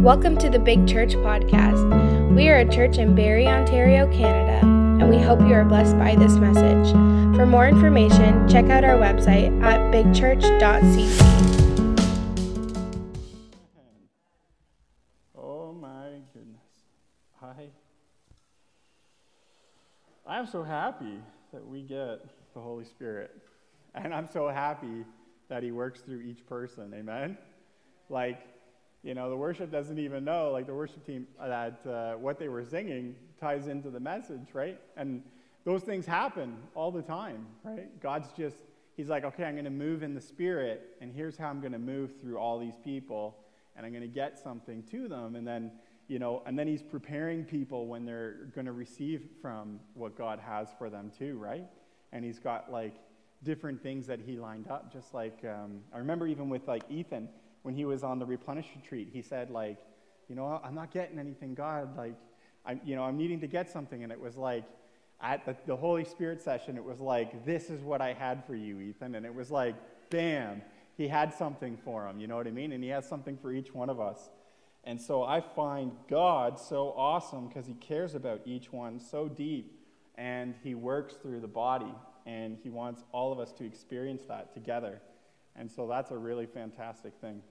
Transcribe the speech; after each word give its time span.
Welcome 0.00 0.38
to 0.38 0.48
the 0.48 0.58
Big 0.58 0.88
Church 0.88 1.12
Podcast. 1.12 2.34
We 2.34 2.48
are 2.48 2.56
a 2.56 2.64
church 2.66 2.96
in 2.96 3.14
Barrie, 3.14 3.46
Ontario, 3.46 4.10
Canada, 4.10 4.66
and 4.66 5.10
we 5.10 5.18
hope 5.18 5.40
you 5.40 5.52
are 5.52 5.62
blessed 5.62 5.98
by 5.98 6.16
this 6.16 6.36
message. 6.36 6.90
For 7.36 7.44
more 7.44 7.68
information, 7.68 8.48
check 8.48 8.70
out 8.70 8.82
our 8.82 8.96
website 8.96 9.62
at 9.62 9.78
bigchurch.cc. 9.92 11.20
Oh 15.36 15.74
my 15.74 16.22
goodness. 16.32 16.64
I 17.42 17.68
I'm 20.26 20.46
so 20.46 20.62
happy 20.62 21.20
that 21.52 21.66
we 21.66 21.82
get 21.82 22.24
the 22.54 22.60
Holy 22.60 22.86
Spirit. 22.86 23.32
And 23.94 24.14
I'm 24.14 24.30
so 24.32 24.48
happy 24.48 25.04
that 25.50 25.62
he 25.62 25.72
works 25.72 26.00
through 26.00 26.22
each 26.22 26.46
person. 26.46 26.94
Amen. 26.94 27.36
Like 28.08 28.46
you 29.02 29.14
know, 29.14 29.30
the 29.30 29.36
worship 29.36 29.70
doesn't 29.70 29.98
even 29.98 30.24
know, 30.24 30.50
like 30.50 30.66
the 30.66 30.74
worship 30.74 31.04
team, 31.06 31.26
that 31.38 31.80
uh, 31.86 32.18
what 32.18 32.38
they 32.38 32.48
were 32.48 32.64
singing 32.64 33.14
ties 33.40 33.66
into 33.66 33.90
the 33.90 34.00
message, 34.00 34.48
right? 34.52 34.78
And 34.96 35.22
those 35.64 35.82
things 35.82 36.04
happen 36.04 36.56
all 36.74 36.90
the 36.90 37.02
time, 37.02 37.46
right? 37.64 38.00
God's 38.00 38.28
just, 38.36 38.56
He's 38.96 39.08
like, 39.08 39.24
okay, 39.24 39.44
I'm 39.44 39.54
going 39.54 39.64
to 39.64 39.70
move 39.70 40.02
in 40.02 40.14
the 40.14 40.20
Spirit, 40.20 40.96
and 41.00 41.10
here's 41.10 41.38
how 41.38 41.48
I'm 41.48 41.60
going 41.60 41.72
to 41.72 41.78
move 41.78 42.20
through 42.20 42.36
all 42.36 42.58
these 42.58 42.76
people, 42.84 43.38
and 43.74 43.86
I'm 43.86 43.92
going 43.92 44.02
to 44.02 44.08
get 44.08 44.38
something 44.38 44.82
to 44.90 45.08
them. 45.08 45.36
And 45.36 45.46
then, 45.46 45.72
you 46.06 46.18
know, 46.18 46.42
and 46.44 46.58
then 46.58 46.66
He's 46.66 46.82
preparing 46.82 47.44
people 47.44 47.86
when 47.86 48.04
they're 48.04 48.48
going 48.54 48.66
to 48.66 48.72
receive 48.72 49.28
from 49.40 49.80
what 49.94 50.18
God 50.18 50.40
has 50.40 50.68
for 50.76 50.90
them, 50.90 51.10
too, 51.16 51.38
right? 51.38 51.64
And 52.12 52.22
He's 52.22 52.38
got 52.38 52.70
like 52.70 52.94
different 53.42 53.82
things 53.82 54.06
that 54.08 54.20
He 54.20 54.38
lined 54.38 54.68
up, 54.68 54.92
just 54.92 55.14
like, 55.14 55.38
um, 55.44 55.80
I 55.94 55.98
remember 55.98 56.26
even 56.26 56.50
with 56.50 56.68
like 56.68 56.82
Ethan 56.90 57.30
when 57.62 57.74
he 57.74 57.84
was 57.84 58.02
on 58.02 58.18
the 58.18 58.26
replenish 58.26 58.66
retreat, 58.74 59.08
he 59.12 59.22
said, 59.22 59.50
like, 59.50 59.78
you 60.28 60.34
know, 60.34 60.60
I'm 60.62 60.74
not 60.74 60.90
getting 60.92 61.18
anything, 61.18 61.54
God. 61.54 61.96
Like, 61.96 62.14
I'm, 62.64 62.80
you 62.84 62.94
know, 62.94 63.02
I'm 63.02 63.16
needing 63.16 63.40
to 63.40 63.46
get 63.46 63.70
something. 63.70 64.02
And 64.02 64.12
it 64.12 64.20
was 64.20 64.36
like, 64.36 64.64
at 65.20 65.44
the, 65.44 65.56
the 65.66 65.76
Holy 65.76 66.04
Spirit 66.04 66.40
session, 66.40 66.76
it 66.76 66.84
was 66.84 67.00
like, 67.00 67.44
this 67.44 67.68
is 67.68 67.82
what 67.82 68.00
I 68.00 68.14
had 68.14 68.44
for 68.46 68.54
you, 68.54 68.80
Ethan. 68.80 69.14
And 69.14 69.26
it 69.26 69.34
was 69.34 69.50
like, 69.50 69.74
bam, 70.08 70.62
he 70.96 71.08
had 71.08 71.34
something 71.34 71.76
for 71.84 72.06
him. 72.06 72.20
You 72.20 72.26
know 72.26 72.36
what 72.36 72.46
I 72.46 72.50
mean? 72.52 72.72
And 72.72 72.82
he 72.82 72.90
has 72.90 73.06
something 73.06 73.36
for 73.36 73.52
each 73.52 73.74
one 73.74 73.90
of 73.90 74.00
us. 74.00 74.30
And 74.84 75.00
so 75.00 75.22
I 75.22 75.40
find 75.40 75.92
God 76.08 76.58
so 76.58 76.94
awesome 76.96 77.48
because 77.48 77.66
he 77.66 77.74
cares 77.74 78.14
about 78.14 78.40
each 78.46 78.72
one 78.72 78.98
so 78.98 79.28
deep 79.28 79.78
and 80.16 80.54
he 80.62 80.74
works 80.74 81.14
through 81.14 81.40
the 81.40 81.48
body 81.48 81.92
and 82.24 82.56
he 82.62 82.70
wants 82.70 83.04
all 83.12 83.32
of 83.32 83.38
us 83.38 83.52
to 83.52 83.64
experience 83.64 84.22
that 84.28 84.54
together. 84.54 85.00
And 85.56 85.70
so 85.70 85.86
that's 85.86 86.10
a 86.10 86.16
really 86.16 86.46
fantastic 86.46 87.12
thing. 87.20 87.42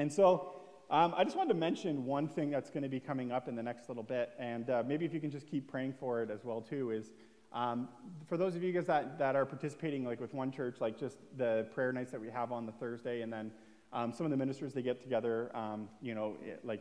And 0.00 0.10
so 0.10 0.54
um, 0.88 1.12
I 1.14 1.24
just 1.24 1.36
wanted 1.36 1.52
to 1.52 1.60
mention 1.60 2.06
one 2.06 2.26
thing 2.26 2.48
that's 2.48 2.70
going 2.70 2.84
to 2.84 2.88
be 2.88 3.00
coming 3.00 3.32
up 3.32 3.48
in 3.48 3.54
the 3.54 3.62
next 3.62 3.86
little 3.90 4.02
bit, 4.02 4.30
and 4.38 4.70
uh, 4.70 4.82
maybe 4.86 5.04
if 5.04 5.12
you 5.12 5.20
can 5.20 5.30
just 5.30 5.46
keep 5.46 5.70
praying 5.70 5.92
for 6.00 6.22
it 6.22 6.30
as 6.30 6.42
well 6.42 6.62
too. 6.62 6.90
Is 6.90 7.10
um, 7.52 7.86
for 8.26 8.38
those 8.38 8.56
of 8.56 8.62
you 8.62 8.72
guys 8.72 8.86
that, 8.86 9.18
that 9.18 9.36
are 9.36 9.44
participating, 9.44 10.06
like 10.06 10.18
with 10.18 10.32
one 10.32 10.50
church, 10.50 10.76
like 10.80 10.98
just 10.98 11.18
the 11.36 11.66
prayer 11.74 11.92
nights 11.92 12.12
that 12.12 12.20
we 12.20 12.30
have 12.30 12.50
on 12.50 12.64
the 12.64 12.72
Thursday, 12.72 13.20
and 13.20 13.30
then 13.30 13.50
um, 13.92 14.10
some 14.10 14.24
of 14.24 14.30
the 14.30 14.38
ministers 14.38 14.72
they 14.72 14.80
get 14.80 15.02
together, 15.02 15.54
um, 15.54 15.86
you 16.00 16.14
know, 16.14 16.34
like 16.64 16.80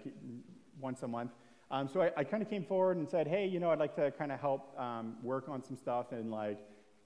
once 0.80 1.04
a 1.04 1.08
month. 1.08 1.32
Um, 1.70 1.90
so 1.90 2.02
I, 2.02 2.12
I 2.16 2.24
kind 2.24 2.42
of 2.42 2.50
came 2.50 2.64
forward 2.64 2.96
and 2.96 3.10
said, 3.10 3.28
hey, 3.28 3.46
you 3.46 3.60
know, 3.60 3.70
I'd 3.70 3.80
like 3.80 3.98
to 3.98 4.12
kind 4.12 4.32
of 4.32 4.40
help 4.40 4.80
um, 4.80 5.18
work 5.22 5.50
on 5.50 5.62
some 5.62 5.76
stuff 5.76 6.14
and 6.14 6.32
like 6.32 6.60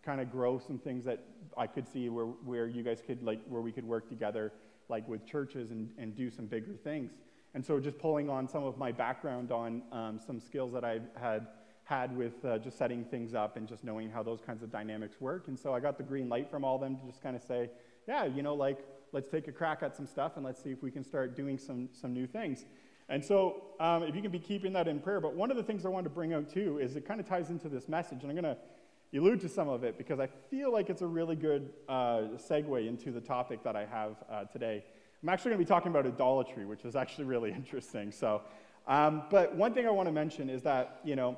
kind 0.05 0.21
of 0.21 0.31
grow 0.31 0.59
some 0.59 0.77
things 0.77 1.05
that 1.05 1.25
I 1.57 1.65
could 1.65 1.87
see 1.87 2.09
where, 2.09 2.25
where 2.25 2.67
you 2.67 2.83
guys 2.83 3.01
could, 3.03 3.23
like, 3.23 3.39
where 3.47 3.61
we 3.61 3.71
could 3.71 3.87
work 3.87 4.07
together, 4.07 4.51
like 4.89 5.07
with 5.07 5.25
churches 5.25 5.71
and, 5.71 5.89
and 5.97 6.15
do 6.15 6.29
some 6.29 6.45
bigger 6.45 6.73
things. 6.83 7.11
And 7.53 7.65
so 7.65 7.79
just 7.79 7.99
pulling 7.99 8.29
on 8.29 8.47
some 8.47 8.63
of 8.63 8.77
my 8.77 8.91
background 8.91 9.51
on 9.51 9.83
um, 9.91 10.19
some 10.25 10.39
skills 10.39 10.73
that 10.73 10.83
I've 10.83 11.07
had 11.15 11.47
had 11.85 12.15
with 12.15 12.43
uh, 12.45 12.57
just 12.57 12.77
setting 12.77 13.03
things 13.03 13.33
up 13.33 13.57
and 13.57 13.67
just 13.67 13.83
knowing 13.83 14.09
how 14.09 14.23
those 14.23 14.41
kinds 14.41 14.63
of 14.63 14.71
dynamics 14.71 15.19
work. 15.19 15.47
And 15.47 15.59
so 15.59 15.73
I 15.73 15.79
got 15.79 15.97
the 15.97 16.03
green 16.03 16.29
light 16.29 16.49
from 16.49 16.63
all 16.63 16.77
them 16.77 16.95
to 16.97 17.05
just 17.05 17.21
kind 17.21 17.35
of 17.35 17.43
say, 17.43 17.69
yeah, 18.07 18.25
you 18.25 18.41
know, 18.41 18.55
like, 18.55 18.79
let's 19.11 19.27
take 19.27 19.47
a 19.47 19.51
crack 19.51 19.83
at 19.83 19.95
some 19.95 20.07
stuff 20.07 20.33
and 20.37 20.45
let's 20.45 20.63
see 20.63 20.71
if 20.71 20.81
we 20.81 20.91
can 20.91 21.03
start 21.03 21.35
doing 21.35 21.57
some, 21.57 21.89
some 21.91 22.13
new 22.13 22.25
things. 22.25 22.65
And 23.09 23.23
so, 23.23 23.63
um, 23.81 24.03
if 24.03 24.15
you 24.15 24.21
can 24.21 24.31
be 24.31 24.39
keeping 24.39 24.71
that 24.73 24.87
in 24.87 24.99
prayer, 24.99 25.19
but 25.19 25.35
one 25.35 25.51
of 25.51 25.57
the 25.57 25.63
things 25.63 25.85
I 25.85 25.89
wanted 25.89 26.05
to 26.05 26.15
bring 26.15 26.33
out 26.33 26.49
too 26.49 26.79
is 26.79 26.95
it 26.95 27.05
kind 27.05 27.19
of 27.19 27.27
ties 27.27 27.49
into 27.49 27.67
this 27.67 27.89
message, 27.89 28.23
and 28.23 28.31
I'm 28.31 28.41
going 28.41 28.55
to 28.55 28.57
allude 29.19 29.41
to 29.41 29.49
some 29.49 29.69
of 29.69 29.83
it 29.83 29.97
because 29.97 30.19
I 30.19 30.27
feel 30.49 30.71
like 30.71 30.89
it's 30.89 31.01
a 31.01 31.07
really 31.07 31.35
good 31.35 31.69
uh, 31.87 32.21
segue 32.49 32.87
into 32.87 33.11
the 33.11 33.21
topic 33.21 33.63
that 33.63 33.75
I 33.75 33.85
have 33.85 34.15
uh, 34.29 34.43
today. 34.45 34.83
I'm 35.21 35.29
actually 35.29 35.51
going 35.51 35.59
to 35.59 35.65
be 35.65 35.69
talking 35.69 35.91
about 35.91 36.05
idolatry, 36.05 36.65
which 36.65 36.83
is 36.83 36.95
actually 36.95 37.25
really 37.25 37.51
interesting. 37.55 38.11
So, 38.11 38.41
um, 38.87 39.23
but 39.29 39.55
one 39.55 39.73
thing 39.73 39.87
I 39.87 39.91
want 39.91 40.07
to 40.07 40.13
mention 40.13 40.49
is 40.49 40.63
that, 40.63 40.99
you 41.03 41.15
know, 41.15 41.37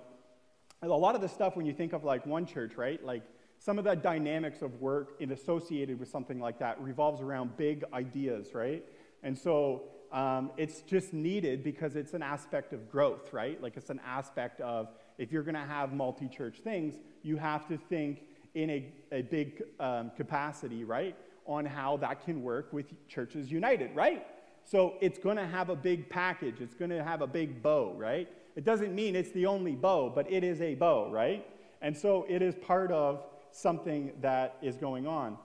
a 0.81 0.87
lot 0.87 1.15
of 1.15 1.21
the 1.21 1.29
stuff 1.29 1.55
when 1.55 1.65
you 1.65 1.73
think 1.73 1.93
of 1.93 2.03
like 2.03 2.25
one 2.25 2.45
church, 2.45 2.75
right? 2.75 3.03
Like 3.03 3.23
some 3.59 3.77
of 3.77 3.85
the 3.85 3.95
dynamics 3.95 4.61
of 4.61 4.79
work 4.81 5.15
in 5.19 5.31
associated 5.31 5.99
with 5.99 6.09
something 6.09 6.39
like 6.39 6.59
that 6.59 6.79
revolves 6.81 7.21
around 7.21 7.57
big 7.57 7.83
ideas, 7.93 8.53
right? 8.53 8.83
And 9.23 9.37
so 9.37 9.83
um, 10.11 10.51
it's 10.57 10.81
just 10.81 11.13
needed 11.13 11.63
because 11.63 11.95
it's 11.95 12.13
an 12.13 12.21
aspect 12.21 12.73
of 12.73 12.89
growth, 12.89 13.33
right? 13.33 13.61
Like 13.61 13.75
it's 13.77 13.89
an 13.89 14.01
aspect 14.05 14.61
of 14.61 14.89
if 15.17 15.31
you're 15.31 15.43
going 15.43 15.55
to 15.55 15.61
have 15.61 15.93
multi 15.93 16.27
church 16.27 16.59
things, 16.63 16.95
you 17.23 17.37
have 17.37 17.67
to 17.67 17.77
think 17.77 18.21
in 18.53 18.69
a, 18.69 18.93
a 19.11 19.21
big 19.21 19.63
um, 19.79 20.11
capacity, 20.15 20.83
right, 20.83 21.15
on 21.45 21.65
how 21.65 21.97
that 21.97 22.23
can 22.23 22.41
work 22.41 22.71
with 22.73 22.85
churches 23.07 23.51
united, 23.51 23.95
right? 23.95 24.25
So 24.63 24.95
it's 24.99 25.19
going 25.19 25.37
to 25.37 25.45
have 25.45 25.69
a 25.69 25.75
big 25.75 26.09
package, 26.09 26.55
it's 26.59 26.73
going 26.73 26.91
to 26.91 27.03
have 27.03 27.21
a 27.21 27.27
big 27.27 27.61
bow, 27.61 27.93
right? 27.97 28.27
It 28.55 28.63
doesn't 28.63 28.95
mean 28.95 29.15
it's 29.15 29.31
the 29.31 29.45
only 29.45 29.75
bow, 29.75 30.11
but 30.13 30.31
it 30.31 30.43
is 30.43 30.61
a 30.61 30.75
bow, 30.75 31.11
right? 31.11 31.45
And 31.81 31.95
so 31.95 32.25
it 32.27 32.41
is 32.41 32.55
part 32.55 32.91
of 32.91 33.23
something 33.51 34.13
that 34.21 34.57
is 34.61 34.75
going 34.75 35.05
on. 35.05 35.37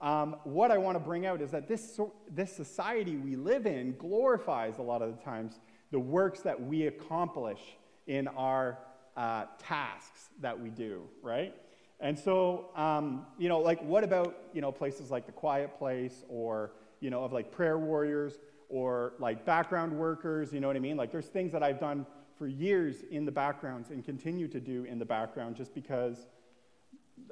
Um, 0.00 0.36
what 0.44 0.70
I 0.70 0.78
want 0.78 0.96
to 0.96 1.00
bring 1.00 1.26
out 1.26 1.42
is 1.42 1.50
that 1.50 1.66
this, 1.66 1.98
this 2.30 2.54
society 2.54 3.16
we 3.16 3.34
live 3.34 3.66
in 3.66 3.96
glorifies 3.96 4.78
a 4.78 4.82
lot 4.82 5.02
of 5.02 5.16
the 5.16 5.24
times 5.24 5.58
the 5.90 5.98
works 5.98 6.40
that 6.42 6.60
we 6.60 6.86
accomplish 6.86 7.60
in 8.06 8.28
our 8.28 8.78
uh, 9.18 9.46
tasks 9.58 10.28
that 10.40 10.58
we 10.58 10.70
do, 10.70 11.02
right? 11.22 11.52
And 11.98 12.16
so, 12.16 12.66
um, 12.76 13.26
you 13.36 13.48
know, 13.48 13.58
like 13.58 13.82
what 13.82 14.04
about, 14.04 14.38
you 14.52 14.60
know, 14.60 14.70
places 14.70 15.10
like 15.10 15.26
the 15.26 15.32
Quiet 15.32 15.76
Place 15.76 16.24
or, 16.28 16.70
you 17.00 17.10
know, 17.10 17.24
of 17.24 17.32
like 17.32 17.50
prayer 17.50 17.78
warriors 17.78 18.38
or 18.68 19.14
like 19.18 19.44
background 19.44 19.92
workers, 19.92 20.52
you 20.52 20.60
know 20.60 20.68
what 20.68 20.76
I 20.76 20.80
mean? 20.80 20.96
Like 20.96 21.10
there's 21.10 21.26
things 21.26 21.50
that 21.52 21.64
I've 21.64 21.80
done 21.80 22.06
for 22.38 22.46
years 22.46 23.02
in 23.10 23.24
the 23.24 23.32
backgrounds 23.32 23.90
and 23.90 24.04
continue 24.04 24.46
to 24.46 24.60
do 24.60 24.84
in 24.84 25.00
the 25.00 25.04
background 25.04 25.56
just 25.56 25.74
because 25.74 26.26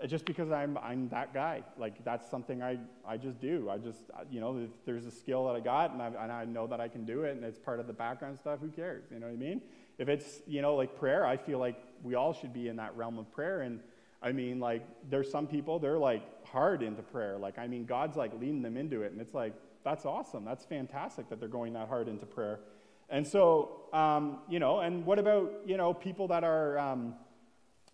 just 0.08 0.24
because 0.24 0.50
I'm, 0.50 0.76
I'm 0.78 1.08
that 1.10 1.32
guy. 1.32 1.62
Like, 1.78 2.04
that's 2.04 2.28
something 2.28 2.62
I, 2.62 2.78
I 3.06 3.16
just 3.16 3.40
do. 3.40 3.70
I 3.70 3.78
just, 3.78 4.00
you 4.30 4.40
know, 4.40 4.68
there's 4.84 5.06
a 5.06 5.10
skill 5.12 5.46
that 5.46 5.54
I 5.54 5.60
got 5.60 5.92
and 5.92 6.02
I, 6.02 6.06
and 6.06 6.32
I 6.32 6.44
know 6.44 6.66
that 6.66 6.80
I 6.80 6.88
can 6.88 7.04
do 7.04 7.22
it 7.22 7.36
and 7.36 7.44
it's 7.44 7.58
part 7.58 7.78
of 7.78 7.86
the 7.86 7.92
background 7.92 8.36
stuff, 8.36 8.58
who 8.60 8.68
cares? 8.68 9.04
You 9.12 9.20
know 9.20 9.26
what 9.26 9.34
I 9.34 9.36
mean? 9.36 9.62
If 9.98 10.08
it's, 10.08 10.40
you 10.46 10.62
know, 10.62 10.74
like 10.74 10.98
prayer, 10.98 11.26
I 11.26 11.36
feel 11.36 11.58
like 11.58 11.76
we 12.02 12.14
all 12.14 12.32
should 12.32 12.52
be 12.52 12.68
in 12.68 12.76
that 12.76 12.96
realm 12.96 13.18
of 13.18 13.30
prayer. 13.32 13.62
And 13.62 13.80
I 14.22 14.32
mean, 14.32 14.60
like, 14.60 14.82
there's 15.08 15.30
some 15.30 15.46
people, 15.46 15.78
they're 15.78 15.98
like 15.98 16.22
hard 16.46 16.82
into 16.82 17.02
prayer. 17.02 17.38
Like, 17.38 17.58
I 17.58 17.66
mean, 17.66 17.86
God's 17.86 18.16
like 18.16 18.32
leading 18.38 18.62
them 18.62 18.76
into 18.76 19.02
it. 19.02 19.12
And 19.12 19.20
it's 19.20 19.34
like, 19.34 19.54
that's 19.84 20.04
awesome. 20.04 20.44
That's 20.44 20.64
fantastic 20.64 21.28
that 21.28 21.40
they're 21.40 21.48
going 21.48 21.72
that 21.74 21.88
hard 21.88 22.08
into 22.08 22.26
prayer. 22.26 22.60
And 23.08 23.26
so, 23.26 23.82
um, 23.92 24.40
you 24.48 24.58
know, 24.58 24.80
and 24.80 25.06
what 25.06 25.18
about, 25.18 25.52
you 25.64 25.76
know, 25.76 25.94
people 25.94 26.28
that 26.28 26.42
are, 26.44 26.78
um, 26.78 27.14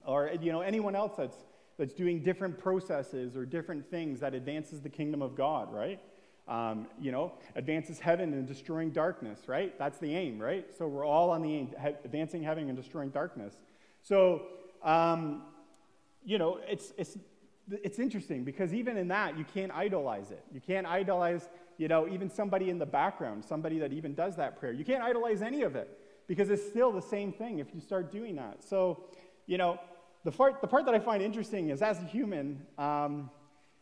or, 0.07 0.31
you 0.41 0.53
know, 0.53 0.63
anyone 0.63 0.97
else 0.97 1.13
that's, 1.17 1.37
that's 1.79 1.93
doing 1.93 2.23
different 2.23 2.59
processes 2.59 3.37
or 3.37 3.45
different 3.45 3.91
things 3.91 4.21
that 4.21 4.35
advances 4.35 4.81
the 4.81 4.89
kingdom 4.89 5.21
of 5.21 5.35
God, 5.35 5.73
right? 5.73 6.01
Um, 6.53 6.87
you 7.01 7.13
know, 7.13 7.33
advances 7.57 7.99
heaven 7.99 8.35
and 8.35 8.47
destroying 8.47 8.91
darkness, 8.91 9.39
right? 9.47 9.73
That's 9.79 9.99
the 9.99 10.15
aim, 10.15 10.39
right? 10.39 10.67
So 10.77 10.87
we're 10.87 11.07
all 11.07 11.31
on 11.31 11.41
the 11.41 11.55
aim, 11.55 11.71
advancing 12.05 12.43
heaven 12.43 12.69
and 12.69 12.77
destroying 12.77 13.09
darkness. 13.09 13.55
So, 14.03 14.43
um, 14.83 15.45
you 16.23 16.37
know, 16.37 16.61
it's, 16.69 16.93
it's, 16.99 17.17
it's 17.71 17.99
interesting 17.99 18.45
because 18.45 18.75
even 18.75 18.99
in 18.99 19.09
that, 19.09 19.39
you 19.39 19.47
can't 19.55 19.73
idolize 19.73 20.31
it. 20.31 20.45
You 20.53 20.61
can't 20.61 20.87
idolize, 20.87 21.49
you 21.79 21.89
know, 21.89 22.07
even 22.07 22.29
somebody 22.29 22.69
in 22.69 22.79
the 22.79 22.85
background, 22.85 23.47
somebody 23.47 23.79
that 23.79 23.95
even 23.95 24.13
does 24.13 24.37
that 24.37 24.61
prayer. 24.61 24.73
You 24.75 24.85
can't 24.85 25.03
idolize 25.03 25.41
any 25.41 25.63
of 25.63 25.75
it 25.75 25.99
because 26.29 26.51
it's 26.51 26.67
still 26.67 26.93
the 26.93 27.01
same 27.01 27.33
thing 27.33 27.61
if 27.61 27.69
you 27.75 27.81
start 27.81 28.13
doing 28.13 28.37
that. 28.37 28.63
So, 28.63 29.05
you 29.47 29.57
know, 29.57 29.81
the 30.25 30.33
part, 30.33 30.61
the 30.61 30.69
part 30.69 30.85
that 30.85 30.95
I 30.95 30.99
find 30.99 31.23
interesting 31.23 31.71
is 31.71 31.81
as 31.81 31.99
a 32.03 32.05
human, 32.05 32.67
um, 32.77 33.31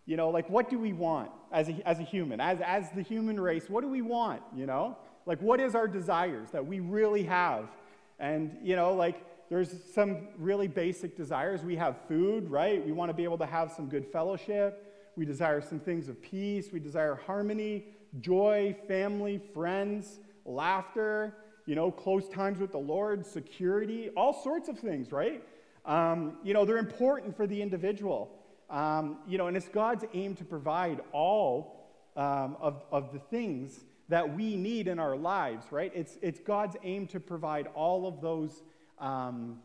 you 0.07 0.17
know, 0.17 0.31
like 0.31 0.49
what 0.51 0.71
do 0.71 0.79
we 0.79 0.93
want 0.93 1.31
as 1.53 1.69
a, 1.69 1.89
as 1.89 1.99
a 1.99 2.03
human? 2.03 2.41
As, 2.41 2.59
as 2.61 2.91
the 2.91 3.03
human 3.03 3.39
race, 3.39 3.69
what 3.69 3.83
do 3.83 3.89
we 3.89 4.03
want, 4.03 4.43
you 4.57 4.67
know? 4.67 4.97
Like 5.27 5.41
what 5.41 5.61
is 5.61 5.75
our 5.75 5.87
desires 5.87 6.51
that 6.51 6.67
we 6.67 6.81
really 6.81 7.23
have? 7.25 7.69
And, 8.19 8.57
you 8.63 8.77
know, 8.77 8.95
like 8.95 9.25
there's 9.49 9.73
some 9.95 10.29
really 10.39 10.69
basic 10.69 11.17
desires. 11.17 11.63
We 11.63 11.77
have 11.77 11.97
food, 12.09 12.51
right? 12.51 12.85
We 12.85 12.93
want 12.93 13.11
to 13.11 13.15
be 13.15 13.25
able 13.25 13.39
to 13.39 13.47
have 13.47 13.73
some 13.73 13.89
good 13.89 14.07
fellowship. 14.07 14.87
We 15.17 15.25
desire 15.25 15.61
some 15.61 15.81
things 15.81 16.09
of 16.09 16.21
peace. 16.23 16.69
We 16.73 16.81
desire 16.81 17.15
harmony, 17.15 17.87
joy, 18.21 18.77
family, 18.87 19.41
friends, 19.53 20.21
laughter, 20.45 21.37
you 21.67 21.75
know, 21.75 21.91
close 21.91 22.29
times 22.29 22.59
with 22.59 22.73
the 22.73 22.79
Lord, 22.79 23.27
security, 23.27 24.11
all 24.17 24.33
sorts 24.43 24.69
of 24.69 24.79
things, 24.79 25.13
right? 25.13 25.43
Um, 25.85 26.39
you 26.43 26.55
know, 26.55 26.65
they're 26.65 26.79
important 26.79 27.37
for 27.37 27.47
the 27.47 27.61
individual. 27.61 28.40
Um, 28.71 29.19
you 29.27 29.37
know, 29.37 29.49
and 29.49 29.57
it's 29.57 29.69
God's 29.69 30.05
aim 30.15 30.37
to 30.37 30.45
provide 30.45 31.01
all 31.13 31.91
um, 32.17 32.57
of, 32.61 32.83
of 32.93 33.13
the 33.13 33.19
things 33.19 33.81
that 34.09 34.37
we 34.37 34.57
need 34.57 34.89
in 34.89 34.99
our 34.99 35.17
lives, 35.17 35.67
right? 35.71 35.93
It's, 35.95 36.19
it's 36.23 36.41
God's 36.41 36.77
aim 36.83 37.07
to 37.09 37.21
provide 37.21 37.69
all 37.75 38.07
of 38.07 38.21
those 38.21 38.63
um, 38.99 39.59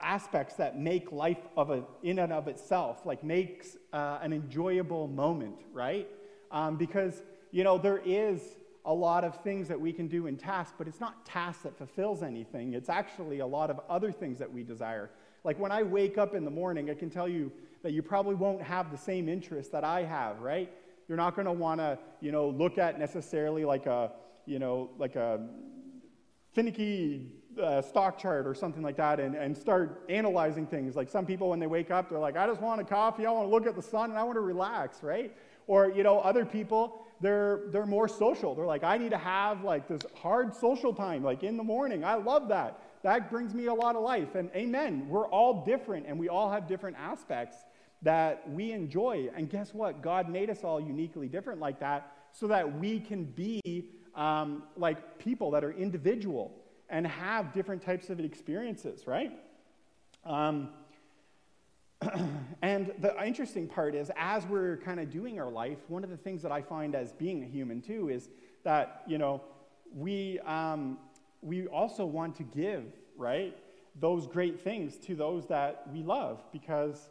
aspects 0.00 0.54
that 0.54 0.78
make 0.78 1.12
life 1.12 1.38
of 1.56 1.70
a, 1.70 1.82
in 2.02 2.18
and 2.18 2.32
of 2.32 2.48
itself, 2.48 3.04
like 3.04 3.24
makes 3.24 3.76
uh, 3.92 4.18
an 4.22 4.32
enjoyable 4.32 5.08
moment, 5.08 5.56
right? 5.72 6.08
Um, 6.50 6.76
because, 6.76 7.22
you 7.50 7.64
know, 7.64 7.78
there 7.78 8.00
is 8.04 8.40
a 8.84 8.92
lot 8.92 9.24
of 9.24 9.42
things 9.42 9.68
that 9.68 9.80
we 9.80 9.92
can 9.92 10.08
do 10.08 10.26
in 10.26 10.36
tasks, 10.36 10.74
but 10.76 10.86
it's 10.86 11.00
not 11.00 11.24
tasks 11.24 11.62
that 11.62 11.76
fulfills 11.76 12.22
anything. 12.22 12.74
It's 12.74 12.88
actually 12.88 13.38
a 13.40 13.46
lot 13.46 13.70
of 13.70 13.80
other 13.88 14.12
things 14.12 14.38
that 14.38 14.52
we 14.52 14.62
desire. 14.62 15.10
Like 15.44 15.58
when 15.58 15.72
I 15.72 15.82
wake 15.82 16.18
up 16.18 16.34
in 16.34 16.44
the 16.44 16.50
morning, 16.50 16.90
I 16.90 16.94
can 16.94 17.10
tell 17.10 17.28
you 17.28 17.50
that 17.82 17.92
you 17.92 18.02
probably 18.02 18.34
won't 18.34 18.62
have 18.62 18.90
the 18.90 18.98
same 18.98 19.28
interest 19.28 19.72
that 19.72 19.84
I 19.84 20.04
have, 20.04 20.40
right? 20.40 20.72
You're 21.08 21.16
not 21.16 21.34
going 21.34 21.46
to 21.46 21.52
want 21.52 21.80
to, 21.80 21.98
you 22.20 22.32
know, 22.32 22.48
look 22.48 22.78
at 22.78 22.98
necessarily 22.98 23.64
like 23.64 23.86
a, 23.86 24.12
you 24.46 24.58
know, 24.58 24.90
like 24.98 25.16
a 25.16 25.40
finicky 26.52 27.32
uh, 27.60 27.82
stock 27.82 28.18
chart 28.18 28.46
or 28.46 28.54
something 28.54 28.82
like 28.82 28.96
that 28.96 29.20
and, 29.20 29.34
and 29.34 29.56
start 29.56 30.04
analyzing 30.08 30.66
things. 30.66 30.96
Like 30.96 31.08
some 31.08 31.26
people, 31.26 31.50
when 31.50 31.58
they 31.58 31.66
wake 31.66 31.90
up, 31.90 32.08
they're 32.08 32.18
like, 32.18 32.36
I 32.36 32.46
just 32.46 32.60
want 32.60 32.80
a 32.80 32.84
coffee, 32.84 33.26
I 33.26 33.30
want 33.30 33.46
to 33.46 33.50
look 33.50 33.66
at 33.66 33.74
the 33.74 33.82
sun, 33.82 34.10
and 34.10 34.18
I 34.18 34.22
want 34.22 34.36
to 34.36 34.40
relax, 34.40 35.02
right? 35.02 35.36
Or, 35.66 35.90
you 35.90 36.02
know, 36.02 36.18
other 36.20 36.44
people, 36.44 37.04
they're, 37.20 37.62
they're 37.68 37.86
more 37.86 38.08
social. 38.08 38.54
They're 38.54 38.66
like, 38.66 38.84
I 38.84 38.98
need 38.98 39.10
to 39.10 39.18
have 39.18 39.62
like 39.62 39.88
this 39.88 40.00
hard 40.20 40.54
social 40.54 40.92
time, 40.92 41.22
like 41.22 41.42
in 41.42 41.56
the 41.56 41.64
morning. 41.64 42.04
I 42.04 42.14
love 42.14 42.48
that. 42.48 42.80
That 43.02 43.30
brings 43.30 43.54
me 43.54 43.66
a 43.66 43.74
lot 43.74 43.96
of 43.96 44.02
life. 44.02 44.34
And 44.34 44.50
amen, 44.54 45.08
we're 45.08 45.26
all 45.26 45.64
different 45.64 46.06
and 46.06 46.18
we 46.18 46.28
all 46.28 46.50
have 46.50 46.66
different 46.68 46.96
aspects 46.98 47.56
that 48.02 48.50
we 48.50 48.72
enjoy. 48.72 49.30
And 49.34 49.48
guess 49.48 49.72
what? 49.72 50.02
God 50.02 50.28
made 50.28 50.50
us 50.50 50.64
all 50.64 50.80
uniquely 50.80 51.28
different 51.28 51.60
like 51.60 51.80
that 51.80 52.12
so 52.32 52.46
that 52.48 52.78
we 52.78 53.00
can 53.00 53.24
be 53.24 53.90
um, 54.14 54.64
like 54.76 55.18
people 55.18 55.50
that 55.52 55.64
are 55.64 55.72
individual 55.72 56.52
and 56.88 57.06
have 57.06 57.52
different 57.52 57.82
types 57.82 58.10
of 58.10 58.20
experiences, 58.20 59.06
right? 59.06 59.32
Um, 60.24 60.70
and 62.62 62.92
the 63.00 63.14
interesting 63.24 63.66
part 63.66 63.94
is, 63.94 64.10
as 64.16 64.44
we're 64.46 64.78
kind 64.78 65.00
of 65.00 65.10
doing 65.10 65.40
our 65.40 65.50
life, 65.50 65.78
one 65.88 66.04
of 66.04 66.10
the 66.10 66.16
things 66.16 66.42
that 66.42 66.52
I 66.52 66.60
find 66.60 66.94
as 66.94 67.12
being 67.12 67.42
a 67.42 67.46
human 67.46 67.80
too 67.80 68.08
is 68.08 68.28
that, 68.64 69.02
you 69.06 69.18
know, 69.18 69.40
we, 69.94 70.38
um, 70.40 70.98
we 71.40 71.66
also 71.68 72.04
want 72.04 72.36
to 72.36 72.42
give, 72.42 72.84
right, 73.16 73.56
those 74.00 74.26
great 74.26 74.60
things 74.60 74.96
to 74.96 75.14
those 75.14 75.46
that 75.48 75.86
we 75.92 76.02
love 76.02 76.40
because, 76.52 77.08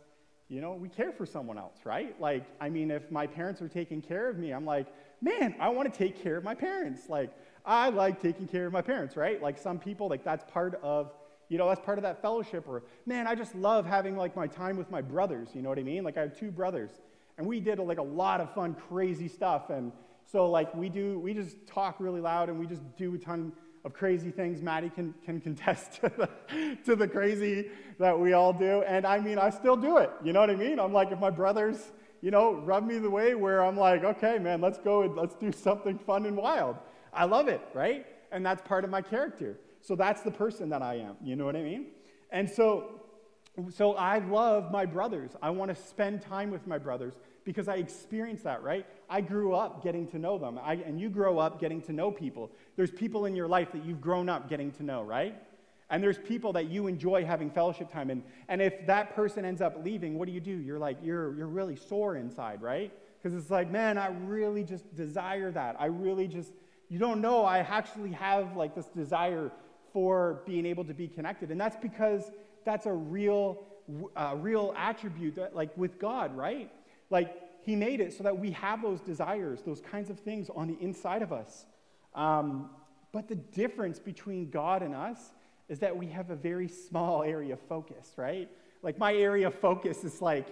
you 0.51 0.59
know, 0.59 0.74
we 0.74 0.89
care 0.89 1.13
for 1.13 1.25
someone 1.25 1.57
else, 1.57 1.77
right? 1.86 2.19
Like, 2.19 2.44
I 2.59 2.69
mean, 2.69 2.92
if 2.92 3.09
my 3.09 3.25
parents 3.25 3.62
are 3.62 3.69
taking 3.69 4.01
care 4.01 4.30
of 4.30 4.38
me, 4.38 4.51
I'm 4.51 4.65
like, 4.65 4.86
man, 5.21 5.56
I 5.62 5.69
want 5.69 5.92
to 5.92 5.98
take 5.98 6.21
care 6.21 6.36
of 6.36 6.44
my 6.44 6.53
parents. 6.53 7.07
Like, 7.07 7.31
I 7.65 7.88
like 7.88 8.21
taking 8.21 8.50
care 8.50 8.65
of 8.65 8.74
my 8.74 8.81
parents, 8.81 9.15
right? 9.15 9.42
Like 9.42 9.57
some 9.57 9.80
people, 9.80 10.09
like 10.09 10.25
that's 10.25 10.44
part 10.51 10.77
of, 10.83 11.13
you 11.48 11.57
know, 11.57 11.69
that's 11.69 11.80
part 11.80 11.98
of 11.98 12.01
that 12.03 12.21
fellowship. 12.21 12.65
Or, 12.68 12.83
man, 13.06 13.27
I 13.27 13.36
just 13.36 13.56
love 13.56 13.86
having 13.86 14.18
like 14.18 14.36
my 14.36 14.45
time 14.45 14.75
with 14.75 14.92
my 14.92 15.01
brothers. 15.01 15.48
You 15.53 15.62
know 15.62 15.69
what 15.69 15.80
I 15.80 15.83
mean? 15.83 16.03
Like 16.03 16.18
I 16.18 16.21
have 16.21 16.38
two 16.38 16.51
brothers, 16.51 16.92
and 17.38 17.47
we 17.47 17.62
did 17.62 17.80
like 17.80 18.00
a 18.00 18.04
lot 18.04 18.42
of 18.42 18.54
fun, 18.54 18.75
crazy 18.89 19.30
stuff. 19.30 19.69
And 19.69 19.94
so 20.30 20.50
like 20.50 20.75
we 20.75 20.89
do, 20.89 21.18
we 21.18 21.33
just 21.33 21.65
talk 21.65 21.95
really 22.00 22.19
loud, 22.19 22.50
and 22.50 22.59
we 22.59 22.68
just 22.68 22.81
do 22.97 23.15
a 23.15 23.18
ton 23.18 23.54
of 23.83 23.94
crazy 23.94 24.31
things. 24.31 24.62
Maddie 24.62 24.89
can, 24.89 25.13
can 25.25 25.42
contest 25.42 25.94
to 26.01 26.10
the, 26.10 26.78
to 26.86 26.95
the 26.95 27.07
crazy 27.07 27.69
that 28.00 28.18
we 28.18 28.33
all 28.33 28.54
do. 28.54 28.83
And 28.83 29.06
I 29.06 29.19
mean, 29.19 29.38
I 29.38 29.50
still 29.50 29.75
do 29.75 29.98
it. 29.98 30.12
You 30.24 30.33
know 30.33 30.39
what 30.39 30.50
I 30.50 30.56
mean? 30.56 30.80
I'm 30.80 30.94
like, 30.94 31.12
if 31.12 31.19
my 31.19 31.30
brothers, 31.30 31.92
you 32.22 32.31
know, 32.31 32.54
rub 32.54 32.86
me 32.86 32.98
the 33.00 33.10
way 33.10 33.36
where 33.36 33.63
I'm 33.63 33.78
like, 33.78 34.04
okay, 34.04 34.38
man, 34.38 34.62
let's 34.62 34.78
go 34.78 35.04
and 35.04 35.16
let's 35.16 35.36
do 35.36 35.51
something 35.51 35.98
fun 35.98 36.25
and 36.25 36.38
wild. 36.38 36.78
I 37.13 37.25
love 37.25 37.48
it, 37.48 37.62
right? 37.74 38.06
And 38.31 38.45
that's 38.45 38.62
part 38.62 38.83
of 38.83 38.89
my 38.89 39.01
character. 39.01 39.57
So 39.81 39.95
that's 39.95 40.22
the 40.22 40.31
person 40.31 40.69
that 40.69 40.81
I 40.81 40.95
am. 40.95 41.16
You 41.24 41.36
know 41.36 41.45
what 41.45 41.56
I 41.56 41.63
mean? 41.63 41.88
And 42.31 42.50
so, 42.50 43.01
so 43.69 43.95
I 43.95 44.19
love 44.19 44.72
my 44.72 44.86
brothers. 44.86 45.31
I 45.42 45.50
want 45.50 45.75
to 45.75 45.81
spend 45.81 46.22
time 46.22 46.51
with 46.51 46.68
my 46.68 46.78
brothers 46.78 47.16
because 47.44 47.68
I 47.68 47.76
experienced 47.76 48.44
that, 48.44 48.64
right? 48.64 48.86
I 49.10 49.22
grew 49.22 49.54
up 49.54 49.84
getting 49.84 50.08
to 50.08 50.20
know 50.20 50.38
them. 50.38 50.60
I, 50.62 50.76
and 50.76 51.00
you 51.00 51.10
grow 51.10 51.40
up 51.40 51.60
getting 51.60 51.82
to 51.84 51.94
know 51.94 52.12
people. 52.12 52.52
There's 52.76 52.92
people 52.92 53.26
in 53.26 53.36
your 53.36 53.48
life 53.48 53.72
that 53.74 53.86
you've 53.86 54.02
grown 54.02 54.30
up 54.30 54.50
getting 54.50 54.72
to 54.74 54.84
know, 54.84 55.04
right? 55.04 55.36
And 55.90 56.02
there's 56.02 56.18
people 56.18 56.54
that 56.54 56.70
you 56.70 56.88
enjoy 56.88 57.26
having 57.26 57.50
fellowship 57.50 57.92
time. 57.92 58.10
And, 58.10 58.24
and 58.48 58.62
if 58.62 58.86
that 58.88 59.16
person 59.16 59.44
ends 59.44 59.62
up 59.62 59.84
leaving, 59.84 60.18
what 60.18 60.28
do 60.28 60.34
you 60.34 60.40
do? 60.40 60.52
You're 60.52 60.80
like, 60.80 60.98
you're, 61.04 61.36
you're 61.36 61.48
really 61.48 61.76
sore 61.76 62.16
inside, 62.16 62.62
right? 62.62 62.92
Because 63.22 63.38
it's 63.38 63.52
like, 63.52 63.70
man, 63.70 63.98
I 63.98 64.08
really 64.08 64.64
just 64.64 64.96
desire 64.96 65.52
that. 65.52 65.76
I 65.80 65.88
really 65.88 66.28
just 66.28 66.52
you 66.92 67.00
don't 67.00 67.22
know 67.22 67.46
I 67.46 67.60
actually 67.60 68.12
have 68.12 68.58
like 68.58 68.76
this 68.76 68.88
desire 68.88 69.50
for 69.94 70.42
being 70.46 70.66
able 70.66 70.84
to 70.84 70.94
be 70.94 71.08
connected. 71.08 71.50
And 71.50 71.60
that's 71.60 71.78
because 71.78 72.30
that's 72.66 72.86
a 72.86 72.92
real, 72.92 73.64
uh, 74.14 74.36
real 74.38 74.74
attribute 74.78 75.36
that, 75.36 75.56
like 75.56 75.76
with 75.78 75.98
God, 76.00 76.36
right? 76.36 76.70
Like 77.12 77.36
He 77.62 77.75
made 77.75 78.02
it 78.02 78.13
so 78.13 78.24
that 78.24 78.40
we 78.40 78.52
have 78.52 78.81
those 78.81 79.00
desires, 79.02 79.62
those 79.63 79.81
kinds 79.81 80.10
of 80.10 80.19
things 80.19 80.50
on 80.50 80.68
the 80.68 80.78
inside 80.81 81.22
of 81.22 81.31
us. 81.31 81.66
Um, 82.16 82.72
but 83.12 83.28
the 83.28 83.36
difference 83.36 84.00
between 84.00 84.50
God 84.50 84.81
and 84.81 84.96
us 84.96 85.19
is 85.69 85.78
that 85.80 85.96
we 85.96 86.08
have 86.08 86.31
a 86.31 86.36
very 86.36 86.68
small 86.68 87.22
area 87.38 87.54
of 87.54 87.60
focus, 87.60 88.13
right? 88.18 88.50
Like 88.81 88.98
my 88.98 89.13
area 89.13 89.46
of 89.48 89.54
focus 89.54 90.04
is 90.04 90.19
like, 90.19 90.48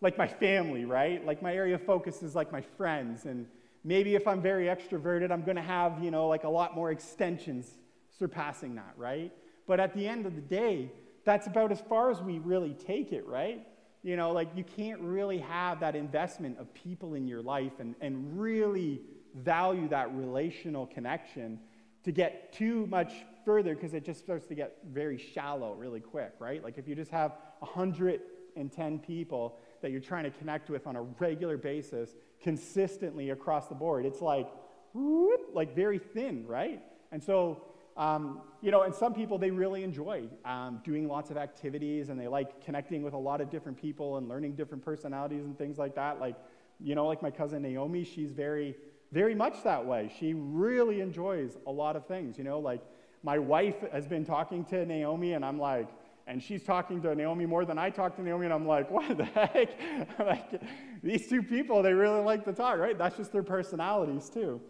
like 0.00 0.18
my 0.18 0.26
family, 0.26 0.84
right? 0.84 1.24
Like 1.24 1.40
my 1.40 1.54
area 1.54 1.76
of 1.76 1.82
focus 1.84 2.24
is 2.24 2.34
like 2.34 2.50
my 2.50 2.62
friends 2.62 3.26
and 3.26 3.46
Maybe 3.82 4.14
if 4.14 4.28
I'm 4.28 4.42
very 4.42 4.66
extroverted, 4.66 5.30
I'm 5.30 5.42
going 5.42 5.56
to 5.56 5.62
have, 5.62 6.02
you 6.02 6.10
know, 6.10 6.28
like 6.28 6.44
a 6.44 6.48
lot 6.48 6.74
more 6.74 6.90
extensions 6.90 7.70
surpassing 8.18 8.74
that, 8.74 8.92
right? 8.96 9.32
But 9.66 9.80
at 9.80 9.94
the 9.94 10.06
end 10.06 10.26
of 10.26 10.34
the 10.34 10.42
day, 10.42 10.92
that's 11.24 11.46
about 11.46 11.72
as 11.72 11.80
far 11.80 12.10
as 12.10 12.20
we 12.20 12.38
really 12.38 12.74
take 12.74 13.12
it, 13.12 13.26
right? 13.26 13.66
You 14.02 14.16
know, 14.16 14.32
like 14.32 14.48
you 14.56 14.64
can't 14.64 15.00
really 15.00 15.38
have 15.38 15.80
that 15.80 15.94
investment 15.94 16.58
of 16.58 16.72
people 16.72 17.14
in 17.14 17.28
your 17.28 17.42
life 17.42 17.72
and, 17.80 17.94
and 18.00 18.40
really 18.40 19.02
value 19.34 19.88
that 19.88 20.14
relational 20.14 20.86
connection 20.86 21.60
to 22.04 22.12
get 22.12 22.52
too 22.52 22.86
much 22.86 23.12
further 23.44 23.74
because 23.74 23.94
it 23.94 24.04
just 24.04 24.20
starts 24.20 24.46
to 24.46 24.54
get 24.54 24.78
very 24.90 25.18
shallow 25.18 25.74
really 25.74 26.00
quick, 26.00 26.32
right? 26.38 26.64
Like 26.64 26.78
if 26.78 26.88
you 26.88 26.94
just 26.94 27.10
have 27.10 27.32
110 27.58 28.98
people 29.00 29.58
that 29.82 29.90
you're 29.90 30.00
trying 30.00 30.24
to 30.24 30.30
connect 30.30 30.70
with 30.70 30.86
on 30.86 30.96
a 30.96 31.02
regular 31.02 31.56
basis, 31.56 32.14
consistently 32.42 33.30
across 33.30 33.68
the 33.68 33.74
board. 33.74 34.06
It's 34.06 34.20
like, 34.22 34.48
whoop, 34.94 35.50
like 35.52 35.74
very 35.74 35.98
thin, 35.98 36.46
right? 36.46 36.82
And 37.12 37.22
so, 37.22 37.62
um, 37.96 38.40
you 38.62 38.70
know, 38.70 38.82
and 38.82 38.94
some 38.94 39.12
people, 39.14 39.38
they 39.38 39.50
really 39.50 39.82
enjoy 39.82 40.24
um, 40.44 40.80
doing 40.84 41.08
lots 41.08 41.30
of 41.30 41.36
activities 41.36 42.08
and 42.08 42.18
they 42.18 42.28
like 42.28 42.64
connecting 42.64 43.02
with 43.02 43.14
a 43.14 43.18
lot 43.18 43.40
of 43.40 43.50
different 43.50 43.80
people 43.80 44.16
and 44.16 44.28
learning 44.28 44.54
different 44.54 44.84
personalities 44.84 45.44
and 45.44 45.56
things 45.58 45.78
like 45.78 45.94
that. 45.96 46.20
Like, 46.20 46.36
you 46.78 46.94
know, 46.94 47.06
like 47.06 47.22
my 47.22 47.30
cousin 47.30 47.62
Naomi, 47.62 48.04
she's 48.04 48.32
very, 48.32 48.76
very 49.12 49.34
much 49.34 49.62
that 49.64 49.84
way. 49.84 50.10
She 50.18 50.34
really 50.34 51.00
enjoys 51.00 51.56
a 51.66 51.70
lot 51.70 51.96
of 51.96 52.06
things, 52.06 52.38
you 52.38 52.44
know, 52.44 52.58
like 52.58 52.80
my 53.22 53.38
wife 53.38 53.76
has 53.92 54.06
been 54.06 54.24
talking 54.24 54.64
to 54.66 54.86
Naomi 54.86 55.34
and 55.34 55.44
I'm 55.44 55.58
like, 55.58 55.88
and 56.30 56.40
she's 56.40 56.62
talking 56.62 57.02
to 57.02 57.12
Naomi 57.14 57.44
more 57.44 57.64
than 57.64 57.76
I 57.76 57.90
talk 57.90 58.14
to 58.14 58.22
Naomi, 58.22 58.44
and 58.44 58.54
I'm 58.54 58.66
like, 58.66 58.88
what 58.92 59.16
the 59.16 59.24
heck? 59.24 59.68
like, 60.18 60.62
these 61.02 61.28
two 61.28 61.42
people, 61.42 61.82
they 61.82 61.92
really 61.92 62.20
like 62.20 62.44
to 62.44 62.52
talk, 62.52 62.78
right? 62.78 62.96
That's 62.96 63.16
just 63.16 63.32
their 63.32 63.42
personalities, 63.42 64.28
too. 64.28 64.60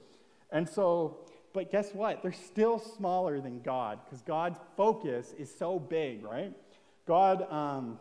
And 0.50 0.66
so, 0.66 1.18
but 1.52 1.70
guess 1.70 1.92
what? 1.92 2.22
They're 2.22 2.32
still 2.32 2.78
smaller 2.78 3.40
than 3.40 3.60
God 3.60 3.98
because 4.04 4.22
God's 4.22 4.58
focus 4.76 5.34
is 5.38 5.52
so 5.54 5.78
big, 5.78 6.24
right? 6.24 6.52
God, 7.06 7.50
um, 7.50 7.98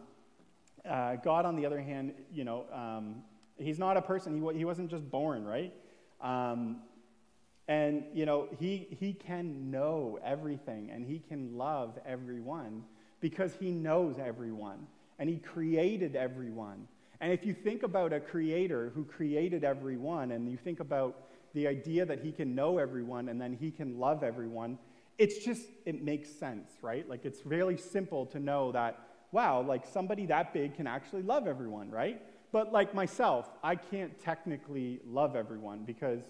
uh, 0.87 1.15
God, 1.17 1.45
on 1.45 1.55
the 1.55 1.65
other 1.65 1.81
hand, 1.81 2.13
you 2.31 2.43
know, 2.43 2.65
um, 2.73 3.23
he's 3.57 3.79
not 3.79 3.97
a 3.97 4.01
person. 4.01 4.35
He, 4.35 4.57
he 4.59 4.65
wasn't 4.65 4.89
just 4.89 5.09
born, 5.09 5.45
right? 5.45 5.73
Um, 6.21 6.77
and, 7.67 8.03
you 8.13 8.25
know, 8.25 8.47
he, 8.59 8.87
he 8.99 9.13
can 9.13 9.69
know 9.69 10.19
everything 10.23 10.89
and 10.91 11.05
he 11.05 11.19
can 11.19 11.55
love 11.55 11.97
everyone 12.05 12.83
because 13.19 13.53
he 13.59 13.71
knows 13.71 14.17
everyone 14.17 14.87
and 15.19 15.29
he 15.29 15.37
created 15.37 16.15
everyone. 16.15 16.87
And 17.21 17.31
if 17.33 17.45
you 17.45 17.53
think 17.53 17.83
about 17.83 18.13
a 18.13 18.19
creator 18.19 18.91
who 18.95 19.03
created 19.03 19.63
everyone 19.63 20.31
and 20.31 20.49
you 20.49 20.57
think 20.57 20.79
about 20.79 21.28
the 21.53 21.67
idea 21.67 22.05
that 22.05 22.19
he 22.19 22.31
can 22.31 22.55
know 22.55 22.77
everyone 22.77 23.29
and 23.29 23.39
then 23.39 23.57
he 23.59 23.71
can 23.71 23.99
love 23.99 24.23
everyone, 24.23 24.77
it's 25.17 25.43
just, 25.43 25.63
it 25.85 26.01
makes 26.01 26.29
sense, 26.29 26.71
right? 26.81 27.07
Like 27.07 27.25
it's 27.25 27.45
really 27.45 27.77
simple 27.77 28.25
to 28.27 28.39
know 28.39 28.71
that, 28.71 28.99
wow, 29.31 29.61
like 29.61 29.85
somebody 29.85 30.25
that 30.27 30.53
big 30.53 30.75
can 30.75 30.87
actually 30.87 31.23
love 31.23 31.47
everyone, 31.47 31.89
right? 31.89 32.21
But 32.51 32.71
like 32.71 32.93
myself, 32.95 33.49
I 33.63 33.75
can't 33.75 34.19
technically 34.19 35.01
love 35.05 35.35
everyone 35.35 35.83
because 35.85 36.21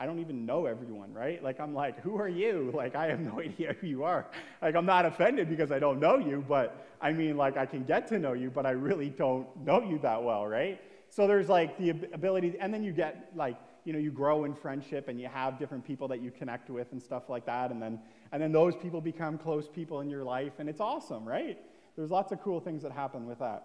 I 0.00 0.06
don't 0.06 0.20
even 0.20 0.46
know 0.46 0.66
everyone, 0.66 1.12
right? 1.12 1.42
Like, 1.42 1.58
I'm 1.58 1.74
like, 1.74 2.00
who 2.00 2.18
are 2.18 2.28
you? 2.28 2.72
Like, 2.78 2.94
I 2.94 3.06
have 3.08 3.18
no 3.18 3.40
idea 3.48 3.74
who 3.80 3.88
you 3.88 4.04
are. 4.04 4.26
Like, 4.62 4.76
I'm 4.76 4.86
not 4.86 5.04
offended 5.04 5.48
because 5.48 5.72
I 5.72 5.80
don't 5.80 5.98
know 5.98 6.18
you, 6.18 6.44
but 6.48 6.86
I 7.00 7.12
mean, 7.12 7.36
like, 7.36 7.56
I 7.56 7.66
can 7.66 7.82
get 7.82 8.06
to 8.08 8.18
know 8.18 8.32
you, 8.32 8.50
but 8.50 8.64
I 8.64 8.70
really 8.70 9.10
don't 9.10 9.48
know 9.64 9.82
you 9.82 9.98
that 10.00 10.22
well, 10.22 10.46
right? 10.46 10.80
So 11.10 11.26
there's 11.26 11.48
like 11.48 11.78
the 11.78 11.90
ability, 11.90 12.56
and 12.60 12.72
then 12.72 12.84
you 12.84 12.92
get 12.92 13.32
like, 13.34 13.56
you 13.88 13.94
know, 13.94 13.98
you 13.98 14.10
grow 14.10 14.44
in 14.44 14.54
friendship 14.54 15.08
and 15.08 15.18
you 15.18 15.28
have 15.28 15.58
different 15.58 15.82
people 15.82 16.08
that 16.08 16.20
you 16.20 16.30
connect 16.30 16.68
with 16.68 16.92
and 16.92 17.02
stuff 17.02 17.30
like 17.30 17.46
that. 17.46 17.70
And 17.70 17.80
then, 17.80 17.98
and 18.32 18.42
then 18.42 18.52
those 18.52 18.76
people 18.76 19.00
become 19.00 19.38
close 19.38 19.66
people 19.66 20.02
in 20.02 20.10
your 20.10 20.24
life, 20.24 20.52
and 20.58 20.68
it's 20.68 20.78
awesome, 20.78 21.26
right? 21.26 21.58
There's 21.96 22.10
lots 22.10 22.30
of 22.30 22.42
cool 22.42 22.60
things 22.60 22.82
that 22.82 22.92
happen 22.92 23.26
with 23.26 23.38
that. 23.38 23.64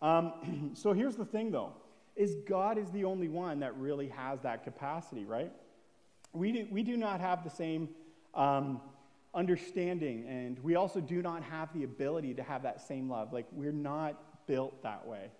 Um, 0.00 0.70
so 0.74 0.92
here's 0.92 1.16
the 1.16 1.24
thing, 1.24 1.50
though, 1.50 1.72
is 2.14 2.36
God 2.48 2.78
is 2.78 2.88
the 2.92 3.02
only 3.02 3.26
one 3.26 3.58
that 3.58 3.76
really 3.76 4.06
has 4.10 4.40
that 4.42 4.62
capacity, 4.62 5.24
right? 5.24 5.50
We 6.32 6.52
do, 6.52 6.68
we 6.70 6.84
do 6.84 6.96
not 6.96 7.20
have 7.20 7.42
the 7.42 7.50
same 7.50 7.88
um, 8.34 8.80
understanding, 9.34 10.28
and 10.28 10.60
we 10.60 10.76
also 10.76 11.00
do 11.00 11.22
not 11.22 11.42
have 11.42 11.74
the 11.74 11.82
ability 11.82 12.34
to 12.34 12.42
have 12.44 12.62
that 12.62 12.82
same 12.82 13.10
love. 13.10 13.32
Like, 13.32 13.46
we're 13.50 13.72
not 13.72 14.46
built 14.46 14.80
that 14.84 15.04
way. 15.08 15.32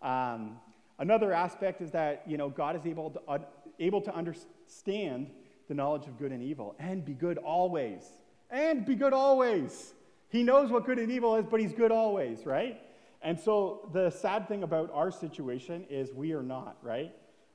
Um, 0.00 0.60
another 1.00 1.32
aspect 1.32 1.80
is 1.80 1.90
that, 1.90 2.22
you 2.28 2.36
know, 2.36 2.48
God 2.48 2.76
is 2.76 2.86
able 2.86 3.10
to, 3.10 3.20
uh, 3.26 3.38
able 3.78 4.00
to 4.02 4.14
understand 4.14 5.30
the 5.68 5.74
knowledge 5.74 6.06
of 6.06 6.18
good 6.18 6.32
and 6.32 6.42
evil 6.42 6.74
and 6.78 7.04
be 7.04 7.14
good 7.14 7.38
always. 7.38 8.04
And 8.50 8.84
be 8.84 8.94
good 8.94 9.12
always. 9.12 9.94
He 10.28 10.42
knows 10.42 10.70
what 10.70 10.86
good 10.86 10.98
and 10.98 11.10
evil 11.10 11.36
is, 11.36 11.46
but 11.46 11.60
he's 11.60 11.72
good 11.72 11.92
always, 11.92 12.44
right? 12.44 12.80
And 13.22 13.38
so 13.38 13.88
the 13.92 14.10
sad 14.10 14.48
thing 14.48 14.62
about 14.62 14.90
our 14.92 15.10
situation 15.10 15.84
is 15.88 16.12
we 16.12 16.32
are 16.32 16.42
not, 16.42 16.76
right? 16.82 17.12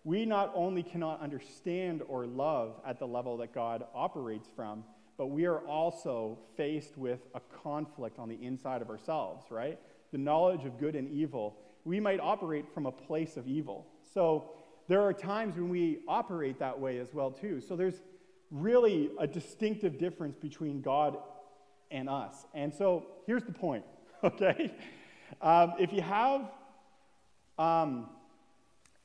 we 0.08 0.26
not 0.26 0.54
only 0.56 0.84
cannot 0.84 1.20
understand 1.20 2.02
or 2.08 2.26
love 2.26 2.80
at 2.86 2.98
the 2.98 3.06
level 3.06 3.36
that 3.36 3.54
God 3.54 3.84
operates 3.94 4.48
from, 4.56 4.86
but 5.18 5.28
we 5.28 5.44
are 5.44 5.60
also 5.68 6.40
faced 6.56 6.98
with 6.98 7.20
a 7.36 7.42
conflict 7.62 8.18
on 8.18 8.30
the 8.30 8.42
inside 8.42 8.82
of 8.82 8.90
ourselves, 8.90 9.44
right? 9.50 9.78
The 10.14 10.18
knowledge 10.18 10.64
of 10.64 10.80
good 10.80 10.96
and 10.96 11.10
evil. 11.10 11.58
We 11.84 12.00
might 12.00 12.22
operate 12.22 12.74
from 12.74 12.86
a 12.86 12.92
place 12.92 13.36
of 13.36 13.50
evil. 13.50 13.86
So 14.14 14.52
there 14.88 15.02
are 15.02 15.14
times 15.14 15.56
when 15.56 15.70
we 15.70 16.00
operate 16.08 16.60
that 16.60 16.80
way 16.80 17.00
as 17.00 17.14
well 17.14 17.32
too. 17.32 17.62
So 17.62 17.76
there's 17.76 18.02
really 18.52 19.10
a 19.20 19.28
distinctive 19.28 19.98
difference 19.98 20.36
between 20.36 20.82
God 20.82 21.18
and 21.92 22.10
us. 22.10 22.46
And 22.54 22.74
so 22.74 23.06
here's 23.26 23.44
the 23.44 23.52
point, 23.52 23.84
okay? 24.24 24.74
Um, 25.42 25.74
if 25.80 25.92
you 25.92 26.02
have 26.02 26.50
um, 27.60 28.10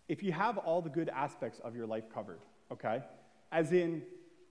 if 0.08 0.22
you 0.22 0.30
have 0.32 0.58
all 0.58 0.82
the 0.82 0.90
good 0.90 1.08
aspects 1.08 1.58
of 1.60 1.74
your 1.74 1.86
life 1.86 2.04
covered, 2.12 2.40
okay? 2.70 3.02
As 3.50 3.72
in 3.72 4.02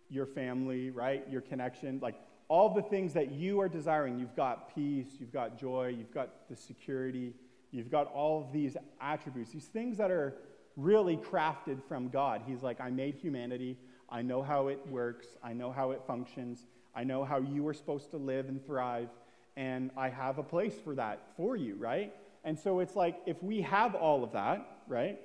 your 0.10 0.26
family, 0.26 0.90
right? 0.90 1.24
Your 1.30 1.42
connection, 1.42 2.00
like 2.02 2.16
all 2.52 2.74
the 2.74 2.82
things 2.82 3.14
that 3.14 3.32
you 3.32 3.62
are 3.62 3.70
desiring. 3.70 4.20
You've 4.20 4.36
got 4.36 4.76
peace, 4.76 5.08
you've 5.20 5.32
got 5.32 5.58
joy, 5.58 5.96
you've 5.98 6.14
got 6.14 6.50
the 6.50 6.56
security, 6.56 7.34
you've 7.72 7.90
got 7.90 8.08
all 8.08 8.42
of 8.42 8.52
these 8.52 8.76
attributes, 9.00 9.52
these 9.52 9.68
things 9.68 9.98
that 9.98 10.12
are 10.12 10.36
really 10.78 11.18
crafted 11.18 11.84
from 11.88 12.10
God. 12.10 12.42
He's 12.46 12.62
like, 12.62 12.80
I 12.80 12.90
made 12.90 13.16
humanity, 13.16 13.78
I 14.10 14.22
know 14.22 14.42
how 14.42 14.68
it 14.68 14.80
works, 14.88 15.28
I 15.44 15.54
know 15.54 15.72
how 15.72 15.92
it 15.92 16.02
functions, 16.06 16.66
I 16.96 17.04
know 17.04 17.24
how 17.24 17.40
you 17.40 17.68
are 17.68 17.74
supposed 17.74 18.12
to 18.12 18.18
live 18.18 18.50
and 18.50 18.66
thrive, 18.66 19.10
and 19.56 19.92
I 19.98 20.10
have 20.10 20.38
a 20.38 20.44
place 20.44 20.76
for 20.84 20.96
that 20.96 21.22
for 21.38 21.56
you, 21.56 21.76
right? 21.76 22.14
And 22.44 22.58
so 22.58 22.80
it's 22.80 22.96
like, 22.96 23.18
if 23.26 23.42
we 23.44 23.62
have 23.62 23.96
all 23.96 24.24
of 24.24 24.34
that, 24.34 24.66
right? 24.88 25.20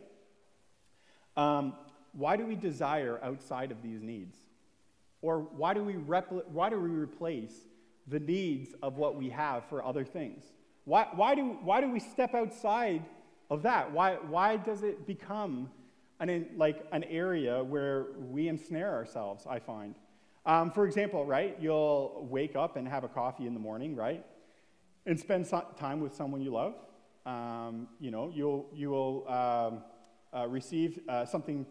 Um, 1.36 1.74
why 2.12 2.36
do 2.36 2.46
we 2.46 2.54
desire 2.54 3.20
outside 3.22 3.70
of 3.70 3.82
these 3.82 4.02
needs? 4.02 4.36
Or 5.22 5.40
why 5.40 5.74
do, 5.74 5.82
we 5.82 5.94
repl- 5.94 6.46
why 6.48 6.70
do 6.70 6.78
we 6.78 6.90
replace 6.90 7.54
the 8.06 8.20
needs 8.20 8.74
of 8.82 8.96
what 8.96 9.16
we 9.16 9.30
have 9.30 9.64
for 9.68 9.84
other 9.84 10.04
things? 10.04 10.44
Why, 10.84 11.08
why, 11.14 11.34
do, 11.34 11.58
why 11.62 11.80
do 11.80 11.90
we 11.90 12.00
step 12.00 12.34
outside 12.34 13.02
of 13.50 13.62
that? 13.62 13.92
Why, 13.92 14.14
why 14.14 14.56
does 14.56 14.82
it 14.82 15.06
become 15.06 15.70
an, 16.20 16.46
like 16.56 16.86
an 16.92 17.04
area 17.04 17.62
where 17.62 18.06
we 18.18 18.48
ensnare 18.48 18.92
ourselves, 18.92 19.46
I 19.48 19.58
find? 19.58 19.94
Um, 20.44 20.70
for 20.70 20.86
example, 20.86 21.24
right, 21.24 21.56
you'll 21.60 22.26
wake 22.30 22.54
up 22.54 22.76
and 22.76 22.86
have 22.86 23.02
a 23.02 23.08
coffee 23.08 23.46
in 23.46 23.54
the 23.54 23.60
morning, 23.60 23.96
right? 23.96 24.24
And 25.04 25.18
spend 25.18 25.46
some 25.46 25.64
time 25.76 26.00
with 26.00 26.14
someone 26.14 26.40
you 26.40 26.52
love. 26.52 26.74
Um, 27.24 27.88
you 27.98 28.12
know, 28.12 28.30
you'll, 28.32 28.66
you 28.72 28.90
will 28.90 29.28
um, 29.28 29.82
uh, 30.32 30.46
receive 30.46 31.00
uh, 31.08 31.24
something, 31.24 31.66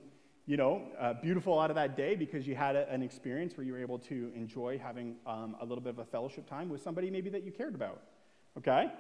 you 0.46 0.58
know, 0.58 0.82
uh, 1.00 1.14
beautiful 1.14 1.58
out 1.58 1.70
of 1.70 1.76
that 1.76 1.96
day 1.96 2.16
because 2.16 2.46
you 2.46 2.56
had 2.56 2.76
a, 2.76 2.90
an 2.92 3.02
experience 3.02 3.56
where 3.56 3.66
you 3.66 3.72
were 3.72 3.80
able 3.80 4.00
to 4.00 4.32
enjoy 4.36 4.78
having 4.78 5.16
um, 5.26 5.56
a 5.62 5.66
little 5.66 5.82
bit 5.82 5.92
of 5.92 6.00
a 6.00 6.06
fellowship 6.06 6.48
time 6.50 6.68
with 6.68 6.84
somebody 6.84 7.10
maybe 7.10 7.30
that 7.30 7.44
you 7.44 7.52
cared 7.54 7.76
about. 7.76 8.02
Okay? 8.58 8.92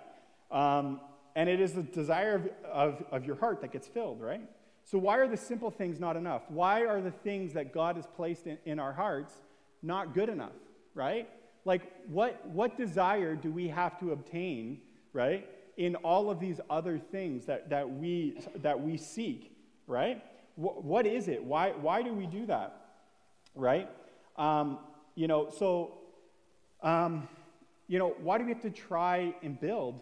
And 1.36 1.50
it 1.50 1.60
is 1.60 1.74
the 1.74 1.84
desire 1.84 2.36
of, 2.36 2.50
of, 2.72 3.06
of 3.12 3.26
your 3.26 3.36
heart 3.36 3.62
that 3.62 3.72
gets 3.72 3.88
filled, 3.88 4.22
right? 4.22 4.42
So, 4.86 4.98
why 4.98 5.18
are 5.18 5.28
the 5.28 5.38
simple 5.38 5.72
things 5.72 6.00
not 6.00 6.16
enough? 6.16 6.44
Why 6.50 6.86
are 6.86 7.02
the 7.02 7.12
things 7.12 7.54
that 7.54 7.74
God 7.74 7.96
has 7.96 8.06
placed 8.06 8.48
in, 8.48 8.58
in 8.66 8.80
our 8.80 8.94
hearts 8.94 9.34
not 9.82 10.14
good 10.14 10.30
enough, 10.30 10.54
right? 10.94 11.28
Like, 11.66 11.92
what, 12.08 12.48
what 12.48 12.78
desire 12.78 13.36
do 13.36 13.52
we 13.52 13.68
have 13.68 14.00
to 14.00 14.12
obtain, 14.12 14.80
right, 15.12 15.48
in 15.78 15.96
all 15.98 16.30
of 16.30 16.40
these 16.40 16.62
other 16.70 17.00
things 17.00 17.46
that, 17.48 17.70
that, 17.70 17.90
we, 17.90 18.38
that 18.58 18.80
we 18.80 18.98
seek, 18.98 19.52
right? 19.88 20.24
W- 20.58 20.80
what 20.82 21.06
is 21.06 21.28
it? 21.28 21.44
Why, 21.44 21.72
why 21.72 22.02
do 22.02 22.14
we 22.14 22.28
do 22.28 22.46
that, 22.46 22.82
right? 23.56 23.90
Um, 24.38 24.80
you 25.16 25.28
know, 25.28 25.50
so, 25.50 25.98
um, 26.82 27.28
you 27.88 28.00
know, 28.00 28.16
why 28.22 28.38
do 28.38 28.46
we 28.46 28.52
have 28.52 28.62
to 28.62 28.70
try 28.70 29.34
and 29.42 29.60
build 29.60 30.00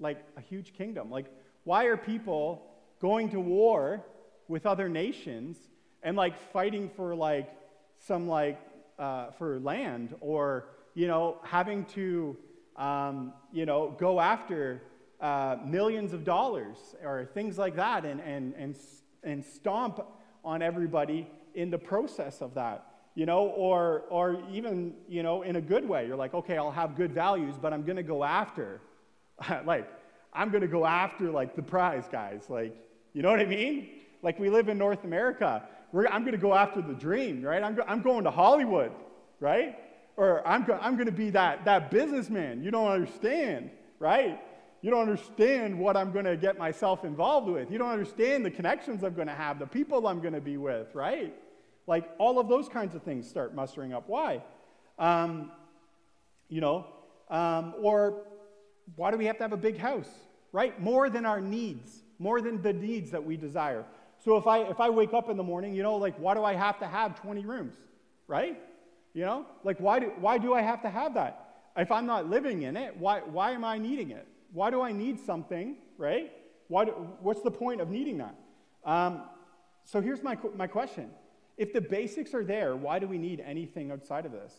like 0.00 0.24
a 0.36 0.40
huge 0.40 0.72
kingdom? 0.74 1.10
Like, 1.10 1.26
why 1.64 1.84
are 1.84 1.96
people 1.96 2.62
going 3.00 3.30
to 3.30 3.40
war 3.40 4.04
with 4.48 4.66
other 4.66 4.88
nations 4.88 5.56
and 6.02 6.16
like 6.16 6.36
fighting 6.52 6.90
for 6.96 7.14
like 7.14 7.50
some 7.98 8.26
like 8.26 8.58
uh, 8.98 9.30
for 9.32 9.60
land 9.60 10.14
or 10.20 10.66
you 10.94 11.06
know 11.06 11.38
having 11.42 11.84
to 11.84 12.36
um, 12.76 13.32
you 13.52 13.66
know 13.66 13.94
go 13.98 14.20
after 14.20 14.82
uh, 15.20 15.56
millions 15.64 16.12
of 16.12 16.24
dollars 16.24 16.76
or 17.04 17.28
things 17.34 17.58
like 17.58 17.76
that 17.76 18.04
and, 18.04 18.20
and, 18.20 18.54
and, 18.54 18.76
and 19.22 19.44
stomp 19.44 20.00
on 20.44 20.62
everybody 20.62 21.28
in 21.54 21.70
the 21.70 21.78
process 21.78 22.40
of 22.40 22.54
that 22.54 22.86
you 23.14 23.26
know 23.26 23.48
or 23.48 24.04
or 24.08 24.42
even 24.50 24.94
you 25.08 25.22
know 25.22 25.42
in 25.42 25.56
a 25.56 25.60
good 25.60 25.86
way 25.86 26.06
you're 26.06 26.16
like 26.16 26.32
okay 26.32 26.56
i'll 26.56 26.70
have 26.70 26.96
good 26.96 27.12
values 27.12 27.56
but 27.60 27.72
i'm 27.72 27.84
going 27.84 27.96
to 27.96 28.02
go 28.02 28.24
after 28.24 28.80
like 29.64 29.88
i'm 30.32 30.50
going 30.50 30.62
to 30.62 30.68
go 30.68 30.84
after 30.84 31.30
like 31.30 31.56
the 31.56 31.62
prize 31.62 32.04
guys 32.10 32.44
like 32.48 32.76
you 33.12 33.22
know 33.22 33.30
what 33.30 33.40
i 33.40 33.46
mean 33.46 33.88
like 34.22 34.38
we 34.38 34.50
live 34.50 34.68
in 34.68 34.78
north 34.78 35.04
america 35.04 35.62
We're, 35.92 36.06
i'm 36.08 36.22
going 36.22 36.32
to 36.32 36.38
go 36.38 36.54
after 36.54 36.82
the 36.82 36.94
dream 36.94 37.42
right 37.42 37.62
i'm, 37.62 37.74
go, 37.74 37.84
I'm 37.86 38.02
going 38.02 38.24
to 38.24 38.30
hollywood 38.30 38.92
right 39.40 39.78
or 40.16 40.46
i'm, 40.46 40.64
go, 40.64 40.78
I'm 40.80 40.94
going 40.94 41.06
to 41.06 41.12
be 41.12 41.30
that, 41.30 41.64
that 41.64 41.90
businessman 41.90 42.62
you 42.62 42.70
don't 42.70 42.90
understand 42.90 43.70
right 43.98 44.40
you 44.82 44.90
don't 44.90 45.02
understand 45.02 45.78
what 45.78 45.96
I'm 45.96 46.10
going 46.10 46.24
to 46.24 46.36
get 46.36 46.58
myself 46.58 47.04
involved 47.04 47.48
with. 47.48 47.70
You 47.70 47.78
don't 47.78 47.90
understand 47.90 48.44
the 48.44 48.50
connections 48.50 49.04
I'm 49.04 49.14
going 49.14 49.28
to 49.28 49.34
have, 49.34 49.58
the 49.58 49.66
people 49.66 50.06
I'm 50.06 50.20
going 50.20 50.32
to 50.32 50.40
be 50.40 50.56
with, 50.56 50.94
right? 50.94 51.34
Like 51.86 52.08
all 52.18 52.38
of 52.38 52.48
those 52.48 52.68
kinds 52.68 52.94
of 52.94 53.02
things 53.02 53.28
start 53.28 53.54
mustering 53.54 53.92
up. 53.92 54.04
Why? 54.08 54.42
Um, 54.98 55.50
you 56.48 56.60
know, 56.60 56.86
um, 57.28 57.74
or 57.82 58.22
why 58.96 59.10
do 59.10 59.16
we 59.16 59.26
have 59.26 59.36
to 59.38 59.44
have 59.44 59.52
a 59.52 59.56
big 59.56 59.78
house, 59.78 60.10
right? 60.52 60.80
More 60.80 61.10
than 61.10 61.24
our 61.24 61.40
needs, 61.40 62.02
more 62.18 62.40
than 62.40 62.62
the 62.62 62.72
needs 62.72 63.10
that 63.10 63.24
we 63.24 63.36
desire. 63.36 63.84
So 64.18 64.36
if 64.36 64.46
I 64.46 64.60
if 64.60 64.80
I 64.80 64.90
wake 64.90 65.14
up 65.14 65.30
in 65.30 65.36
the 65.36 65.42
morning, 65.42 65.74
you 65.74 65.82
know, 65.82 65.96
like 65.96 66.16
why 66.18 66.34
do 66.34 66.44
I 66.44 66.54
have 66.54 66.78
to 66.80 66.86
have 66.86 67.20
20 67.20 67.44
rooms, 67.46 67.74
right? 68.26 68.60
You 69.14 69.24
know, 69.24 69.46
like 69.64 69.78
why 69.78 69.98
do 69.98 70.12
why 70.18 70.38
do 70.38 70.54
I 70.54 70.62
have 70.62 70.82
to 70.82 70.90
have 70.90 71.14
that? 71.14 71.46
If 71.76 71.90
I'm 71.90 72.06
not 72.06 72.28
living 72.28 72.62
in 72.62 72.76
it, 72.76 72.96
why 72.96 73.20
why 73.20 73.52
am 73.52 73.64
I 73.64 73.78
needing 73.78 74.10
it? 74.10 74.26
why 74.52 74.70
do 74.70 74.80
I 74.80 74.92
need 74.92 75.20
something, 75.20 75.76
right? 75.96 76.32
Why 76.68 76.84
do, 76.84 76.92
what's 77.20 77.42
the 77.42 77.50
point 77.50 77.80
of 77.80 77.90
needing 77.90 78.18
that? 78.18 78.34
Um, 78.84 79.22
so 79.84 80.00
here's 80.00 80.22
my, 80.22 80.36
my 80.56 80.66
question. 80.66 81.10
If 81.56 81.72
the 81.72 81.80
basics 81.80 82.34
are 82.34 82.44
there, 82.44 82.76
why 82.76 82.98
do 82.98 83.06
we 83.06 83.18
need 83.18 83.40
anything 83.40 83.90
outside 83.90 84.26
of 84.26 84.32
this? 84.32 84.52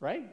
Right? 0.00 0.24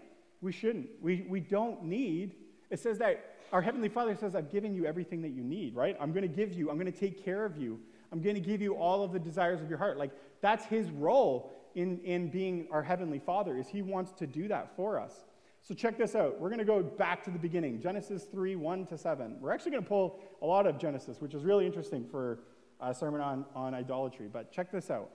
We 0.41 0.51
shouldn't. 0.51 0.87
We, 1.01 1.25
we 1.27 1.39
don't 1.39 1.83
need, 1.83 2.35
it 2.73 2.79
says 2.79 2.97
that 2.97 3.35
our 3.51 3.61
Heavenly 3.61 3.87
Father 3.87 4.15
says, 4.15 4.35
I've 4.35 4.51
given 4.51 4.73
you 4.73 4.87
everything 4.87 5.21
that 5.21 5.29
you 5.29 5.43
need, 5.43 5.75
right? 5.75 5.95
I'm 6.01 6.11
going 6.11 6.23
to 6.23 6.27
give 6.27 6.51
you, 6.53 6.71
I'm 6.71 6.79
going 6.79 6.91
to 6.91 6.99
take 6.99 7.23
care 7.23 7.45
of 7.45 7.55
you. 7.55 7.79
I'm 8.11 8.19
going 8.19 8.33
to 8.33 8.41
give 8.41 8.63
you 8.63 8.73
all 8.73 9.03
of 9.03 9.13
the 9.13 9.19
desires 9.19 9.61
of 9.61 9.69
your 9.69 9.77
heart. 9.77 9.99
Like, 9.99 10.09
that's 10.41 10.65
His 10.65 10.89
role 10.89 11.53
in, 11.75 11.99
in 11.99 12.29
being 12.29 12.67
our 12.71 12.81
Heavenly 12.81 13.19
Father, 13.19 13.55
is 13.55 13.67
He 13.67 13.83
wants 13.83 14.11
to 14.13 14.25
do 14.25 14.47
that 14.47 14.75
for 14.75 14.99
us. 14.99 15.13
So 15.61 15.75
check 15.75 15.99
this 15.99 16.15
out. 16.15 16.41
We're 16.41 16.49
going 16.49 16.59
to 16.59 16.65
go 16.65 16.81
back 16.81 17.23
to 17.25 17.29
the 17.29 17.37
beginning 17.37 17.79
Genesis 17.79 18.23
3 18.23 18.55
1 18.55 18.87
to 18.87 18.97
7. 18.97 19.37
We're 19.39 19.51
actually 19.51 19.71
going 19.71 19.83
to 19.83 19.89
pull 19.89 20.19
a 20.41 20.45
lot 20.47 20.65
of 20.65 20.79
Genesis, 20.79 21.21
which 21.21 21.35
is 21.35 21.43
really 21.43 21.67
interesting 21.67 22.07
for 22.09 22.39
a 22.81 22.91
sermon 22.91 23.21
on, 23.21 23.45
on 23.53 23.75
idolatry. 23.75 24.27
But 24.33 24.51
check 24.51 24.71
this 24.71 24.89
out. 24.89 25.11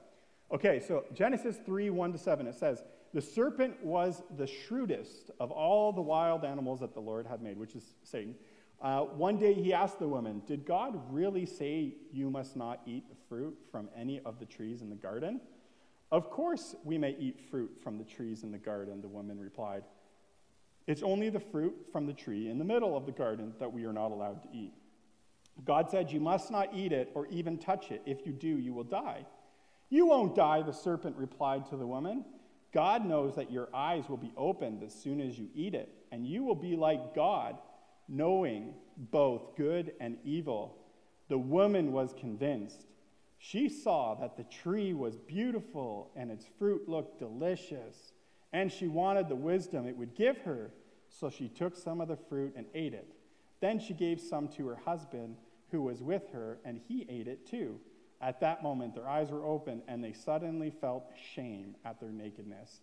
Okay, 0.52 0.78
so 0.78 1.04
Genesis 1.12 1.56
3 1.66 1.90
1 1.90 2.12
to 2.12 2.18
7, 2.18 2.46
it 2.46 2.54
says, 2.54 2.84
The 3.14 3.22
serpent 3.22 3.82
was 3.82 4.22
the 4.36 4.46
shrewdest 4.46 5.30
of 5.40 5.50
all 5.50 5.92
the 5.92 6.02
wild 6.02 6.44
animals 6.44 6.80
that 6.80 6.94
the 6.94 7.00
Lord 7.00 7.26
had 7.26 7.42
made, 7.42 7.58
which 7.58 7.74
is 7.74 7.84
Satan. 8.02 8.34
Uh, 8.80 9.00
one 9.00 9.38
day 9.38 9.54
he 9.54 9.72
asked 9.72 9.98
the 9.98 10.08
woman, 10.08 10.42
Did 10.46 10.64
God 10.64 11.00
really 11.10 11.46
say 11.46 11.94
you 12.12 12.30
must 12.30 12.56
not 12.56 12.80
eat 12.86 13.08
the 13.08 13.16
fruit 13.28 13.56
from 13.72 13.88
any 13.96 14.20
of 14.20 14.38
the 14.38 14.44
trees 14.44 14.82
in 14.82 14.90
the 14.90 14.96
garden? 14.96 15.40
Of 16.12 16.30
course 16.30 16.74
we 16.84 16.96
may 16.96 17.16
eat 17.18 17.40
fruit 17.50 17.70
from 17.82 17.98
the 17.98 18.04
trees 18.04 18.42
in 18.42 18.52
the 18.52 18.58
garden, 18.58 19.00
the 19.00 19.08
woman 19.08 19.38
replied. 19.38 19.84
It's 20.86 21.02
only 21.02 21.28
the 21.28 21.40
fruit 21.40 21.74
from 21.92 22.06
the 22.06 22.14
tree 22.14 22.48
in 22.48 22.58
the 22.58 22.64
middle 22.64 22.96
of 22.96 23.04
the 23.04 23.12
garden 23.12 23.52
that 23.58 23.72
we 23.72 23.84
are 23.84 23.92
not 23.92 24.10
allowed 24.10 24.42
to 24.42 24.48
eat. 24.54 24.72
God 25.64 25.90
said, 25.90 26.10
You 26.10 26.20
must 26.20 26.50
not 26.50 26.74
eat 26.74 26.92
it 26.92 27.10
or 27.14 27.26
even 27.26 27.58
touch 27.58 27.90
it. 27.90 28.02
If 28.06 28.24
you 28.24 28.32
do, 28.32 28.48
you 28.48 28.72
will 28.72 28.84
die. 28.84 29.26
You 29.90 30.06
won't 30.06 30.34
die, 30.34 30.62
the 30.62 30.72
serpent 30.72 31.16
replied 31.16 31.66
to 31.66 31.76
the 31.76 31.86
woman. 31.86 32.24
God 32.72 33.06
knows 33.06 33.36
that 33.36 33.50
your 33.50 33.68
eyes 33.74 34.08
will 34.08 34.18
be 34.18 34.32
opened 34.36 34.82
as 34.82 34.94
soon 34.94 35.20
as 35.20 35.38
you 35.38 35.48
eat 35.54 35.74
it, 35.74 35.88
and 36.12 36.26
you 36.26 36.44
will 36.44 36.54
be 36.54 36.76
like 36.76 37.14
God, 37.14 37.56
knowing 38.08 38.74
both 38.96 39.56
good 39.56 39.92
and 40.00 40.18
evil. 40.24 40.76
The 41.28 41.38
woman 41.38 41.92
was 41.92 42.14
convinced. 42.18 42.86
She 43.38 43.68
saw 43.68 44.14
that 44.16 44.36
the 44.36 44.44
tree 44.44 44.92
was 44.92 45.16
beautiful 45.16 46.10
and 46.16 46.30
its 46.30 46.46
fruit 46.58 46.88
looked 46.88 47.18
delicious, 47.18 48.12
and 48.52 48.72
she 48.72 48.88
wanted 48.88 49.28
the 49.28 49.36
wisdom 49.36 49.86
it 49.86 49.96
would 49.96 50.14
give 50.14 50.38
her. 50.38 50.72
So 51.08 51.30
she 51.30 51.48
took 51.48 51.76
some 51.76 52.00
of 52.00 52.08
the 52.08 52.16
fruit 52.16 52.54
and 52.56 52.66
ate 52.74 52.94
it. 52.94 53.14
Then 53.60 53.78
she 53.78 53.94
gave 53.94 54.20
some 54.20 54.48
to 54.48 54.66
her 54.68 54.78
husband 54.84 55.36
who 55.70 55.82
was 55.82 56.02
with 56.02 56.30
her, 56.32 56.58
and 56.64 56.80
he 56.88 57.06
ate 57.08 57.28
it 57.28 57.46
too. 57.46 57.78
At 58.20 58.40
that 58.40 58.62
moment, 58.62 58.94
their 58.94 59.08
eyes 59.08 59.30
were 59.30 59.44
opened, 59.44 59.82
and 59.86 60.02
they 60.02 60.12
suddenly 60.12 60.70
felt 60.70 61.04
shame 61.34 61.76
at 61.84 62.00
their 62.00 62.10
nakedness. 62.10 62.80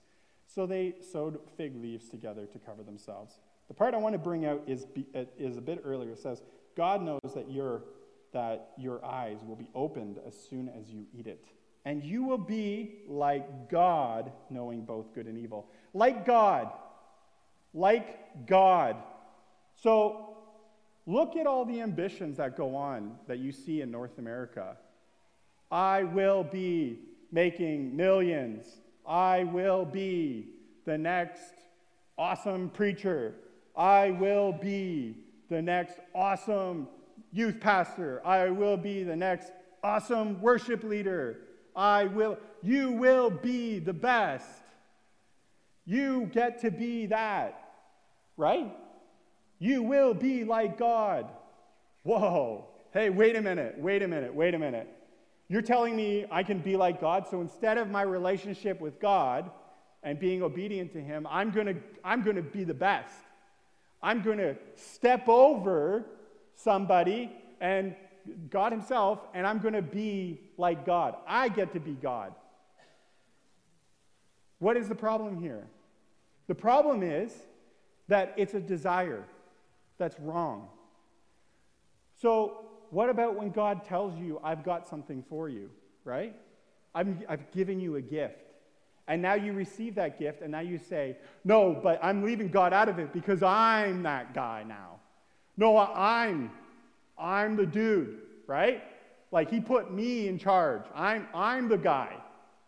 So 0.47 0.65
they 0.65 0.95
sewed 1.11 1.39
fig 1.57 1.75
leaves 1.81 2.07
together 2.09 2.45
to 2.45 2.59
cover 2.59 2.83
themselves. 2.83 3.39
The 3.67 3.73
part 3.73 3.93
I 3.93 3.97
want 3.97 4.13
to 4.13 4.19
bring 4.19 4.45
out 4.45 4.63
is, 4.67 4.85
uh, 5.15 5.25
is 5.37 5.57
a 5.57 5.61
bit 5.61 5.81
earlier. 5.83 6.11
It 6.11 6.19
says, 6.19 6.41
God 6.77 7.01
knows 7.01 7.33
that 7.33 7.49
your, 7.49 7.83
that 8.31 8.71
your 8.77 9.03
eyes 9.03 9.39
will 9.45 9.55
be 9.55 9.69
opened 9.73 10.19
as 10.25 10.35
soon 10.49 10.69
as 10.69 10.89
you 10.89 11.05
eat 11.17 11.27
it. 11.27 11.43
And 11.83 12.03
you 12.03 12.23
will 12.23 12.37
be 12.37 12.99
like 13.07 13.69
God, 13.69 14.31
knowing 14.49 14.85
both 14.85 15.13
good 15.13 15.27
and 15.27 15.37
evil. 15.37 15.69
Like 15.93 16.25
God. 16.25 16.71
Like 17.73 18.47
God. 18.47 18.97
So 19.81 20.37
look 21.05 21.35
at 21.35 21.45
all 21.45 21.65
the 21.65 21.81
ambitions 21.81 22.37
that 22.37 22.57
go 22.57 22.75
on 22.75 23.17
that 23.27 23.39
you 23.39 23.51
see 23.51 23.81
in 23.81 23.91
North 23.91 24.17
America. 24.17 24.77
I 25.71 26.03
will 26.03 26.43
be 26.43 26.99
making 27.31 27.95
millions. 27.95 28.65
I 29.05 29.43
will 29.43 29.85
be 29.85 30.47
the 30.85 30.97
next 30.97 31.53
awesome 32.17 32.69
preacher. 32.69 33.35
I 33.75 34.11
will 34.11 34.51
be 34.51 35.17
the 35.49 35.61
next 35.61 35.99
awesome 36.13 36.87
youth 37.31 37.59
pastor. 37.59 38.21
I 38.25 38.49
will 38.49 38.77
be 38.77 39.03
the 39.03 39.15
next 39.15 39.51
awesome 39.83 40.41
worship 40.41 40.83
leader. 40.83 41.41
I 41.75 42.05
will, 42.05 42.37
you 42.63 42.91
will 42.91 43.29
be 43.29 43.79
the 43.79 43.93
best. 43.93 44.47
You 45.85 46.29
get 46.33 46.61
to 46.61 46.71
be 46.71 47.07
that, 47.07 47.69
right? 48.37 48.73
You 49.59 49.83
will 49.83 50.13
be 50.13 50.43
like 50.43 50.77
God. 50.77 51.29
Whoa. 52.03 52.65
Hey, 52.91 53.09
wait 53.09 53.35
a 53.35 53.41
minute, 53.41 53.75
wait 53.77 54.01
a 54.01 54.07
minute, 54.07 54.33
wait 54.33 54.53
a 54.53 54.59
minute. 54.59 54.87
You're 55.47 55.61
telling 55.61 55.95
me 55.95 56.25
I 56.31 56.43
can 56.43 56.59
be 56.59 56.75
like 56.75 56.99
God, 56.99 57.27
so 57.29 57.41
instead 57.41 57.77
of 57.77 57.89
my 57.89 58.01
relationship 58.01 58.81
with 58.81 58.99
God 58.99 59.51
and 60.01 60.19
being 60.19 60.41
obedient 60.41 60.91
to 60.93 61.01
Him, 61.01 61.27
I'm 61.29 61.51
gonna, 61.51 61.75
I'm 62.03 62.23
gonna 62.23 62.41
be 62.41 62.63
the 62.63 62.73
best. 62.73 63.15
I'm 64.01 64.21
gonna 64.21 64.55
step 64.75 65.27
over 65.27 66.05
somebody 66.55 67.31
and 67.61 67.95
God 68.49 68.71
Himself, 68.71 69.19
and 69.33 69.45
I'm 69.45 69.59
gonna 69.59 69.81
be 69.81 70.39
like 70.57 70.85
God. 70.85 71.15
I 71.27 71.49
get 71.49 71.73
to 71.73 71.79
be 71.79 71.93
God. 71.93 72.33
What 74.59 74.77
is 74.77 74.87
the 74.87 74.95
problem 74.95 75.39
here? 75.39 75.67
The 76.47 76.55
problem 76.55 77.03
is 77.03 77.31
that 78.07 78.33
it's 78.37 78.53
a 78.53 78.59
desire 78.59 79.23
that's 79.97 80.19
wrong. 80.19 80.69
So, 82.21 82.64
what 82.95 83.09
about 83.09 83.35
when 83.35 83.49
God 83.49 83.83
tells 83.83 84.17
you, 84.17 84.39
I've 84.41 84.63
got 84.63 84.87
something 84.87 85.21
for 85.27 85.49
you, 85.49 85.69
right? 86.05 86.33
I'm, 86.93 87.25
I've 87.27 87.51
given 87.51 87.77
you 87.77 87.97
a 87.97 88.01
gift. 88.01 88.39
And 89.09 89.21
now 89.21 89.33
you 89.33 89.51
receive 89.51 89.95
that 89.95 90.17
gift, 90.17 90.41
and 90.41 90.49
now 90.53 90.61
you 90.61 90.77
say, 90.77 91.17
No, 91.43 91.77
but 91.83 91.99
I'm 92.01 92.23
leaving 92.23 92.47
God 92.47 92.71
out 92.71 92.87
of 92.87 92.97
it 92.97 93.11
because 93.11 93.43
I'm 93.43 94.03
that 94.03 94.33
guy 94.33 94.63
now. 94.65 95.01
No, 95.57 95.77
I'm, 95.77 96.49
I'm 97.17 97.57
the 97.57 97.65
dude, 97.65 98.21
right? 98.47 98.81
Like 99.29 99.51
he 99.51 99.59
put 99.59 99.91
me 99.91 100.29
in 100.29 100.39
charge. 100.39 100.83
I'm, 100.95 101.27
I'm 101.33 101.67
the 101.67 101.77
guy, 101.77 102.15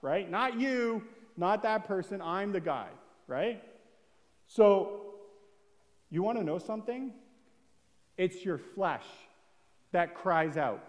right? 0.01 0.29
Not 0.29 0.59
you, 0.59 1.03
not 1.37 1.63
that 1.63 1.85
person. 1.85 2.21
I'm 2.21 2.51
the 2.51 2.59
guy, 2.59 2.89
right? 3.27 3.63
So, 4.45 5.03
you 6.09 6.21
want 6.21 6.37
to 6.37 6.43
know 6.43 6.59
something? 6.59 7.13
It's 8.17 8.43
your 8.43 8.57
flesh 8.57 9.05
that 9.91 10.15
cries 10.15 10.57
out. 10.57 10.83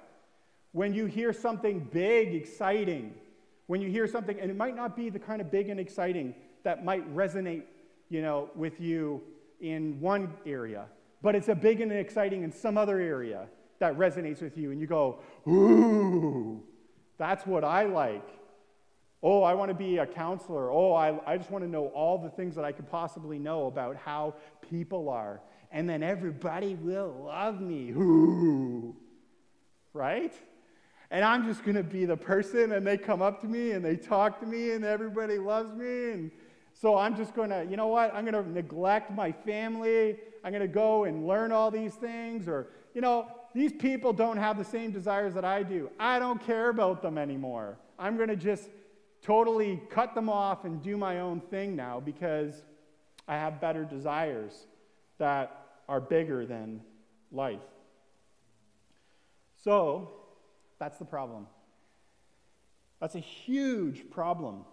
When 0.72 0.92
you 0.92 1.06
hear 1.06 1.32
something 1.32 1.88
big, 1.92 2.34
exciting, 2.34 3.14
when 3.66 3.80
you 3.80 3.90
hear 3.90 4.06
something, 4.06 4.38
and 4.38 4.50
it 4.50 4.56
might 4.56 4.76
not 4.76 4.96
be 4.96 5.10
the 5.10 5.18
kind 5.18 5.40
of 5.40 5.50
big 5.50 5.68
and 5.68 5.80
exciting 5.80 6.34
that 6.64 6.84
might 6.84 7.14
resonate, 7.14 7.62
you 8.08 8.22
know, 8.22 8.50
with 8.54 8.80
you 8.80 9.22
in 9.60 10.00
one 10.00 10.32
area, 10.46 10.86
but 11.22 11.34
it's 11.34 11.48
a 11.48 11.54
big 11.54 11.80
and 11.80 11.92
exciting 11.92 12.42
in 12.42 12.52
some 12.52 12.78
other 12.78 13.00
area 13.00 13.46
that 13.78 13.96
resonates 13.96 14.42
with 14.42 14.56
you, 14.56 14.70
and 14.72 14.80
you 14.80 14.86
go, 14.86 15.20
ooh, 15.46 16.62
that's 17.16 17.46
what 17.46 17.64
I 17.64 17.84
like. 17.84 18.28
Oh, 19.22 19.42
I 19.42 19.54
want 19.54 19.70
to 19.70 19.74
be 19.74 19.98
a 19.98 20.06
counselor. 20.06 20.70
Oh, 20.70 20.92
I, 20.92 21.18
I 21.26 21.36
just 21.36 21.50
want 21.50 21.64
to 21.64 21.70
know 21.70 21.86
all 21.88 22.18
the 22.18 22.30
things 22.30 22.54
that 22.54 22.64
I 22.64 22.70
could 22.72 22.88
possibly 22.88 23.38
know 23.38 23.66
about 23.66 23.96
how 23.96 24.34
people 24.70 25.08
are 25.08 25.40
and 25.70 25.88
then 25.88 26.02
everybody 26.02 26.74
will 26.74 27.24
love 27.26 27.60
me. 27.60 27.90
Ooh. 27.90 28.96
Right? 29.94 30.34
And 31.10 31.24
I'm 31.24 31.46
just 31.46 31.64
going 31.64 31.76
to 31.76 31.82
be 31.82 32.04
the 32.04 32.16
person, 32.16 32.72
and 32.72 32.86
they 32.86 32.98
come 32.98 33.22
up 33.22 33.40
to 33.40 33.48
me 33.48 33.72
and 33.72 33.84
they 33.84 33.96
talk 33.96 34.38
to 34.40 34.46
me, 34.46 34.72
and 34.72 34.84
everybody 34.84 35.38
loves 35.38 35.74
me. 35.74 36.10
And 36.12 36.30
so 36.74 36.96
I'm 36.96 37.16
just 37.16 37.34
going 37.34 37.50
to, 37.50 37.66
you 37.68 37.76
know 37.76 37.88
what? 37.88 38.14
I'm 38.14 38.24
going 38.24 38.44
to 38.44 38.48
neglect 38.48 39.10
my 39.10 39.32
family. 39.32 40.18
I'm 40.44 40.52
going 40.52 40.60
to 40.62 40.68
go 40.68 41.04
and 41.04 41.26
learn 41.26 41.50
all 41.50 41.70
these 41.70 41.94
things. 41.94 42.46
Or, 42.46 42.68
you 42.94 43.00
know, 43.00 43.26
these 43.54 43.72
people 43.72 44.12
don't 44.12 44.36
have 44.36 44.58
the 44.58 44.64
same 44.64 44.92
desires 44.92 45.34
that 45.34 45.44
I 45.44 45.62
do. 45.62 45.90
I 45.98 46.18
don't 46.18 46.40
care 46.46 46.68
about 46.68 47.02
them 47.02 47.18
anymore. 47.18 47.78
I'm 47.98 48.16
going 48.16 48.28
to 48.28 48.36
just 48.36 48.68
totally 49.22 49.82
cut 49.90 50.14
them 50.14 50.28
off 50.28 50.64
and 50.64 50.80
do 50.82 50.96
my 50.96 51.20
own 51.20 51.40
thing 51.40 51.74
now 51.74 51.98
because 51.98 52.62
I 53.26 53.34
have 53.34 53.60
better 53.60 53.84
desires 53.84 54.66
that 55.18 55.66
are 55.88 56.00
bigger 56.00 56.46
than 56.46 56.80
life. 57.30 57.60
So, 59.62 60.12
that's 60.78 60.98
the 60.98 61.04
problem. 61.04 61.46
That's 63.00 63.14
a 63.14 63.20
huge 63.20 64.10
problem. 64.10 64.64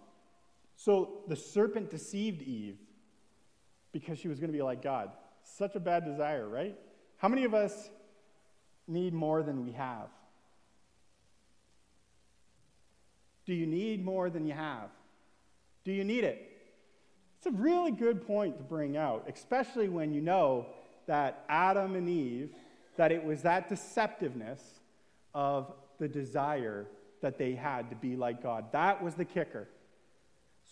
So, 0.76 1.22
the 1.28 1.36
serpent 1.36 1.90
deceived 1.90 2.42
Eve 2.42 2.78
because 3.92 4.18
she 4.18 4.28
was 4.28 4.38
going 4.38 4.50
to 4.50 4.56
be 4.56 4.62
like 4.62 4.82
God. 4.82 5.10
Such 5.42 5.74
a 5.74 5.80
bad 5.80 6.04
desire, 6.04 6.46
right? 6.48 6.76
How 7.18 7.28
many 7.28 7.44
of 7.44 7.54
us 7.54 7.90
need 8.86 9.14
more 9.14 9.42
than 9.42 9.64
we 9.64 9.72
have? 9.72 10.08
Do 13.46 13.54
you 13.54 13.66
need 13.66 14.04
more 14.04 14.28
than 14.28 14.46
you 14.46 14.54
have? 14.54 14.90
Do 15.84 15.92
you 15.92 16.04
need 16.04 16.24
it? 16.24 16.55
It's 17.46 17.54
a 17.54 17.62
really 17.62 17.92
good 17.92 18.26
point 18.26 18.58
to 18.58 18.64
bring 18.64 18.96
out, 18.96 19.28
especially 19.32 19.88
when 19.88 20.12
you 20.12 20.20
know 20.20 20.66
that 21.06 21.44
Adam 21.48 21.94
and 21.94 22.08
Eve, 22.08 22.50
that 22.96 23.12
it 23.12 23.22
was 23.22 23.42
that 23.42 23.70
deceptiveness 23.70 24.58
of 25.32 25.72
the 26.00 26.08
desire 26.08 26.86
that 27.22 27.38
they 27.38 27.54
had 27.54 27.88
to 27.90 27.94
be 27.96 28.16
like 28.16 28.42
God. 28.42 28.72
That 28.72 29.00
was 29.00 29.14
the 29.14 29.24
kicker. 29.24 29.68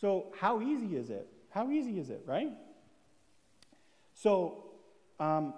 So, 0.00 0.32
how 0.37 0.60
easy 0.62 0.96
is 0.96 1.10
it? 1.10 1.28
How 1.50 1.70
easy 1.70 2.00
is 2.00 2.10
it, 2.10 2.24
right? 2.26 2.50
So, 4.14 4.64
um, 5.20 5.54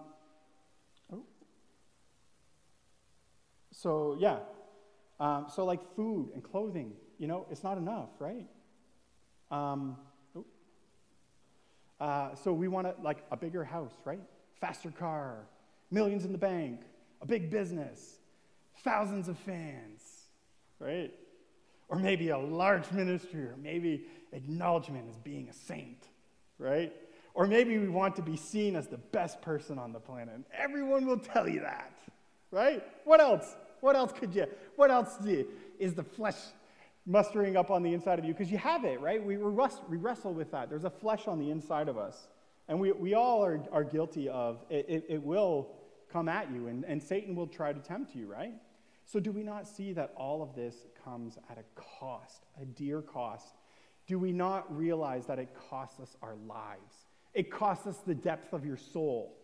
oh. 1.11 1.25
so 3.73 4.19
yeah. 4.21 4.41
Um, 5.19 5.47
so, 5.51 5.65
like 5.65 5.81
food 5.95 6.29
and 6.35 6.45
clothing, 6.45 6.93
you 7.19 7.27
know, 7.27 7.47
it's 7.51 7.65
not 7.65 7.79
enough, 7.79 8.11
right? 8.19 8.47
Um. 9.51 9.97
Uh, 12.01 12.35
so, 12.35 12.53
we 12.53 12.69
want 12.69 12.87
a, 12.87 12.95
like 13.03 13.25
a 13.31 13.37
bigger 13.37 13.65
house, 13.65 13.93
right? 14.05 14.21
faster 14.61 14.91
car, 14.91 15.47
millions 15.91 16.25
in 16.25 16.33
the 16.33 16.39
bank, 16.39 16.81
a 17.21 17.27
big 17.27 17.51
business, 17.51 18.17
thousands 18.83 19.29
of 19.29 19.39
fans, 19.39 20.01
right? 20.79 21.13
or 21.89 21.99
maybe 21.99 22.31
a 22.31 22.39
large 22.39 22.91
ministry, 22.93 23.43
or 23.43 23.57
maybe 23.63 24.07
acknowledgement 24.33 25.09
as 25.09 25.17
being 25.19 25.49
a 25.49 25.53
saint, 25.53 26.09
right? 26.59 26.93
Or 27.35 27.47
maybe 27.47 27.79
we 27.79 27.89
want 27.89 28.17
to 28.17 28.23
be 28.23 28.37
seen 28.37 28.77
as 28.77 28.89
the 28.89 28.97
best 28.97 29.41
person 29.41 29.79
on 29.79 29.93
the 29.93 30.01
planet. 30.01 30.35
And 30.35 30.45
everyone 30.53 31.07
will 31.07 31.19
tell 31.19 31.49
you 31.49 31.61
that, 31.61 31.93
right? 32.51 32.83
What 33.05 33.21
else? 33.21 33.55
What 33.81 33.95
else 33.95 34.13
could 34.13 34.35
you? 34.35 34.47
What 34.75 34.91
else 34.91 35.17
you, 35.23 35.47
is 35.79 35.95
the 35.95 36.03
flesh 36.03 36.37
mustering 37.07 37.57
up 37.57 37.71
on 37.71 37.83
the 37.83 37.95
inside 37.95 38.19
of 38.19 38.25
you? 38.25 38.33
Because 38.33 38.51
you 38.51 38.59
have 38.59 38.85
it, 38.85 39.01
right? 39.01 39.25
We, 39.25 39.37
we 39.37 39.97
wrestle 39.97 40.35
with 40.35 40.51
that. 40.51 40.69
There's 40.69 40.85
a 40.85 40.91
flesh 40.91 41.27
on 41.29 41.39
the 41.39 41.51
inside 41.51 41.89
of 41.89 41.97
us. 41.97 42.29
And 42.69 42.81
we, 42.81 42.93
we 42.93 43.15
all 43.15 43.45
are, 43.45 43.63
are 43.73 43.85
guilty 43.85 44.29
of 44.29 44.65
it, 44.69 44.87
it, 44.89 45.05
it 45.09 45.23
will 45.23 45.69
come 46.13 46.29
at 46.29 46.51
you, 46.51 46.69
and, 46.69 46.85
and 46.85 47.03
Satan 47.03 47.35
will 47.35 47.47
try 47.47 47.73
to 47.73 47.81
tempt 47.81 48.15
you, 48.15 48.27
right? 48.27 48.55
So, 49.05 49.21
do 49.21 49.31
we 49.31 49.43
not 49.43 49.69
see 49.69 49.93
that 49.93 50.13
all 50.17 50.43
of 50.43 50.55
this 50.55 50.75
comes 51.05 51.39
at 51.49 51.59
a 51.59 51.65
cost, 51.75 52.47
a 52.61 52.65
dear 52.65 53.03
cost? 53.03 53.55
Do 54.07 54.19
we 54.19 54.33
not 54.33 54.75
realize 54.75 55.27
that 55.27 55.39
it 55.39 55.49
costs 55.71 56.01
us 56.01 56.17
our 56.23 56.35
lives? 56.49 57.07
It 57.35 57.51
costs 57.51 57.87
us 57.87 57.99
the 57.99 58.15
depth 58.15 58.53
of 58.53 58.65
your 58.65 58.77
soul. 58.77 59.37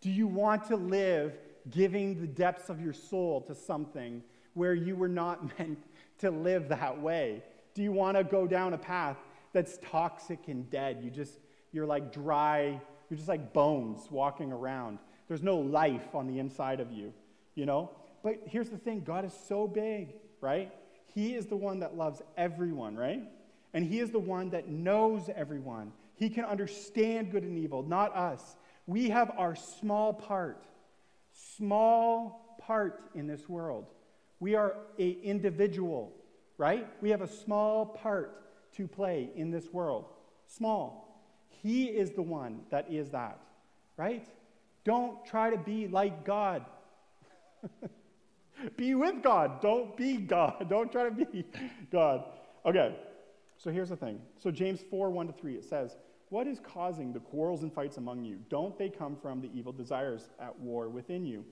Do 0.00 0.10
you 0.10 0.26
want 0.26 0.64
to 0.68 0.76
live 0.76 1.36
giving 1.70 2.20
the 2.20 2.26
depths 2.26 2.70
of 2.70 2.80
your 2.80 2.92
soul 2.92 3.42
to 3.42 3.54
something 3.54 4.22
where 4.54 4.74
you 4.74 4.96
were 4.96 5.08
not 5.08 5.42
meant 5.58 5.82
to 6.20 6.30
live 6.30 6.68
that 6.68 7.00
way? 7.00 7.42
Do 7.74 7.82
you 7.82 7.92
want 7.92 8.16
to 8.16 8.24
go 8.24 8.46
down 8.46 8.74
a 8.74 8.78
path 8.78 9.16
that's 9.52 9.78
toxic 9.90 10.48
and 10.48 10.68
dead? 10.70 11.00
You 11.02 11.10
just 11.10 11.34
you're 11.72 11.86
like 11.86 12.12
dry, 12.12 12.80
you're 13.08 13.16
just 13.16 13.28
like 13.28 13.52
bones 13.52 14.10
walking 14.10 14.52
around. 14.52 14.98
There's 15.28 15.42
no 15.42 15.58
life 15.58 16.14
on 16.14 16.26
the 16.26 16.38
inside 16.38 16.80
of 16.80 16.90
you, 16.90 17.12
you 17.54 17.66
know? 17.66 17.90
But 18.22 18.40
here's 18.46 18.68
the 18.68 18.78
thing 18.78 19.00
God 19.00 19.24
is 19.24 19.34
so 19.48 19.66
big, 19.66 20.14
right? 20.40 20.72
He 21.14 21.34
is 21.34 21.46
the 21.46 21.56
one 21.56 21.80
that 21.80 21.96
loves 21.96 22.22
everyone, 22.36 22.96
right? 22.96 23.22
And 23.72 23.84
He 23.84 24.00
is 24.00 24.10
the 24.10 24.18
one 24.18 24.50
that 24.50 24.68
knows 24.68 25.28
everyone. 25.34 25.92
He 26.16 26.28
can 26.28 26.44
understand 26.44 27.30
good 27.30 27.44
and 27.44 27.58
evil, 27.58 27.82
not 27.82 28.14
us. 28.14 28.56
We 28.86 29.10
have 29.10 29.30
our 29.36 29.54
small 29.54 30.12
part, 30.12 30.64
small 31.56 32.58
part 32.60 33.10
in 33.14 33.26
this 33.26 33.48
world. 33.48 33.86
We 34.40 34.54
are 34.54 34.74
a 34.98 35.10
individual, 35.22 36.12
right? 36.56 36.88
We 37.02 37.10
have 37.10 37.20
a 37.20 37.28
small 37.28 37.86
part 37.86 38.40
to 38.76 38.88
play 38.88 39.30
in 39.36 39.50
this 39.50 39.72
world. 39.72 40.06
Small. 40.46 41.06
He 41.62 41.84
is 41.84 42.12
the 42.12 42.22
one 42.22 42.62
that 42.70 42.90
is 42.90 43.10
that, 43.10 43.38
right? 43.96 44.26
Don't 44.84 45.24
try 45.26 45.50
to 45.50 45.58
be 45.58 45.88
like 45.88 46.24
God. 46.24 46.64
be 48.76 48.94
with 48.94 49.22
God. 49.22 49.60
Don't 49.60 49.96
be 49.96 50.16
God. 50.16 50.66
Don't 50.70 50.90
try 50.90 51.04
to 51.04 51.10
be 51.10 51.44
God. 51.92 52.24
Okay, 52.64 52.96
so 53.56 53.70
here's 53.70 53.90
the 53.90 53.96
thing. 53.96 54.20
So, 54.38 54.50
James 54.50 54.80
4 54.90 55.10
1 55.10 55.26
to 55.26 55.32
3, 55.34 55.54
it 55.54 55.64
says, 55.64 55.96
What 56.30 56.46
is 56.46 56.60
causing 56.60 57.12
the 57.12 57.20
quarrels 57.20 57.62
and 57.62 57.72
fights 57.72 57.98
among 57.98 58.24
you? 58.24 58.38
Don't 58.48 58.78
they 58.78 58.88
come 58.88 59.16
from 59.20 59.40
the 59.40 59.50
evil 59.54 59.72
desires 59.72 60.28
at 60.40 60.58
war 60.58 60.88
within 60.88 61.26
you? 61.26 61.44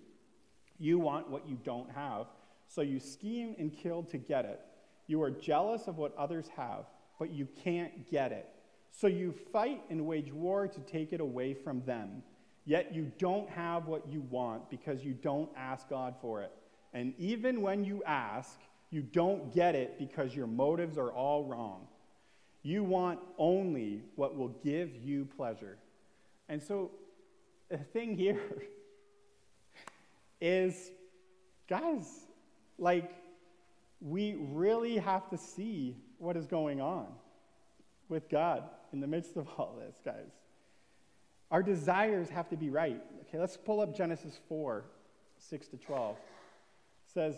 You 0.78 0.98
want 0.98 1.28
what 1.28 1.46
you 1.48 1.58
don't 1.64 1.90
have, 1.90 2.26
so 2.68 2.82
you 2.82 3.00
scheme 3.00 3.56
and 3.58 3.72
kill 3.72 4.02
to 4.04 4.18
get 4.18 4.44
it. 4.44 4.60
You 5.06 5.22
are 5.22 5.30
jealous 5.30 5.88
of 5.88 5.96
what 5.96 6.14
others 6.16 6.46
have, 6.54 6.84
but 7.18 7.30
you 7.30 7.48
can't 7.64 8.08
get 8.10 8.30
it. 8.30 8.48
So 8.90 9.06
you 9.06 9.34
fight 9.52 9.82
and 9.90 10.06
wage 10.06 10.32
war 10.32 10.68
to 10.68 10.80
take 10.80 11.12
it 11.12 11.20
away 11.20 11.54
from 11.54 11.82
them. 11.84 12.22
Yet 12.64 12.94
you 12.94 13.10
don't 13.18 13.48
have 13.48 13.86
what 13.86 14.06
you 14.06 14.20
want 14.30 14.68
because 14.68 15.02
you 15.02 15.14
don't 15.14 15.48
ask 15.56 15.88
God 15.88 16.14
for 16.20 16.42
it. 16.42 16.52
And 16.92 17.14
even 17.18 17.62
when 17.62 17.84
you 17.84 18.02
ask, 18.04 18.58
you 18.90 19.02
don't 19.02 19.54
get 19.54 19.74
it 19.74 19.98
because 19.98 20.34
your 20.34 20.46
motives 20.46 20.98
are 20.98 21.10
all 21.10 21.44
wrong. 21.44 21.86
You 22.62 22.84
want 22.84 23.20
only 23.38 24.02
what 24.16 24.36
will 24.36 24.54
give 24.62 24.94
you 24.96 25.26
pleasure. 25.36 25.78
And 26.48 26.62
so 26.62 26.90
the 27.70 27.78
thing 27.78 28.16
here 28.16 28.40
is, 30.40 30.90
guys, 31.68 32.27
like, 32.78 33.10
we 34.00 34.36
really 34.52 34.98
have 34.98 35.28
to 35.30 35.38
see 35.38 35.96
what 36.18 36.36
is 36.36 36.46
going 36.46 36.80
on 36.80 37.06
with 38.08 38.28
God 38.28 38.64
in 38.92 39.00
the 39.00 39.06
midst 39.06 39.36
of 39.36 39.48
all 39.56 39.76
this, 39.78 39.96
guys. 40.04 40.30
Our 41.50 41.62
desires 41.62 42.28
have 42.30 42.48
to 42.50 42.56
be 42.56 42.70
right. 42.70 43.00
Okay, 43.22 43.38
let's 43.38 43.56
pull 43.56 43.80
up 43.80 43.96
Genesis 43.96 44.38
4, 44.48 44.84
6 45.38 45.68
to 45.68 45.76
12. 45.76 46.16
It 46.16 47.12
says, 47.12 47.34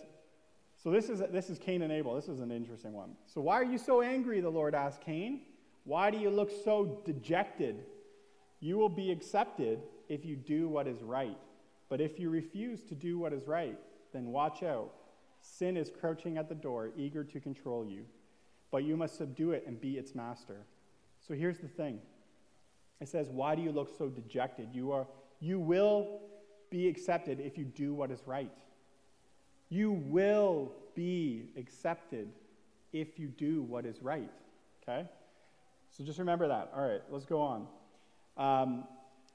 so 0.83 0.91
this 0.91 1.09
is, 1.09 1.23
this 1.31 1.51
is 1.51 1.59
Cain 1.59 1.83
and 1.83 1.93
Abel. 1.93 2.15
This 2.15 2.29
is 2.29 2.41
an 2.41 2.51
interesting 2.51 2.93
one. 2.93 3.11
So 3.27 3.41
why 3.41 3.55
are 3.55 3.65
you 3.65 3.79
so 3.79 4.03
angry, 4.03 4.41
the 4.41 4.51
Lord 4.51 4.75
asked 4.75 5.03
Cain? 5.03 5.43
Why 5.85 6.11
do 6.11 6.19
you 6.19 6.31
look 6.31 6.51
so 6.65 7.03
dejected? 7.05 7.85
You 8.61 8.79
will 8.79 8.89
be 8.89 9.11
accepted 9.11 9.81
if 10.09 10.25
you 10.25 10.37
do 10.37 10.69
what 10.69 10.87
is 10.87 11.03
right. 11.03 11.39
But 11.89 12.01
if 12.01 12.19
you 12.19 12.31
refuse 12.31 12.83
to 12.85 12.95
do 12.95 13.19
what 13.19 13.33
is 13.33 13.47
right, 13.47 13.79
then 14.13 14.27
watch 14.27 14.63
out. 14.63 14.93
Sin 15.41 15.77
is 15.77 15.91
crouching 15.91 16.39
at 16.39 16.49
the 16.49 16.55
door, 16.55 16.91
eager 16.97 17.25
to 17.25 17.41
control 17.41 17.85
you. 17.85 18.05
But 18.71 18.85
you 18.85 18.97
must 18.97 19.17
subdue 19.17 19.53
it 19.53 19.65
and 19.67 19.81
be 19.81 19.99
its 19.99 20.15
master. 20.15 20.67
So 21.27 21.35
here's 21.35 21.59
the 21.59 21.69
thing 21.69 22.01
it 23.01 23.09
says, 23.09 23.29
Why 23.31 23.55
do 23.55 23.63
you 23.63 23.73
look 23.73 23.97
so 23.97 24.09
dejected? 24.09 24.69
You, 24.73 24.93
are, 24.93 25.07
you 25.41 25.59
will 25.59 26.21
be 26.71 26.89
accepted 26.89 27.41
if 27.41 27.59
you 27.59 27.65
do 27.65 27.95
what 27.95 28.11
is 28.11 28.21
right. 28.27 28.51
You 29.69 29.93
will 29.93 30.73
be 30.95 31.51
accepted 31.57 32.29
if 32.93 33.19
you 33.19 33.29
do 33.29 33.63
what 33.63 33.87
is 33.87 34.03
right. 34.03 34.31
Okay? 34.83 35.07
So 35.91 36.05
just 36.05 36.19
remember 36.19 36.49
that. 36.49 36.73
All 36.75 36.87
right, 36.87 37.03
let's 37.11 37.25
go 37.25 37.41
on. 37.41 37.67
Um, 38.37 38.85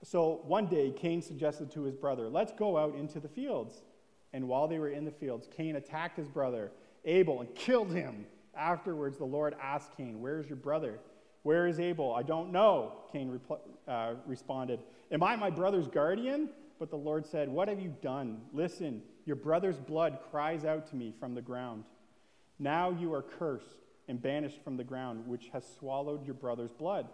so 0.03 0.41
one 0.45 0.67
day, 0.67 0.91
Cain 0.91 1.21
suggested 1.21 1.71
to 1.71 1.83
his 1.83 1.95
brother, 1.95 2.29
Let's 2.29 2.51
go 2.51 2.77
out 2.77 2.95
into 2.95 3.19
the 3.19 3.29
fields. 3.29 3.81
And 4.35 4.49
while 4.49 4.67
they 4.67 4.79
were 4.79 4.89
in 4.89 5.05
the 5.05 5.11
fields, 5.11 5.47
Cain 5.55 5.77
attacked 5.77 6.17
his 6.17 6.27
brother, 6.27 6.69
Abel, 7.05 7.39
and 7.39 7.55
killed 7.55 7.93
him. 7.93 8.25
Afterwards, 8.53 9.17
the 9.17 9.23
Lord 9.23 9.55
asked 9.61 9.95
Cain, 9.95 10.19
Where 10.19 10.41
is 10.41 10.47
your 10.47 10.57
brother? 10.57 10.99
Where 11.43 11.67
is 11.67 11.79
Abel? 11.79 12.13
I 12.13 12.21
don't 12.21 12.51
know, 12.51 12.91
Cain 13.13 13.39
repl- 13.39 13.61
uh, 13.87 14.15
responded. 14.27 14.81
Am 15.09 15.23
I 15.23 15.37
my 15.37 15.49
brother's 15.49 15.87
guardian? 15.87 16.49
But 16.79 16.89
the 16.89 16.97
Lord 16.97 17.25
said, 17.25 17.47
What 17.47 17.69
have 17.69 17.79
you 17.79 17.95
done? 18.01 18.41
Listen, 18.51 19.01
your 19.25 19.37
brother's 19.37 19.77
blood 19.77 20.17
cries 20.29 20.65
out 20.65 20.85
to 20.89 20.97
me 20.97 21.13
from 21.17 21.33
the 21.33 21.41
ground. 21.41 21.85
Now 22.59 22.89
you 22.89 23.13
are 23.13 23.21
cursed 23.21 23.77
and 24.09 24.21
banished 24.21 24.61
from 24.65 24.75
the 24.75 24.83
ground, 24.83 25.25
which 25.25 25.47
has 25.53 25.63
swallowed 25.79 26.25
your 26.25 26.35
brother's 26.35 26.73
blood. 26.73 27.07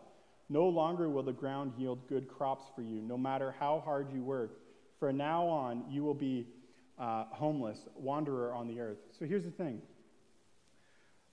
No 0.49 0.67
longer 0.67 1.07
will 1.07 1.21
the 1.21 1.33
ground 1.33 1.73
yield 1.77 2.07
good 2.07 2.27
crops 2.27 2.65
for 2.75 2.81
you, 2.81 2.99
no 2.99 3.15
matter 3.15 3.53
how 3.59 3.79
hard 3.85 4.11
you 4.11 4.23
work. 4.23 4.57
From 4.99 5.17
now 5.17 5.45
on, 5.45 5.83
you 5.87 6.03
will 6.03 6.15
be 6.15 6.47
uh, 7.01 7.25
homeless, 7.31 7.79
wanderer 7.95 8.53
on 8.53 8.67
the 8.67 8.79
earth. 8.79 8.99
So 9.17 9.25
here's 9.25 9.43
the 9.43 9.51
thing 9.51 9.81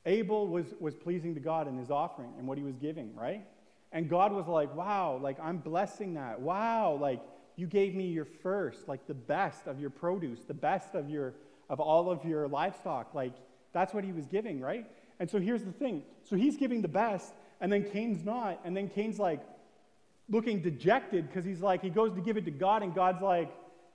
Abel 0.06 0.48
was, 0.48 0.66
was 0.80 0.96
pleasing 0.96 1.34
to 1.34 1.40
God 1.40 1.68
in 1.68 1.76
his 1.76 1.90
offering 1.90 2.32
and 2.38 2.48
what 2.48 2.56
he 2.56 2.64
was 2.64 2.76
giving, 2.76 3.14
right? 3.14 3.44
And 3.92 4.08
God 4.08 4.32
was 4.32 4.48
like, 4.48 4.74
wow, 4.74 5.20
like 5.22 5.38
I'm 5.40 5.58
blessing 5.58 6.14
that. 6.14 6.40
Wow, 6.40 6.98
like 7.00 7.20
you 7.56 7.66
gave 7.66 7.94
me 7.94 8.06
your 8.06 8.24
first, 8.24 8.88
like 8.88 9.06
the 9.06 9.14
best 9.14 9.66
of 9.66 9.78
your 9.78 9.90
produce, 9.90 10.40
the 10.44 10.54
best 10.54 10.94
of 10.94 11.10
your 11.10 11.34
of 11.68 11.80
all 11.80 12.10
of 12.10 12.24
your 12.24 12.48
livestock. 12.48 13.14
Like 13.14 13.34
that's 13.72 13.92
what 13.92 14.04
he 14.04 14.12
was 14.12 14.26
giving, 14.26 14.60
right? 14.60 14.86
And 15.20 15.28
so 15.30 15.38
here's 15.38 15.64
the 15.64 15.72
thing. 15.72 16.02
So 16.22 16.36
he's 16.36 16.56
giving 16.56 16.80
the 16.80 16.88
best, 16.88 17.34
and 17.60 17.70
then 17.70 17.84
Cain's 17.84 18.24
not, 18.24 18.60
and 18.64 18.74
then 18.74 18.88
Cain's 18.88 19.18
like 19.18 19.40
looking 20.30 20.62
dejected 20.62 21.26
because 21.26 21.44
he's 21.44 21.60
like, 21.60 21.82
he 21.82 21.90
goes 21.90 22.14
to 22.14 22.22
give 22.22 22.38
it 22.38 22.46
to 22.46 22.50
God, 22.50 22.82
and 22.82 22.94
God's 22.94 23.20
like 23.20 23.50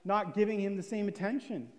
not 0.05 0.33
giving 0.33 0.59
him 0.59 0.77
the 0.77 0.83
same 0.83 1.07
attention. 1.07 1.69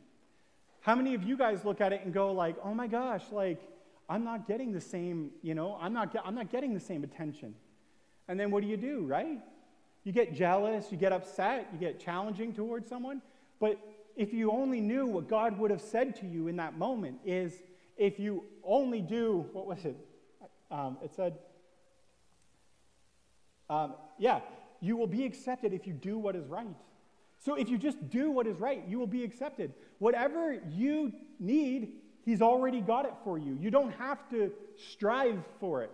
How 0.81 0.95
many 0.95 1.15
of 1.15 1.23
you 1.23 1.37
guys 1.37 1.65
look 1.65 1.81
at 1.81 1.93
it 1.93 2.03
and 2.05 2.13
go 2.13 2.33
like, 2.33 2.57
oh 2.63 2.75
my 2.75 2.87
gosh, 2.87 3.23
like 3.33 3.61
I'm 4.09 4.25
not 4.25 4.47
getting 4.47 4.73
the 4.73 4.81
same, 4.81 5.31
you 5.43 5.55
know, 5.55 5.79
I'm 5.81 5.93
not, 5.93 6.15
I'm 6.25 6.35
not 6.35 6.51
getting 6.51 6.75
the 6.75 6.81
same 6.81 7.05
attention. 7.05 7.55
And 8.29 8.39
then 8.39 8.51
what 8.51 8.63
do 8.63 8.69
you 8.69 8.77
do, 8.77 9.07
right? 9.07 9.39
You 10.05 10.13
get 10.13 10.35
jealous, 10.35 10.93
you 10.93 10.99
get 10.99 11.13
upset, 11.13 11.69
you 11.73 11.79
get 11.79 11.99
challenging 11.99 12.53
towards 12.53 12.89
someone. 12.89 13.23
But 13.61 13.79
if 14.17 14.33
you 14.33 14.51
only 14.51 14.81
knew 14.81 15.07
what 15.07 15.29
God 15.29 15.59
would 15.59 15.71
have 15.71 15.81
said 15.81 16.17
to 16.17 16.27
you 16.27 16.49
in 16.49 16.57
that 16.57 16.77
moment, 16.79 17.19
is 17.25 17.63
if 17.97 18.19
you 18.19 18.45
only 18.63 19.01
do, 19.01 19.47
what 19.53 19.67
was 19.67 19.85
it? 19.85 19.97
Um, 20.71 20.99
it 21.03 21.13
said, 21.15 21.39
um, 23.71 23.95
yeah, 24.19 24.41
you 24.81 24.97
will 24.97 25.07
be 25.07 25.25
accepted 25.25 25.73
if 25.73 25.87
you 25.87 25.95
do 25.95 26.19
what 26.19 26.37
is 26.37 26.47
right. 26.47 26.77
So 27.45 27.57
if 27.57 27.69
you 27.69 27.77
just 27.77 28.09
do 28.09 28.31
what 28.31 28.47
is 28.47 28.59
right, 28.59 28.83
you 28.89 28.99
will 28.99 29.07
be 29.07 29.23
accepted. 29.23 29.75
Whatever 29.99 30.59
you 30.71 31.13
need, 31.39 31.93
He's 32.25 32.41
already 32.41 32.81
got 32.81 33.05
it 33.05 33.13
for 33.23 33.37
you. 33.37 33.59
You 33.61 33.71
don't 33.71 33.93
have 33.97 34.27
to 34.31 34.51
strive 34.77 35.45
for 35.61 35.83
it. 35.83 35.91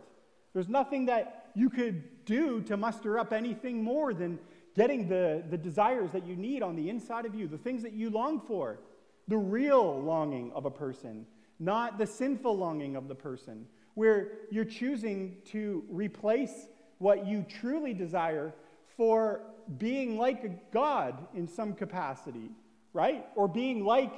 There's 0.53 0.69
nothing 0.69 1.07
that 1.07 1.51
you 1.57 1.69
could 1.69 2.25
do 2.25 2.61
to 2.63 2.77
muster 2.77 3.19
up 3.19 3.33
anything 3.33 3.83
more 3.83 4.15
than 4.15 4.39
getting 4.77 5.09
the, 5.09 5.43
the 5.51 5.59
desires 5.59 6.13
that 6.13 6.25
you 6.25 6.37
need 6.37 6.63
on 6.63 6.77
the 6.77 6.89
inside 6.89 7.27
of 7.27 7.35
you, 7.35 7.49
the 7.49 7.59
things 7.59 7.83
that 7.83 7.95
you 7.95 8.11
long 8.11 8.41
for, 8.41 8.79
the 9.27 9.37
real 9.37 10.01
longing 10.01 10.53
of 10.55 10.67
a 10.67 10.71
person, 10.71 11.27
not 11.59 11.99
the 11.99 12.07
sinful 12.07 12.57
longing 12.57 12.95
of 12.95 13.09
the 13.09 13.15
person, 13.15 13.67
where 13.95 14.29
you're 14.53 14.65
choosing 14.65 15.37
to 15.47 15.83
replace 15.91 16.69
what 16.99 17.27
you 17.27 17.45
truly 17.49 17.93
desire 17.93 18.55
for 18.97 19.41
being 19.79 20.18
like 20.18 20.44
a 20.44 20.51
God 20.73 21.27
in 21.35 21.49
some 21.49 21.75
capacity, 21.75 22.51
right? 22.92 23.27
Or 23.35 23.49
being 23.49 23.85
like 23.85 24.12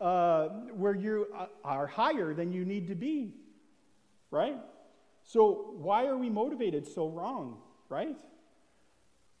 uh, 0.00 0.48
where 0.74 0.94
you 0.94 1.28
uh, 1.36 1.46
are 1.64 1.86
higher 1.86 2.34
than 2.34 2.52
you 2.52 2.64
need 2.64 2.88
to 2.88 2.94
be, 2.94 3.34
right? 4.30 4.56
So, 5.24 5.74
why 5.76 6.06
are 6.06 6.16
we 6.16 6.28
motivated 6.28 6.86
so 6.86 7.08
wrong, 7.08 7.58
right? 7.88 8.18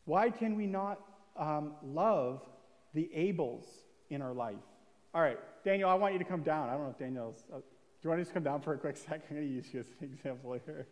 Why 0.04 0.30
can 0.30 0.56
we 0.56 0.66
not 0.66 1.00
um, 1.36 1.74
love 1.82 2.42
the 2.94 3.10
Abels 3.14 3.64
in 4.10 4.22
our 4.22 4.32
life? 4.32 4.56
All 5.14 5.20
right, 5.20 5.38
Daniel, 5.64 5.90
I 5.90 5.94
want 5.94 6.12
you 6.12 6.18
to 6.18 6.24
come 6.24 6.42
down. 6.42 6.68
I 6.68 6.72
don't 6.72 6.84
know 6.84 6.90
if 6.90 6.98
Daniel's. 6.98 7.44
Uh, 7.52 7.56
do 7.56 7.62
you 8.02 8.10
want 8.10 8.20
to 8.20 8.24
just 8.24 8.34
come 8.34 8.42
down 8.42 8.60
for 8.60 8.74
a 8.74 8.78
quick 8.78 8.96
second? 9.08 9.22
I'm 9.30 9.36
going 9.36 9.48
to 9.48 9.54
use 9.54 9.66
you 9.72 9.80
as 9.80 9.86
an 10.00 10.10
example 10.12 10.56
here. 10.64 10.86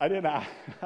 I 0.00 0.08
didn't 0.08 0.26
ask. 0.26 0.50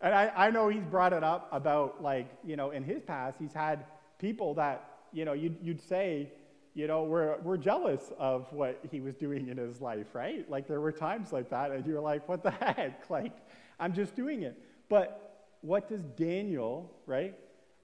and 0.00 0.14
I, 0.14 0.32
I 0.36 0.50
know 0.50 0.68
he's 0.68 0.84
brought 0.84 1.12
it 1.12 1.24
up 1.24 1.48
about, 1.52 2.02
like, 2.02 2.28
you 2.44 2.56
know, 2.56 2.70
in 2.70 2.84
his 2.84 3.02
past, 3.02 3.38
he's 3.38 3.52
had 3.52 3.84
people 4.18 4.54
that, 4.54 4.98
you 5.12 5.24
know, 5.24 5.32
you'd, 5.32 5.56
you'd 5.62 5.80
say, 5.80 6.30
you 6.74 6.86
know, 6.86 7.02
we're, 7.02 7.38
we're 7.40 7.56
jealous 7.56 8.12
of 8.18 8.52
what 8.52 8.80
he 8.90 9.00
was 9.00 9.14
doing 9.16 9.48
in 9.48 9.56
his 9.56 9.80
life, 9.80 10.14
right? 10.14 10.48
Like, 10.50 10.68
there 10.68 10.80
were 10.80 10.92
times 10.92 11.32
like 11.32 11.50
that, 11.50 11.70
and 11.70 11.84
you're 11.86 12.00
like, 12.00 12.28
what 12.28 12.42
the 12.42 12.50
heck? 12.60 13.08
Like, 13.10 13.32
I'm 13.78 13.92
just 13.92 14.14
doing 14.14 14.42
it. 14.42 14.56
But 14.88 15.56
what 15.62 15.88
does 15.88 16.02
Daniel, 16.16 16.90
right? 17.06 17.34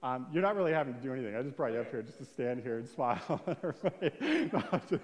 Um, 0.03 0.27
you're 0.31 0.43
not 0.43 0.55
really 0.55 0.73
having 0.73 0.93
to 0.93 0.99
do 1.01 1.11
anything. 1.11 1.35
I 1.35 1.41
just 1.41 1.57
brought 1.57 1.73
you 1.73 1.79
up 1.79 1.89
here 1.89 2.03
just 2.03 2.19
to 2.19 2.25
stand 2.25 2.61
here 2.61 2.77
and 2.77 2.87
smile 2.95 3.41
at 3.47 3.57
everybody. 3.63 4.99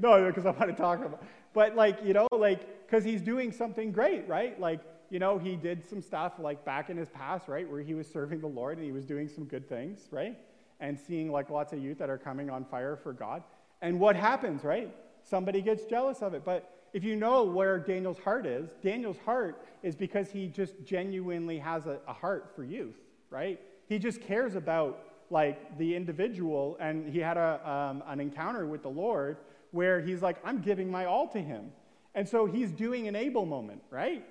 no, 0.02 0.26
because 0.26 0.46
I 0.46 0.50
want 0.50 0.70
to 0.70 0.76
talk 0.76 1.04
about. 1.04 1.22
But 1.52 1.76
like 1.76 1.98
you 2.04 2.14
know, 2.14 2.26
like 2.32 2.86
because 2.86 3.04
he's 3.04 3.20
doing 3.20 3.52
something 3.52 3.92
great, 3.92 4.26
right? 4.28 4.58
Like 4.58 4.80
you 5.10 5.18
know, 5.18 5.38
he 5.38 5.56
did 5.56 5.84
some 5.84 6.00
stuff 6.00 6.34
like 6.38 6.64
back 6.64 6.88
in 6.88 6.96
his 6.96 7.08
past, 7.08 7.48
right, 7.48 7.68
where 7.68 7.82
he 7.82 7.94
was 7.94 8.06
serving 8.06 8.40
the 8.40 8.46
Lord 8.46 8.78
and 8.78 8.86
he 8.86 8.92
was 8.92 9.04
doing 9.04 9.28
some 9.28 9.44
good 9.44 9.68
things, 9.68 10.08
right, 10.10 10.38
and 10.78 10.98
seeing 10.98 11.30
like 11.30 11.50
lots 11.50 11.72
of 11.72 11.80
youth 11.80 11.98
that 11.98 12.08
are 12.08 12.18
coming 12.18 12.48
on 12.48 12.64
fire 12.64 12.96
for 12.96 13.12
God. 13.12 13.42
And 13.82 13.98
what 13.98 14.16
happens, 14.16 14.62
right? 14.64 14.94
Somebody 15.22 15.60
gets 15.60 15.84
jealous 15.84 16.22
of 16.22 16.34
it, 16.34 16.44
but 16.44 16.70
if 16.92 17.04
you 17.04 17.14
know 17.16 17.44
where 17.44 17.78
Daniel's 17.78 18.18
heart 18.18 18.46
is, 18.46 18.70
Daniel's 18.82 19.18
heart 19.24 19.64
is 19.82 19.94
because 19.94 20.30
he 20.30 20.46
just 20.48 20.74
genuinely 20.84 21.58
has 21.58 21.86
a, 21.86 21.98
a 22.08 22.12
heart 22.12 22.52
for 22.54 22.64
youth, 22.64 22.96
right? 23.30 23.60
He 23.86 23.98
just 23.98 24.20
cares 24.20 24.54
about 24.54 25.04
like 25.30 25.78
the 25.78 25.94
individual, 25.94 26.76
and 26.80 27.08
he 27.08 27.18
had 27.20 27.36
a, 27.36 27.60
um, 27.68 28.02
an 28.06 28.18
encounter 28.18 28.66
with 28.66 28.82
the 28.82 28.88
Lord 28.88 29.36
where 29.70 30.00
he's 30.00 30.22
like, 30.22 30.36
I'm 30.44 30.60
giving 30.60 30.90
my 30.90 31.04
all 31.04 31.28
to 31.28 31.38
him. 31.38 31.72
And 32.14 32.28
so 32.28 32.46
he's 32.46 32.70
doing 32.72 33.06
an 33.08 33.16
Abel 33.16 33.46
moment, 33.46 33.82
right? 33.90 34.24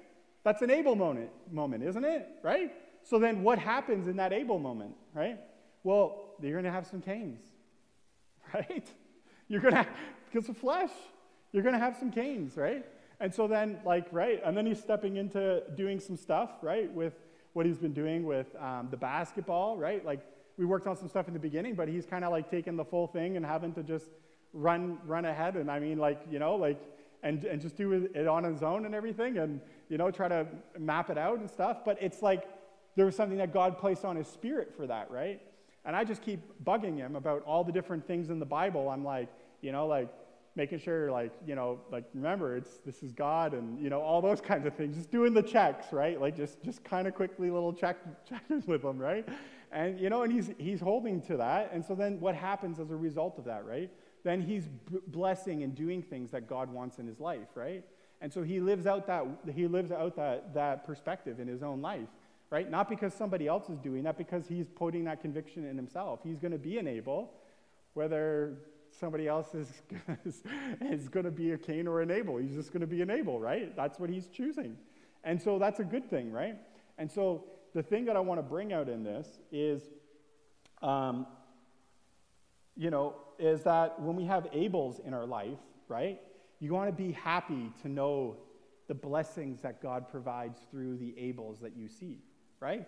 That's 0.43 0.61
an 0.61 0.69
Abel 0.69 0.95
moment, 0.95 1.29
moment, 1.51 1.83
isn't 1.83 2.03
it? 2.03 2.27
Right? 2.43 2.71
So 3.03 3.19
then 3.19 3.43
what 3.43 3.59
happens 3.59 4.07
in 4.07 4.17
that 4.17 4.33
Abel 4.33 4.59
moment, 4.59 4.95
right? 5.13 5.39
Well, 5.83 6.35
you're 6.41 6.51
going 6.51 6.65
to 6.65 6.71
have 6.71 6.87
some 6.87 7.01
Cains, 7.01 7.41
right? 8.53 8.87
You're 9.47 9.61
going 9.61 9.73
to, 9.73 9.87
because 10.31 10.49
of 10.49 10.57
flesh, 10.57 10.91
you're 11.51 11.63
going 11.63 11.73
to 11.73 11.79
have 11.79 11.95
some 11.97 12.11
Cains, 12.11 12.57
right? 12.57 12.85
And 13.19 13.33
so 13.33 13.47
then, 13.47 13.79
like, 13.85 14.07
right? 14.11 14.41
And 14.45 14.55
then 14.55 14.65
he's 14.65 14.79
stepping 14.79 15.17
into 15.17 15.63
doing 15.75 15.99
some 15.99 16.15
stuff, 16.15 16.51
right? 16.61 16.91
With 16.91 17.13
what 17.53 17.65
he's 17.65 17.77
been 17.77 17.93
doing 17.93 18.25
with 18.25 18.47
um, 18.59 18.87
the 18.91 18.97
basketball, 18.97 19.77
right? 19.77 20.05
Like, 20.05 20.21
we 20.57 20.65
worked 20.65 20.87
on 20.87 20.95
some 20.95 21.07
stuff 21.07 21.27
in 21.27 21.33
the 21.33 21.39
beginning, 21.39 21.75
but 21.75 21.87
he's 21.87 22.05
kind 22.05 22.23
of 22.23 22.31
like 22.31 22.51
taking 22.51 22.75
the 22.75 22.85
full 22.85 23.07
thing 23.07 23.37
and 23.37 23.45
having 23.45 23.73
to 23.73 23.83
just 23.83 24.09
run 24.53 24.97
run 25.05 25.25
ahead. 25.25 25.55
And 25.55 25.69
I 25.69 25.79
mean, 25.79 25.97
like, 25.97 26.21
you 26.29 26.39
know, 26.39 26.55
like, 26.55 26.79
and, 27.23 27.43
and 27.43 27.61
just 27.61 27.75
do 27.75 28.09
it 28.13 28.27
on 28.27 28.43
his 28.43 28.63
own 28.63 28.85
and 28.85 28.95
everything 28.95 29.37
and, 29.37 29.59
you 29.89 29.97
know, 29.97 30.09
try 30.09 30.27
to 30.27 30.47
map 30.77 31.09
it 31.09 31.17
out 31.17 31.39
and 31.39 31.49
stuff. 31.49 31.79
But 31.83 31.97
it's 32.01 32.21
like 32.21 32.43
there 32.95 33.05
was 33.05 33.15
something 33.15 33.37
that 33.37 33.53
God 33.53 33.77
placed 33.77 34.05
on 34.05 34.15
his 34.15 34.27
spirit 34.27 34.73
for 34.75 34.87
that, 34.87 35.11
right? 35.11 35.41
And 35.85 35.95
I 35.95 36.03
just 36.03 36.21
keep 36.21 36.39
bugging 36.63 36.97
him 36.97 37.15
about 37.15 37.43
all 37.43 37.63
the 37.63 37.71
different 37.71 38.05
things 38.05 38.29
in 38.29 38.39
the 38.39 38.45
Bible. 38.45 38.89
I'm 38.89 39.03
like, 39.03 39.29
you 39.61 39.71
know, 39.71 39.87
like, 39.87 40.09
making 40.55 40.79
sure 40.79 41.09
like 41.09 41.31
you 41.45 41.55
know 41.55 41.79
like 41.91 42.03
remember 42.13 42.57
it's 42.57 42.79
this 42.85 43.01
is 43.01 43.13
god 43.13 43.53
and 43.53 43.79
you 43.79 43.89
know 43.89 44.01
all 44.01 44.21
those 44.21 44.41
kinds 44.51 44.65
of 44.65 44.73
things 44.73 44.97
just 44.97 45.11
doing 45.11 45.33
the 45.33 45.41
checks 45.41 45.93
right 45.93 46.19
like 46.19 46.35
just 46.35 46.61
just 46.63 46.83
kind 46.83 47.07
of 47.07 47.15
quickly 47.15 47.49
little 47.49 47.71
check 47.71 47.97
checkers 48.29 48.67
with 48.67 48.83
him 48.83 48.97
right 48.97 49.27
and 49.71 49.99
you 49.99 50.09
know 50.09 50.23
and 50.23 50.33
he's 50.33 50.51
he's 50.57 50.81
holding 50.81 51.21
to 51.21 51.37
that 51.37 51.69
and 51.71 51.85
so 51.85 51.95
then 51.95 52.19
what 52.19 52.35
happens 52.35 52.79
as 52.79 52.91
a 52.91 52.95
result 52.95 53.37
of 53.37 53.45
that 53.45 53.65
right 53.65 53.89
then 54.23 54.41
he's 54.41 54.67
b- 54.67 54.99
blessing 55.07 55.63
and 55.63 55.75
doing 55.75 56.01
things 56.01 56.31
that 56.31 56.47
god 56.47 56.69
wants 56.71 56.99
in 56.99 57.07
his 57.07 57.19
life 57.19 57.49
right 57.55 57.83
and 58.21 58.31
so 58.31 58.43
he 58.43 58.59
lives 58.59 58.85
out 58.85 59.07
that 59.07 59.25
he 59.53 59.67
lives 59.67 59.91
out 59.91 60.15
that 60.15 60.53
that 60.53 60.85
perspective 60.85 61.39
in 61.39 61.47
his 61.47 61.63
own 61.63 61.81
life 61.81 62.09
right 62.49 62.69
not 62.69 62.89
because 62.89 63.13
somebody 63.13 63.47
else 63.47 63.69
is 63.69 63.79
doing 63.79 64.03
that 64.03 64.17
because 64.17 64.47
he's 64.47 64.67
putting 64.67 65.03
that 65.03 65.21
conviction 65.21 65.65
in 65.65 65.75
himself 65.75 66.19
he's 66.23 66.39
going 66.39 66.51
to 66.51 66.57
be 66.57 66.77
an 66.77 66.87
Abel 66.87 67.31
whether 67.93 68.57
somebody 68.97 69.27
else 69.27 69.53
is, 69.53 69.67
is, 70.81 71.07
going 71.09 71.25
to 71.25 71.31
be 71.31 71.51
a 71.51 71.57
Cain 71.57 71.87
or 71.87 72.01
an 72.01 72.11
Abel. 72.11 72.37
He's 72.37 72.55
just 72.55 72.71
going 72.71 72.81
to 72.81 72.87
be 72.87 73.01
an 73.01 73.09
Abel, 73.09 73.39
right? 73.39 73.75
That's 73.75 73.99
what 73.99 74.09
he's 74.09 74.27
choosing. 74.27 74.77
And 75.23 75.41
so 75.41 75.59
that's 75.59 75.79
a 75.79 75.83
good 75.83 76.09
thing, 76.09 76.31
right? 76.31 76.55
And 76.97 77.11
so 77.11 77.45
the 77.73 77.83
thing 77.83 78.05
that 78.05 78.15
I 78.15 78.19
want 78.19 78.39
to 78.39 78.43
bring 78.43 78.73
out 78.73 78.89
in 78.89 79.03
this 79.03 79.27
is, 79.51 79.83
um, 80.81 81.27
you 82.79 82.89
know, 82.89 83.13
is 83.37 83.61
that 83.63 84.01
when 84.01 84.15
we 84.15 84.23
have 84.23 84.45
Abels 84.51 85.05
in 85.05 85.13
our 85.13 85.25
life, 85.25 85.59
right, 85.89 86.21
you 86.61 86.73
want 86.73 86.87
to 86.87 86.93
be 86.93 87.11
happy 87.11 87.73
to 87.81 87.89
know 87.89 88.37
the 88.87 88.93
blessings 88.93 89.61
that 89.61 89.81
God 89.81 90.07
provides 90.09 90.61
through 90.71 90.95
the 90.95 91.13
Abels 91.19 91.59
that 91.59 91.75
you 91.75 91.89
see, 91.89 92.19
right? 92.61 92.87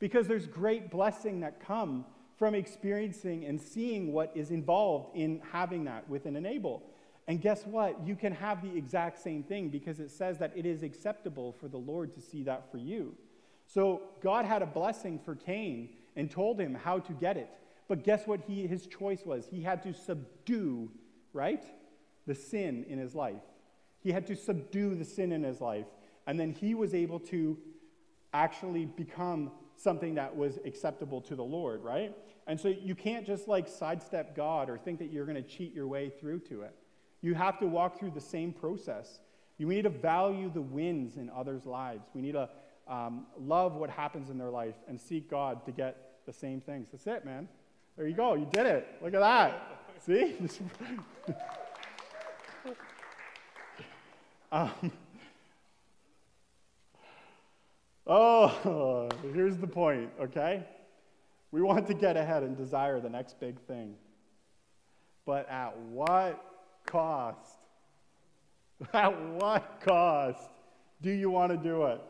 Because 0.00 0.26
there's 0.26 0.48
great 0.48 0.90
blessing 0.90 1.38
that 1.40 1.64
come 1.64 2.04
from 2.36 2.56
experiencing 2.56 3.44
and 3.44 3.60
seeing 3.60 4.12
what 4.12 4.32
is 4.34 4.50
involved 4.50 5.16
in 5.16 5.40
having 5.52 5.84
that 5.84 6.08
within 6.08 6.34
an 6.34 6.44
Abel. 6.44 6.82
And 7.28 7.40
guess 7.40 7.64
what? 7.64 8.04
You 8.04 8.16
can 8.16 8.32
have 8.32 8.60
the 8.60 8.76
exact 8.76 9.22
same 9.22 9.44
thing 9.44 9.68
because 9.68 10.00
it 10.00 10.10
says 10.10 10.36
that 10.38 10.52
it 10.56 10.66
is 10.66 10.82
acceptable 10.82 11.52
for 11.52 11.68
the 11.68 11.78
Lord 11.78 12.12
to 12.14 12.20
see 12.20 12.42
that 12.42 12.72
for 12.72 12.78
you. 12.78 13.14
So 13.68 14.02
God 14.20 14.46
had 14.46 14.62
a 14.62 14.66
blessing 14.66 15.20
for 15.24 15.36
Cain 15.36 15.90
and 16.16 16.28
told 16.28 16.58
him 16.60 16.74
how 16.74 16.98
to 16.98 17.12
get 17.12 17.36
it. 17.36 17.48
But 17.92 18.04
guess 18.04 18.26
what 18.26 18.40
he, 18.46 18.66
his 18.66 18.86
choice 18.86 19.20
was? 19.26 19.44
He 19.50 19.60
had 19.60 19.82
to 19.82 19.92
subdue, 19.92 20.90
right? 21.34 21.62
The 22.26 22.34
sin 22.34 22.86
in 22.88 22.98
his 22.98 23.14
life. 23.14 23.42
He 24.00 24.12
had 24.12 24.26
to 24.28 24.34
subdue 24.34 24.94
the 24.94 25.04
sin 25.04 25.30
in 25.30 25.42
his 25.42 25.60
life. 25.60 25.84
And 26.26 26.40
then 26.40 26.52
he 26.52 26.74
was 26.74 26.94
able 26.94 27.20
to 27.20 27.58
actually 28.32 28.86
become 28.86 29.50
something 29.76 30.14
that 30.14 30.34
was 30.34 30.58
acceptable 30.64 31.20
to 31.20 31.36
the 31.36 31.44
Lord, 31.44 31.84
right? 31.84 32.16
And 32.46 32.58
so 32.58 32.68
you 32.68 32.94
can't 32.94 33.26
just 33.26 33.46
like 33.46 33.68
sidestep 33.68 34.34
God 34.34 34.70
or 34.70 34.78
think 34.78 34.98
that 35.00 35.12
you're 35.12 35.26
going 35.26 35.36
to 35.36 35.46
cheat 35.46 35.74
your 35.74 35.86
way 35.86 36.08
through 36.18 36.38
to 36.48 36.62
it. 36.62 36.74
You 37.20 37.34
have 37.34 37.58
to 37.58 37.66
walk 37.66 37.98
through 37.98 38.12
the 38.12 38.22
same 38.22 38.54
process. 38.54 39.20
You 39.58 39.66
need 39.66 39.82
to 39.82 39.90
value 39.90 40.50
the 40.50 40.62
wins 40.62 41.18
in 41.18 41.28
others' 41.28 41.66
lives. 41.66 42.06
We 42.14 42.22
need 42.22 42.32
to 42.32 42.48
um, 42.88 43.26
love 43.38 43.74
what 43.74 43.90
happens 43.90 44.30
in 44.30 44.38
their 44.38 44.48
life 44.48 44.76
and 44.88 44.98
seek 44.98 45.28
God 45.28 45.66
to 45.66 45.72
get 45.72 46.24
the 46.24 46.32
same 46.32 46.62
things. 46.62 46.88
That's 46.90 47.06
it, 47.06 47.26
man. 47.26 47.48
There 47.96 48.06
you 48.06 48.14
go. 48.14 48.34
You 48.34 48.46
did 48.50 48.66
it. 48.66 48.86
Look 49.02 49.14
at 49.14 49.20
that. 49.20 49.68
See? 50.04 50.36
um, 54.52 54.70
oh, 58.06 59.08
here's 59.32 59.58
the 59.58 59.66
point, 59.66 60.10
okay? 60.20 60.64
We 61.50 61.62
want 61.62 61.86
to 61.86 61.94
get 61.94 62.16
ahead 62.16 62.42
and 62.42 62.56
desire 62.56 62.98
the 62.98 63.10
next 63.10 63.38
big 63.38 63.60
thing. 63.60 63.94
But 65.24 65.48
at 65.48 65.78
what 65.78 66.42
cost? 66.86 67.58
At 68.92 69.16
what 69.34 69.80
cost 69.84 70.50
do 71.00 71.10
you 71.12 71.30
want 71.30 71.52
to 71.52 71.56
do 71.56 71.84
it? 71.84 72.00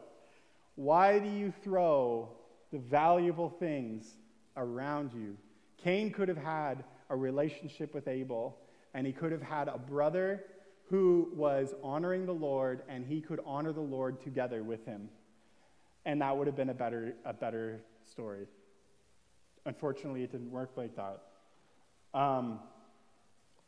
Why 0.74 1.18
do 1.18 1.28
you 1.28 1.52
throw 1.62 2.30
the 2.72 2.78
valuable 2.78 3.50
things 3.50 4.16
around 4.56 5.12
you? 5.12 5.36
Cain 5.82 6.12
could 6.12 6.28
have 6.28 6.38
had 6.38 6.84
a 7.10 7.16
relationship 7.16 7.94
with 7.94 8.08
Abel, 8.08 8.58
and 8.94 9.06
he 9.06 9.12
could 9.12 9.32
have 9.32 9.42
had 9.42 9.68
a 9.68 9.78
brother 9.78 10.44
who 10.88 11.30
was 11.34 11.74
honoring 11.82 12.26
the 12.26 12.34
Lord, 12.34 12.82
and 12.88 13.06
he 13.06 13.20
could 13.20 13.40
honor 13.46 13.72
the 13.72 13.80
Lord 13.80 14.20
together 14.20 14.62
with 14.62 14.84
him. 14.84 15.08
And 16.04 16.20
that 16.20 16.36
would 16.36 16.46
have 16.46 16.56
been 16.56 16.70
a 16.70 16.74
better, 16.74 17.14
a 17.24 17.32
better 17.32 17.80
story. 18.10 18.46
Unfortunately, 19.64 20.22
it 20.22 20.32
didn't 20.32 20.50
work 20.50 20.72
like 20.76 20.94
that. 20.96 21.22
Um, 22.14 22.60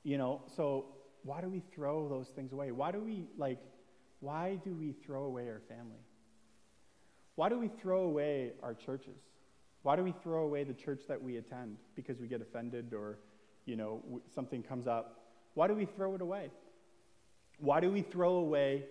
you 0.02 0.18
know, 0.18 0.42
so 0.56 0.86
why 1.22 1.40
do 1.40 1.48
we 1.48 1.62
throw 1.74 2.08
those 2.08 2.28
things 2.28 2.52
away? 2.52 2.70
Why 2.72 2.92
do 2.92 3.00
we, 3.00 3.24
like, 3.38 3.58
why 4.20 4.58
do 4.64 4.74
we 4.74 4.94
throw 5.06 5.24
away 5.24 5.48
our 5.48 5.62
family? 5.68 6.02
Why 7.36 7.48
do 7.48 7.58
we 7.58 7.68
throw 7.68 8.02
away 8.02 8.52
our 8.62 8.74
churches? 8.74 9.16
Why 9.84 9.96
do 9.96 10.02
we 10.02 10.12
throw 10.22 10.44
away 10.44 10.64
the 10.64 10.72
church 10.72 11.02
that 11.08 11.22
we 11.22 11.36
attend 11.36 11.76
because 11.94 12.18
we 12.18 12.26
get 12.26 12.40
offended 12.40 12.94
or, 12.94 13.18
you 13.66 13.76
know, 13.76 14.02
something 14.34 14.62
comes 14.62 14.86
up? 14.86 15.26
Why 15.52 15.68
do 15.68 15.74
we 15.74 15.84
throw 15.84 16.14
it 16.14 16.22
away? 16.22 16.50
Why 17.58 17.80
do 17.80 17.90
we 17.90 18.00
throw 18.00 18.36
away 18.36 18.84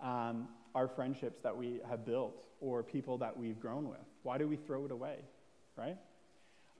um, 0.00 0.48
our 0.74 0.88
friendships 0.88 1.42
that 1.42 1.54
we 1.54 1.80
have 1.86 2.06
built 2.06 2.42
or 2.62 2.82
people 2.82 3.18
that 3.18 3.38
we've 3.38 3.60
grown 3.60 3.90
with? 3.90 4.00
Why 4.22 4.38
do 4.38 4.48
we 4.48 4.56
throw 4.56 4.86
it 4.86 4.90
away, 4.90 5.18
right? 5.76 5.98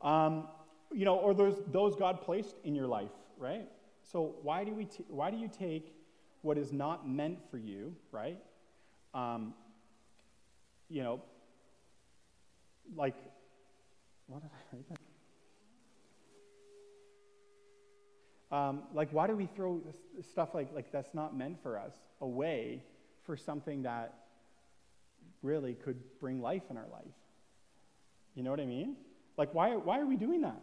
Um, 0.00 0.48
you 0.90 1.04
know, 1.04 1.16
or 1.16 1.34
those, 1.34 1.62
those 1.70 1.94
God 1.94 2.22
placed 2.22 2.56
in 2.64 2.74
your 2.74 2.86
life, 2.86 3.12
right? 3.36 3.68
So 4.02 4.36
why 4.40 4.64
do, 4.64 4.72
we 4.72 4.86
t- 4.86 5.04
why 5.08 5.30
do 5.30 5.36
you 5.36 5.46
take 5.46 5.94
what 6.40 6.56
is 6.56 6.72
not 6.72 7.06
meant 7.06 7.38
for 7.50 7.58
you, 7.58 7.94
right? 8.12 8.38
Um, 9.12 9.52
you 10.88 11.02
know, 11.02 11.20
like 12.96 13.14
what 14.28 14.42
did 14.42 14.50
I 14.52 14.76
write 14.76 14.88
that? 14.88 14.98
Um, 18.50 18.82
like, 18.94 19.12
why 19.12 19.26
do 19.26 19.36
we 19.36 19.46
throw 19.46 19.82
stuff 20.22 20.54
like, 20.54 20.72
like 20.74 20.90
that's 20.92 21.12
not 21.12 21.36
meant 21.36 21.62
for 21.62 21.78
us 21.78 21.92
away 22.20 22.82
for 23.24 23.36
something 23.36 23.82
that 23.82 24.14
really 25.42 25.74
could 25.74 25.98
bring 26.20 26.40
life 26.40 26.62
in 26.70 26.76
our 26.76 26.86
life? 26.90 27.04
You 28.34 28.42
know 28.42 28.50
what 28.50 28.60
I 28.60 28.66
mean? 28.66 28.96
Like, 29.36 29.52
why, 29.54 29.76
why 29.76 29.98
are 29.98 30.06
we 30.06 30.16
doing 30.16 30.42
that? 30.42 30.60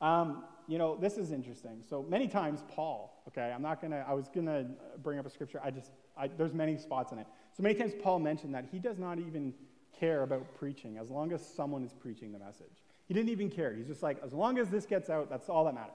Um, 0.00 0.44
you 0.68 0.78
know, 0.78 0.96
this 0.96 1.16
is 1.16 1.32
interesting. 1.32 1.82
So 1.88 2.02
many 2.02 2.28
times, 2.28 2.62
Paul, 2.68 3.22
okay, 3.28 3.52
I'm 3.54 3.62
not 3.62 3.80
gonna, 3.80 4.04
I 4.06 4.14
was 4.14 4.28
gonna 4.28 4.66
bring 5.02 5.18
up 5.18 5.26
a 5.26 5.30
scripture, 5.30 5.60
I 5.62 5.70
just, 5.70 5.90
I, 6.16 6.28
there's 6.28 6.52
many 6.52 6.76
spots 6.76 7.12
in 7.12 7.18
it. 7.18 7.26
So 7.56 7.62
many 7.62 7.74
times, 7.74 7.92
Paul 8.02 8.18
mentioned 8.18 8.54
that 8.54 8.66
he 8.70 8.78
does 8.78 8.98
not 8.98 9.18
even 9.18 9.54
care 9.98 10.22
about 10.22 10.54
preaching 10.58 10.98
as 10.98 11.10
long 11.10 11.32
as 11.32 11.46
someone 11.46 11.84
is 11.84 11.92
preaching 11.92 12.32
the 12.32 12.38
message. 12.38 12.82
He 13.06 13.14
didn't 13.14 13.30
even 13.30 13.50
care. 13.50 13.72
He's 13.72 13.86
just 13.86 14.02
like, 14.02 14.20
as 14.24 14.32
long 14.32 14.58
as 14.58 14.68
this 14.68 14.84
gets 14.84 15.10
out, 15.10 15.30
that's 15.30 15.48
all 15.48 15.64
that 15.64 15.74
matters. 15.74 15.94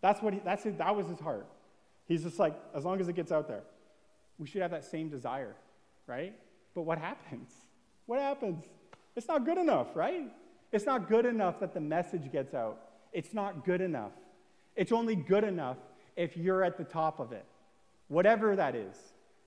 That's 0.00 0.22
what 0.22 0.34
he, 0.34 0.40
that's 0.44 0.64
his, 0.64 0.76
that 0.76 0.94
was 0.94 1.06
his 1.06 1.20
heart. 1.20 1.46
He's 2.06 2.22
just 2.22 2.38
like, 2.38 2.54
as 2.74 2.84
long 2.84 3.00
as 3.00 3.08
it 3.08 3.14
gets 3.14 3.30
out 3.30 3.46
there. 3.46 3.62
We 4.38 4.46
should 4.46 4.62
have 4.62 4.70
that 4.70 4.84
same 4.84 5.10
desire, 5.10 5.54
right? 6.06 6.34
But 6.74 6.82
what 6.82 6.98
happens? 6.98 7.50
What 8.06 8.18
happens? 8.18 8.64
It's 9.14 9.28
not 9.28 9.44
good 9.44 9.56
enough, 9.56 9.94
right? 9.94 10.32
It's 10.72 10.84
not 10.84 11.08
good 11.08 11.26
enough 11.26 11.60
that 11.60 11.74
the 11.74 11.80
message 11.80 12.32
gets 12.32 12.54
out. 12.54 12.80
It's 13.12 13.32
not 13.32 13.64
good 13.64 13.80
enough. 13.80 14.10
It's 14.74 14.90
only 14.90 15.14
good 15.14 15.44
enough 15.44 15.76
if 16.16 16.36
you're 16.36 16.64
at 16.64 16.76
the 16.76 16.82
top 16.82 17.20
of 17.20 17.30
it, 17.30 17.44
whatever 18.08 18.56
that 18.56 18.74
is. 18.74 18.96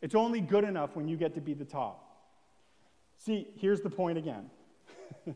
It's 0.01 0.15
only 0.15 0.39
good 0.39 0.63
enough 0.63 0.95
when 0.95 1.09
you 1.09 1.17
get 1.17 1.35
to 1.35 1.41
be 1.41 1.53
the 1.53 1.65
top. 1.65 2.12
See, 3.25 3.47
here's 3.55 3.79
the 3.79 3.89
point 3.89 4.17
again. 4.17 4.49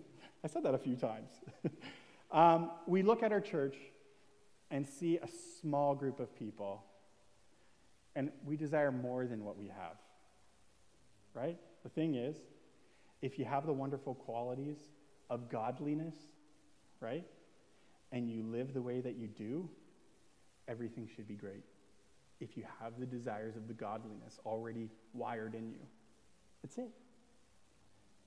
I 0.43 0.47
said 0.47 0.63
that 0.63 0.73
a 0.73 0.77
few 0.77 0.97
times. 0.97 1.29
um, 2.31 2.71
we 2.85 3.01
look 3.01 3.23
at 3.23 3.31
our 3.31 3.39
church 3.39 3.77
and 4.69 4.85
see 4.85 5.17
a 5.17 5.27
small 5.61 5.95
group 5.95 6.19
of 6.19 6.35
people, 6.35 6.83
and 8.13 8.29
we 8.45 8.57
desire 8.57 8.91
more 8.91 9.25
than 9.25 9.45
what 9.45 9.57
we 9.57 9.67
have. 9.67 9.95
Right? 11.33 11.57
The 11.83 11.89
thing 11.89 12.15
is, 12.15 12.35
if 13.21 13.39
you 13.39 13.45
have 13.45 13.65
the 13.65 13.73
wonderful 13.73 14.15
qualities 14.15 14.77
of 15.29 15.49
godliness, 15.49 16.15
right, 16.99 17.25
and 18.11 18.29
you 18.29 18.43
live 18.43 18.73
the 18.73 18.81
way 18.81 18.99
that 18.99 19.15
you 19.15 19.27
do, 19.27 19.69
everything 20.67 21.07
should 21.15 21.27
be 21.27 21.35
great. 21.35 21.63
If 22.41 22.57
you 22.57 22.65
have 22.81 22.99
the 22.99 23.05
desires 23.05 23.55
of 23.55 23.69
the 23.69 23.73
godliness 23.73 24.39
already 24.45 24.89
wired 25.13 25.55
in 25.55 25.69
you, 25.69 25.79
that's 26.61 26.77
it. 26.77 26.91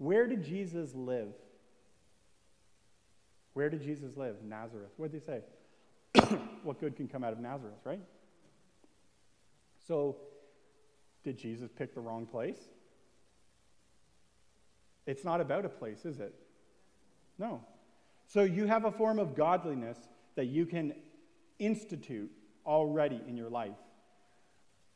Where 0.00 0.26
did 0.26 0.42
Jesus 0.42 0.94
live? 0.94 1.28
Where 3.52 3.68
did 3.68 3.82
Jesus 3.82 4.16
live? 4.16 4.36
Nazareth. 4.42 4.92
What 4.96 5.12
did 5.12 5.20
they 5.20 5.26
say? 5.26 6.38
what 6.62 6.80
good 6.80 6.96
can 6.96 7.06
come 7.06 7.22
out 7.22 7.34
of 7.34 7.38
Nazareth, 7.38 7.76
right? 7.84 8.00
So, 9.86 10.16
did 11.22 11.36
Jesus 11.36 11.68
pick 11.70 11.94
the 11.94 12.00
wrong 12.00 12.24
place? 12.24 12.56
It's 15.06 15.22
not 15.22 15.42
about 15.42 15.66
a 15.66 15.68
place, 15.68 16.06
is 16.06 16.18
it? 16.18 16.34
No. 17.38 17.62
So, 18.26 18.44
you 18.44 18.64
have 18.64 18.86
a 18.86 18.92
form 18.92 19.18
of 19.18 19.36
godliness 19.36 19.98
that 20.34 20.46
you 20.46 20.64
can 20.64 20.94
institute 21.58 22.30
already 22.64 23.20
in 23.28 23.36
your 23.36 23.50
life. 23.50 23.76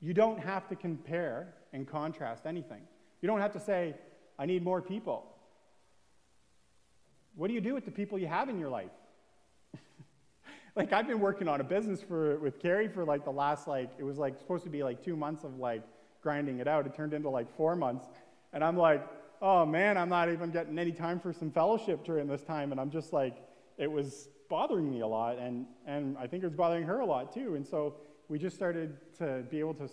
You 0.01 0.15
don't 0.15 0.41
have 0.41 0.67
to 0.69 0.77
compare 0.77 1.53
and 1.75 1.87
contrast 1.87 2.47
anything. 2.47 2.81
You 3.21 3.27
don't 3.27 3.41
have 3.41 3.53
to 3.53 3.61
say, 3.61 3.97
I 4.39 4.47
need 4.47 4.63
more 4.63 4.83
people. 4.83 5.25
What 7.37 7.49
do 7.49 7.55
you 7.55 7.61
do 7.61 7.75
with 7.75 7.85
the 7.85 7.91
people 7.91 8.19
you 8.19 8.27
have 8.27 8.49
in 8.49 8.59
your 8.59 8.69
life? 8.69 8.91
like 10.77 10.93
I've 10.93 11.07
been 11.07 11.21
working 11.21 11.49
on 11.49 11.61
a 11.61 11.65
business 11.65 12.03
for 12.03 12.39
with 12.39 12.61
Carrie 12.61 12.89
for 12.89 13.05
like 13.05 13.25
the 13.25 13.33
last 13.33 13.67
like 13.67 13.91
it 13.99 14.05
was 14.05 14.19
like 14.19 14.39
supposed 14.39 14.65
to 14.65 14.71
be 14.71 14.83
like 14.83 15.05
two 15.05 15.17
months 15.17 15.45
of 15.45 15.59
like 15.59 15.83
grinding 16.23 16.59
it 16.59 16.69
out. 16.69 16.87
It 16.87 16.95
turned 16.95 17.13
into 17.13 17.29
like 17.29 17.55
four 17.57 17.77
months, 17.77 18.07
and 18.53 18.63
I'm 18.63 18.77
like, 18.77 19.07
oh 19.43 19.67
man, 19.67 19.99
I'm 19.99 20.09
not 20.09 20.31
even 20.31 20.51
getting 20.51 20.79
any 20.79 20.93
time 20.93 21.21
for 21.21 21.33
some 21.33 21.51
fellowship 21.51 22.05
during 22.05 22.27
this 22.29 22.43
time, 22.43 22.73
and 22.73 22.81
I'm 22.81 22.91
just 22.91 23.13
like, 23.13 23.37
it 23.79 23.91
was 23.91 24.29
bothering 24.49 24.91
me 24.91 25.01
a 25.01 25.07
lot, 25.07 25.39
and 25.39 25.67
and 25.87 26.17
I 26.19 26.27
think 26.27 26.43
it 26.45 26.47
was 26.47 26.57
bothering 26.57 26.85
her 26.85 27.01
a 27.01 27.07
lot 27.07 27.33
too, 27.33 27.57
and 27.57 27.67
so 27.67 27.97
we 28.29 28.39
just 28.39 28.57
started 28.57 28.97
to 29.19 29.45
be 29.51 29.59
able 29.59 29.75
to 29.75 29.89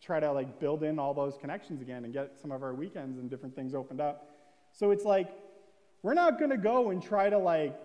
try 0.00 0.20
to 0.20 0.30
like 0.32 0.60
build 0.60 0.82
in 0.82 0.98
all 0.98 1.14
those 1.14 1.36
connections 1.38 1.80
again 1.82 2.04
and 2.04 2.12
get 2.12 2.38
some 2.40 2.52
of 2.52 2.62
our 2.62 2.74
weekends 2.74 3.18
and 3.18 3.28
different 3.30 3.54
things 3.54 3.74
opened 3.74 4.00
up. 4.00 4.30
So 4.72 4.90
it's 4.90 5.04
like 5.04 5.28
we're 6.02 6.14
not 6.14 6.38
going 6.38 6.50
to 6.50 6.56
go 6.56 6.90
and 6.90 7.02
try 7.02 7.28
to 7.28 7.38
like 7.38 7.78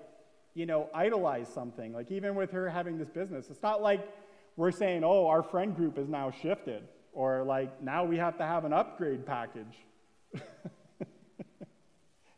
you 0.54 0.66
know 0.66 0.90
idolize 0.94 1.48
something. 1.48 1.94
Like 1.94 2.12
even 2.12 2.36
with 2.36 2.52
her 2.52 2.70
having 2.70 2.98
this 2.98 3.10
business, 3.10 3.48
it's 3.50 3.64
not 3.64 3.82
like 3.82 4.08
we're 4.56 4.72
saying, 4.72 5.04
"Oh, 5.04 5.28
our 5.28 5.42
friend 5.44 5.76
group 5.76 5.98
is 5.98 6.08
now 6.08 6.32
shifted," 6.32 6.84
or 7.14 7.44
like 7.44 7.82
now 7.82 8.04
we 8.04 8.18
have 8.18 8.38
to 8.38 8.46
have 8.46 8.66
an 8.66 8.74
upgrade 8.74 9.26
package. 9.26 9.78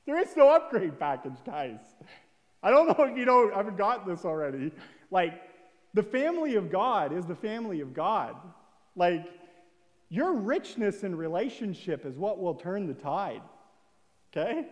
there 0.05 0.17
is 0.19 0.35
no 0.37 0.49
upgrade 0.49 0.99
package, 0.99 1.37
guys. 1.45 1.79
I 2.65 2.71
don't 2.71 2.87
know 2.87 3.05
if 3.05 3.15
you 3.15 3.25
know, 3.25 3.51
I 3.53 3.57
haven't 3.57 3.77
got 3.77 4.07
this 4.07 4.25
already. 4.25 4.71
Like, 5.11 5.39
the 5.93 6.01
family 6.01 6.55
of 6.55 6.71
God 6.71 7.15
is 7.15 7.25
the 7.25 7.35
family 7.35 7.81
of 7.81 7.93
God. 7.93 8.35
Like, 8.95 9.23
your 10.09 10.33
richness 10.33 11.03
in 11.03 11.15
relationship 11.15 12.05
is 12.05 12.17
what 12.17 12.39
will 12.39 12.55
turn 12.55 12.87
the 12.87 12.93
tide. 12.93 13.41
Okay? 14.31 14.65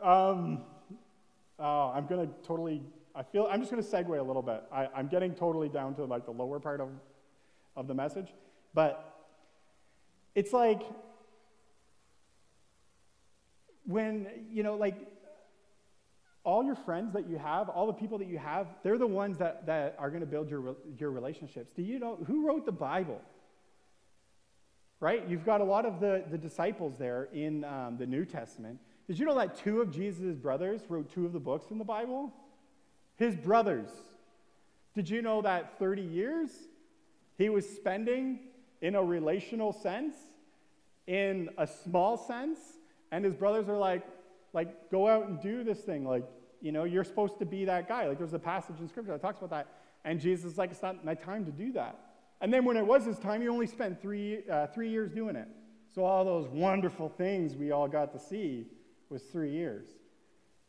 Um, 0.00 0.62
oh, 1.58 1.92
I'm 1.94 2.06
going 2.06 2.26
to 2.26 2.34
totally, 2.46 2.82
I 3.14 3.22
feel, 3.22 3.48
I'm 3.50 3.60
just 3.60 3.70
going 3.70 3.82
to 3.82 3.88
segue 3.88 4.18
a 4.18 4.22
little 4.22 4.42
bit. 4.42 4.62
I, 4.72 4.88
I'm 4.94 5.08
getting 5.08 5.34
totally 5.34 5.68
down 5.68 5.94
to 5.96 6.04
like 6.04 6.26
the 6.26 6.32
lower 6.32 6.58
part 6.58 6.80
of, 6.80 6.88
of 7.76 7.86
the 7.86 7.94
message. 7.94 8.28
But 8.74 9.14
it's 10.34 10.52
like 10.52 10.82
when, 13.86 14.26
you 14.50 14.62
know, 14.62 14.74
like 14.74 14.96
all 16.44 16.62
your 16.62 16.76
friends 16.76 17.14
that 17.14 17.26
you 17.26 17.38
have, 17.38 17.70
all 17.70 17.86
the 17.86 17.92
people 17.92 18.18
that 18.18 18.28
you 18.28 18.38
have, 18.38 18.66
they're 18.82 18.98
the 18.98 19.06
ones 19.06 19.38
that, 19.38 19.66
that 19.66 19.96
are 19.98 20.10
going 20.10 20.20
to 20.20 20.26
build 20.26 20.50
your, 20.50 20.76
your 20.98 21.10
relationships. 21.10 21.72
Do 21.74 21.82
you 21.82 21.98
know 21.98 22.18
who 22.26 22.46
wrote 22.46 22.66
the 22.66 22.72
Bible? 22.72 23.20
Right? 25.00 25.26
You've 25.26 25.44
got 25.44 25.60
a 25.60 25.64
lot 25.64 25.86
of 25.86 26.00
the, 26.00 26.22
the 26.30 26.38
disciples 26.38 26.94
there 26.98 27.28
in 27.32 27.64
um, 27.64 27.96
the 27.98 28.06
New 28.06 28.24
Testament. 28.24 28.78
Did 29.06 29.18
you 29.18 29.26
know 29.26 29.34
that 29.36 29.56
two 29.56 29.80
of 29.80 29.90
Jesus' 29.90 30.36
brothers 30.36 30.82
wrote 30.88 31.12
two 31.12 31.26
of 31.26 31.32
the 31.32 31.40
books 31.40 31.70
in 31.70 31.78
the 31.78 31.84
Bible? 31.84 32.32
His 33.16 33.34
brothers. 33.34 33.88
Did 34.94 35.08
you 35.08 35.22
know 35.22 35.42
that 35.42 35.78
30 35.78 36.02
years 36.02 36.50
he 37.36 37.48
was 37.48 37.68
spending 37.68 38.40
in 38.80 38.94
a 38.94 39.02
relational 39.02 39.72
sense, 39.72 40.14
in 41.06 41.48
a 41.58 41.66
small 41.66 42.16
sense, 42.16 42.58
and 43.10 43.24
his 43.24 43.34
brothers 43.34 43.68
are 43.68 43.78
like, 43.78 44.02
like, 44.54 44.90
go 44.90 45.08
out 45.08 45.28
and 45.28 45.40
do 45.40 45.64
this 45.64 45.80
thing. 45.80 46.04
Like, 46.06 46.24
you 46.60 46.72
know, 46.72 46.84
you're 46.84 47.04
supposed 47.04 47.38
to 47.40 47.44
be 47.44 47.64
that 47.66 47.88
guy. 47.88 48.08
Like, 48.08 48.18
there's 48.18 48.32
a 48.32 48.38
passage 48.38 48.76
in 48.80 48.88
Scripture 48.88 49.12
that 49.12 49.20
talks 49.20 49.38
about 49.38 49.50
that. 49.50 49.68
And 50.04 50.20
Jesus 50.20 50.52
is 50.52 50.58
like, 50.58 50.70
it's 50.70 50.82
not 50.82 51.04
my 51.04 51.14
time 51.14 51.44
to 51.44 51.50
do 51.50 51.72
that. 51.72 51.98
And 52.40 52.52
then 52.52 52.64
when 52.64 52.76
it 52.76 52.86
was 52.86 53.04
his 53.04 53.18
time, 53.18 53.42
he 53.42 53.48
only 53.48 53.66
spent 53.66 54.00
three, 54.00 54.40
uh, 54.50 54.68
three 54.68 54.90
years 54.90 55.10
doing 55.10 55.36
it. 55.36 55.48
So 55.94 56.04
all 56.04 56.24
those 56.24 56.48
wonderful 56.48 57.08
things 57.08 57.56
we 57.56 57.70
all 57.70 57.88
got 57.88 58.12
to 58.12 58.18
see 58.18 58.66
was 59.10 59.22
three 59.22 59.52
years. 59.52 59.86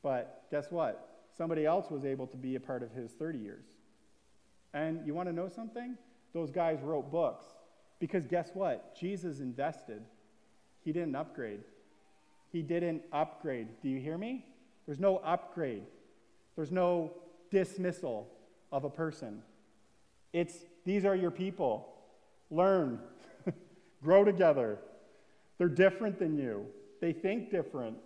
But 0.03 0.43
guess 0.51 0.71
what? 0.71 1.25
Somebody 1.37 1.65
else 1.65 1.89
was 1.89 2.05
able 2.05 2.27
to 2.27 2.37
be 2.37 2.55
a 2.55 2.59
part 2.59 2.83
of 2.83 2.91
his 2.91 3.11
30 3.11 3.39
years. 3.39 3.65
And 4.73 5.05
you 5.05 5.13
want 5.13 5.29
to 5.29 5.33
know 5.33 5.47
something? 5.47 5.97
Those 6.33 6.51
guys 6.51 6.79
wrote 6.81 7.11
books. 7.11 7.45
Because 7.99 8.27
guess 8.27 8.51
what? 8.53 8.95
Jesus 8.95 9.39
invested, 9.39 10.03
he 10.83 10.91
didn't 10.91 11.15
upgrade. 11.15 11.61
He 12.55 12.61
didn't 12.61 13.01
upgrade. 13.11 13.67
Do 13.81 13.89
you 13.89 13.99
hear 13.99 14.17
me? 14.17 14.45
There's 14.85 15.01
no 15.01 15.17
upgrade, 15.17 15.83
there's 16.55 16.71
no 16.71 17.11
dismissal 17.51 18.29
of 18.71 18.85
a 18.85 18.89
person. 18.89 19.41
It's 20.31 20.55
these 20.85 21.03
are 21.03 21.17
your 21.17 21.31
people. 21.31 21.93
Learn, 22.49 23.01
grow 24.01 24.23
together. 24.23 24.79
They're 25.57 25.67
different 25.67 26.17
than 26.17 26.37
you, 26.37 26.67
they 27.01 27.11
think 27.11 27.51
different. 27.51 27.97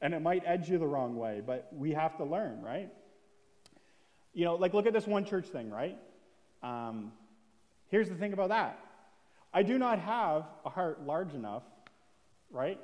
and 0.00 0.14
it 0.14 0.20
might 0.20 0.42
edge 0.46 0.68
you 0.68 0.78
the 0.78 0.86
wrong 0.86 1.14
way, 1.14 1.40
but 1.46 1.68
we 1.72 1.92
have 1.92 2.16
to 2.16 2.24
learn, 2.24 2.60
right? 2.60 2.90
You 4.34 4.46
know, 4.46 4.56
like 4.56 4.74
look 4.74 4.86
at 4.86 4.92
this 4.92 5.06
one 5.06 5.24
church 5.24 5.46
thing, 5.46 5.70
right? 5.70 5.96
Um, 6.60 7.12
here's 7.88 8.08
the 8.08 8.16
thing 8.16 8.32
about 8.32 8.48
that 8.48 8.80
I 9.54 9.62
do 9.62 9.78
not 9.78 10.00
have 10.00 10.46
a 10.64 10.70
heart 10.70 11.06
large 11.06 11.34
enough, 11.34 11.62
right? 12.50 12.80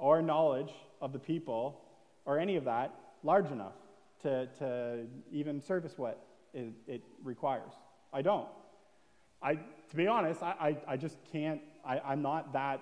Or 0.00 0.22
knowledge 0.22 0.72
of 1.00 1.12
the 1.12 1.18
people 1.18 1.80
or 2.24 2.38
any 2.38 2.56
of 2.56 2.64
that 2.64 2.94
large 3.22 3.50
enough 3.50 3.74
to, 4.22 4.46
to 4.58 5.06
even 5.30 5.60
service 5.60 5.94
what 5.96 6.24
it, 6.52 6.72
it 6.86 7.02
requires. 7.22 7.72
I 8.12 8.22
don't. 8.22 8.48
I, 9.42 9.54
to 9.54 9.96
be 9.96 10.06
honest, 10.06 10.42
I, 10.42 10.54
I, 10.88 10.92
I 10.92 10.96
just 10.96 11.16
can't, 11.32 11.60
I, 11.84 12.00
I'm 12.00 12.22
not 12.22 12.52
that, 12.52 12.80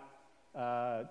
uh, 0.55 1.05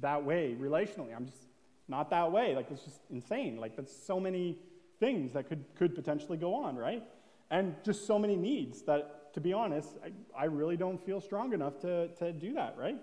that 0.00 0.24
way 0.24 0.56
relationally. 0.58 1.14
I'm 1.14 1.26
just 1.26 1.42
not 1.88 2.10
that 2.10 2.30
way. 2.30 2.54
Like, 2.54 2.70
it's 2.70 2.82
just 2.82 3.00
insane. 3.10 3.58
Like, 3.58 3.76
there's 3.76 3.92
so 3.92 4.20
many 4.20 4.58
things 5.00 5.32
that 5.32 5.48
could, 5.48 5.64
could 5.76 5.94
potentially 5.94 6.38
go 6.38 6.54
on, 6.54 6.76
right? 6.76 7.02
And 7.50 7.74
just 7.84 8.06
so 8.06 8.18
many 8.18 8.36
needs 8.36 8.82
that, 8.82 9.32
to 9.34 9.40
be 9.40 9.52
honest, 9.52 9.90
I, 10.04 10.42
I 10.42 10.44
really 10.44 10.76
don't 10.76 11.04
feel 11.04 11.20
strong 11.20 11.52
enough 11.52 11.78
to, 11.80 12.08
to 12.16 12.32
do 12.32 12.54
that, 12.54 12.76
right? 12.78 12.96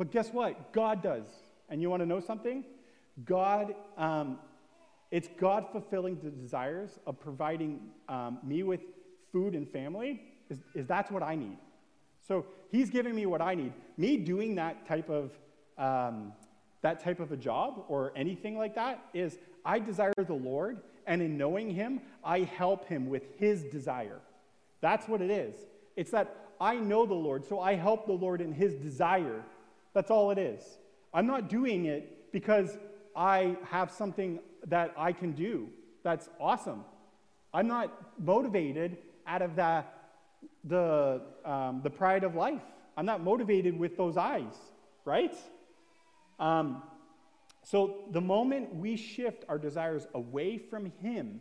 But 0.00 0.10
guess 0.10 0.32
what? 0.32 0.72
God 0.72 1.02
does. 1.02 1.26
And 1.68 1.82
you 1.82 1.90
want 1.90 2.00
to 2.00 2.06
know 2.06 2.20
something? 2.20 2.64
God, 3.26 3.74
um, 3.98 4.38
it's 5.10 5.28
God 5.38 5.66
fulfilling 5.70 6.18
the 6.22 6.30
desires 6.30 6.98
of 7.06 7.20
providing 7.20 7.80
um, 8.08 8.38
me 8.42 8.62
with 8.62 8.80
food 9.30 9.54
and 9.54 9.68
family, 9.68 10.22
is, 10.48 10.60
is 10.74 10.86
that's 10.86 11.10
what 11.10 11.22
I 11.22 11.34
need. 11.34 11.58
So 12.26 12.46
he's 12.70 12.88
giving 12.88 13.14
me 13.14 13.26
what 13.26 13.42
I 13.42 13.54
need. 13.54 13.74
Me 13.98 14.16
doing 14.16 14.54
that 14.54 14.86
type 14.86 15.10
of 15.10 15.32
um, 15.76 16.32
that 16.80 17.04
type 17.04 17.20
of 17.20 17.30
a 17.30 17.36
job 17.36 17.84
or 17.88 18.14
anything 18.16 18.56
like 18.56 18.74
that 18.76 19.04
is 19.12 19.36
I 19.66 19.80
desire 19.80 20.14
the 20.16 20.32
Lord, 20.32 20.78
and 21.06 21.20
in 21.20 21.36
knowing 21.36 21.74
Him, 21.74 22.00
I 22.24 22.40
help 22.40 22.88
Him 22.88 23.10
with 23.10 23.24
His 23.36 23.64
desire. 23.64 24.20
That's 24.80 25.06
what 25.06 25.20
it 25.20 25.30
is. 25.30 25.54
It's 25.94 26.12
that 26.12 26.34
I 26.58 26.76
know 26.76 27.04
the 27.04 27.12
Lord, 27.12 27.44
so 27.44 27.60
I 27.60 27.74
help 27.74 28.06
the 28.06 28.14
Lord 28.14 28.40
in 28.40 28.54
His 28.54 28.72
desire. 28.72 29.44
That's 29.94 30.10
all 30.10 30.30
it 30.30 30.38
is. 30.38 30.62
I'm 31.12 31.26
not 31.26 31.48
doing 31.48 31.86
it 31.86 32.32
because 32.32 32.78
I 33.16 33.56
have 33.68 33.90
something 33.90 34.40
that 34.66 34.92
I 34.96 35.12
can 35.12 35.32
do 35.32 35.68
that's 36.02 36.28
awesome. 36.40 36.84
I'm 37.52 37.66
not 37.66 37.92
motivated 38.18 38.98
out 39.26 39.42
of 39.42 39.56
the, 39.56 39.84
the, 40.64 41.22
um, 41.44 41.80
the 41.82 41.90
pride 41.90 42.24
of 42.24 42.34
life. 42.34 42.62
I'm 42.96 43.06
not 43.06 43.22
motivated 43.22 43.78
with 43.78 43.96
those 43.96 44.16
eyes, 44.16 44.54
right? 45.04 45.34
Um, 46.38 46.82
so 47.64 48.04
the 48.10 48.20
moment 48.20 48.74
we 48.74 48.96
shift 48.96 49.44
our 49.48 49.58
desires 49.58 50.06
away 50.14 50.58
from 50.58 50.92
Him 51.00 51.40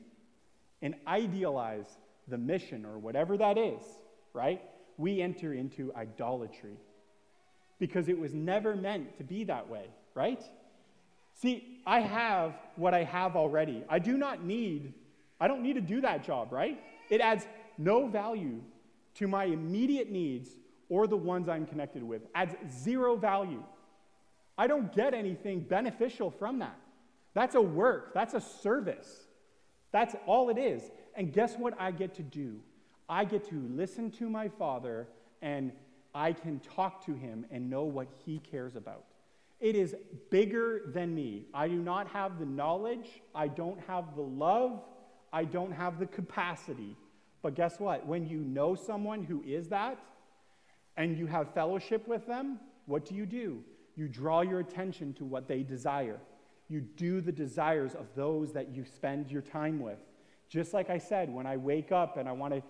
and 0.81 0.95
idealize 1.07 1.87
the 2.27 2.37
mission 2.37 2.85
or 2.85 2.97
whatever 2.97 3.37
that 3.37 3.57
is, 3.57 3.81
right, 4.33 4.61
we 4.97 5.21
enter 5.21 5.53
into 5.53 5.93
idolatry 5.95 6.77
because 7.79 8.09
it 8.09 8.19
was 8.19 8.33
never 8.33 8.75
meant 8.75 9.17
to 9.17 9.23
be 9.23 9.45
that 9.45 9.69
way, 9.69 9.85
right? 10.13 10.43
See, 11.33 11.81
I 11.85 12.01
have 12.01 12.53
what 12.75 12.93
I 12.93 13.03
have 13.03 13.35
already. 13.35 13.83
I 13.89 13.99
do 13.99 14.17
not 14.17 14.43
need, 14.43 14.93
I 15.39 15.47
don't 15.47 15.63
need 15.63 15.73
to 15.73 15.81
do 15.81 16.01
that 16.01 16.23
job, 16.23 16.51
right? 16.51 16.79
It 17.09 17.21
adds 17.21 17.47
no 17.77 18.07
value 18.07 18.61
to 19.15 19.27
my 19.27 19.45
immediate 19.45 20.11
needs 20.11 20.49
or 20.89 21.07
the 21.07 21.17
ones 21.17 21.47
I'm 21.47 21.65
connected 21.65 22.03
with, 22.03 22.23
adds 22.35 22.55
zero 22.71 23.15
value. 23.15 23.63
I 24.57 24.67
don't 24.67 24.93
get 24.93 25.13
anything 25.13 25.61
beneficial 25.61 26.29
from 26.29 26.59
that. 26.59 26.77
That's 27.33 27.55
a 27.55 27.61
work, 27.61 28.13
that's 28.13 28.33
a 28.33 28.41
service. 28.41 29.25
That's 29.91 30.15
all 30.27 30.49
it 30.49 30.57
is. 30.57 30.83
And 31.15 31.33
guess 31.33 31.55
what 31.57 31.73
I 31.79 31.91
get 31.91 32.13
to 32.15 32.23
do? 32.23 32.59
I 33.07 33.25
get 33.25 33.49
to 33.49 33.55
listen 33.69 34.11
to 34.11 34.29
my 34.29 34.49
Father 34.49 35.07
and 35.41 35.71
I 36.13 36.33
can 36.33 36.59
talk 36.59 37.05
to 37.05 37.13
him 37.13 37.45
and 37.51 37.69
know 37.69 37.83
what 37.83 38.07
he 38.25 38.39
cares 38.39 38.75
about. 38.75 39.05
It 39.59 39.75
is 39.75 39.95
bigger 40.29 40.83
than 40.93 41.13
me. 41.13 41.45
I 41.53 41.67
do 41.67 41.75
not 41.75 42.07
have 42.09 42.39
the 42.39 42.45
knowledge, 42.45 43.21
I 43.35 43.47
don't 43.47 43.79
have 43.87 44.15
the 44.15 44.21
love, 44.21 44.81
I 45.33 45.43
don't 45.43 45.71
have 45.71 45.99
the 45.99 46.05
capacity. 46.05 46.95
But 47.41 47.55
guess 47.55 47.79
what? 47.79 48.05
When 48.05 48.27
you 48.27 48.39
know 48.39 48.75
someone 48.75 49.23
who 49.23 49.43
is 49.43 49.67
that 49.69 49.99
and 50.97 51.17
you 51.17 51.27
have 51.27 51.53
fellowship 51.53 52.07
with 52.07 52.25
them, 52.25 52.59
what 52.85 53.05
do 53.05 53.15
you 53.15 53.25
do? 53.25 53.63
You 53.95 54.07
draw 54.07 54.41
your 54.41 54.59
attention 54.59 55.13
to 55.15 55.25
what 55.25 55.47
they 55.47 55.63
desire. 55.63 56.19
You 56.69 56.81
do 56.81 57.21
the 57.21 57.31
desires 57.31 57.95
of 57.95 58.07
those 58.15 58.53
that 58.53 58.69
you 58.69 58.85
spend 58.85 59.29
your 59.29 59.41
time 59.41 59.79
with. 59.79 59.99
Just 60.49 60.73
like 60.73 60.89
I 60.89 60.97
said, 60.97 61.33
when 61.33 61.45
I 61.45 61.57
wake 61.57 61.91
up 61.91 62.17
and 62.17 62.27
I 62.27 62.31
want 62.31 62.53
to 62.53 62.63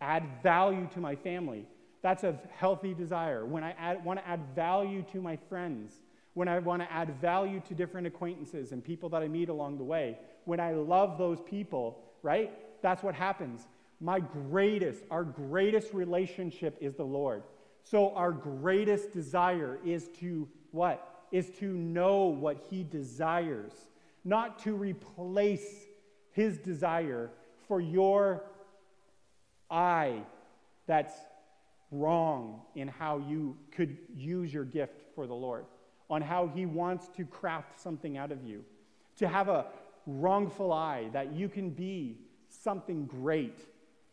add 0.00 0.24
value 0.42 0.88
to 0.94 1.00
my 1.00 1.16
family, 1.16 1.66
that's 2.04 2.22
a 2.22 2.38
healthy 2.54 2.92
desire. 2.92 3.46
When 3.46 3.64
I 3.64 3.96
want 4.04 4.18
to 4.18 4.28
add 4.28 4.40
value 4.54 5.06
to 5.12 5.22
my 5.22 5.38
friends, 5.48 5.90
when 6.34 6.48
I 6.48 6.58
want 6.58 6.82
to 6.82 6.92
add 6.92 7.18
value 7.18 7.62
to 7.66 7.74
different 7.74 8.06
acquaintances 8.06 8.72
and 8.72 8.84
people 8.84 9.08
that 9.08 9.22
I 9.22 9.28
meet 9.28 9.48
along 9.48 9.78
the 9.78 9.84
way, 9.84 10.18
when 10.44 10.60
I 10.60 10.72
love 10.74 11.16
those 11.16 11.40
people, 11.40 11.98
right? 12.20 12.52
That's 12.82 13.02
what 13.02 13.14
happens. 13.14 13.66
My 14.02 14.20
greatest, 14.20 15.02
our 15.10 15.24
greatest 15.24 15.94
relationship 15.94 16.76
is 16.78 16.94
the 16.94 17.04
Lord. 17.04 17.42
So 17.84 18.14
our 18.14 18.32
greatest 18.32 19.14
desire 19.14 19.78
is 19.82 20.08
to 20.20 20.46
what? 20.72 21.24
Is 21.32 21.48
to 21.60 21.72
know 21.72 22.24
what 22.26 22.58
He 22.68 22.84
desires, 22.84 23.72
not 24.26 24.58
to 24.64 24.74
replace 24.74 25.86
His 26.32 26.58
desire 26.58 27.30
for 27.66 27.80
your 27.80 28.44
I 29.70 30.20
that's 30.86 31.14
wrong 31.94 32.60
in 32.74 32.88
how 32.88 33.18
you 33.18 33.56
could 33.70 33.96
use 34.14 34.52
your 34.52 34.64
gift 34.64 35.00
for 35.14 35.26
the 35.26 35.34
Lord, 35.34 35.64
on 36.10 36.22
how 36.22 36.46
He 36.48 36.66
wants 36.66 37.08
to 37.16 37.24
craft 37.24 37.80
something 37.80 38.16
out 38.16 38.32
of 38.32 38.44
you, 38.44 38.64
to 39.16 39.28
have 39.28 39.48
a 39.48 39.66
wrongful 40.06 40.72
eye 40.72 41.08
that 41.12 41.32
you 41.32 41.48
can 41.48 41.70
be 41.70 42.18
something 42.48 43.06
great 43.06 43.58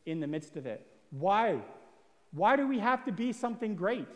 in 0.05 0.19
the 0.19 0.27
midst 0.27 0.55
of 0.55 0.65
it. 0.65 0.85
Why? 1.11 1.59
Why 2.31 2.55
do 2.55 2.67
we 2.67 2.79
have 2.79 3.03
to 3.05 3.11
be 3.11 3.33
something 3.33 3.75
great? 3.75 4.07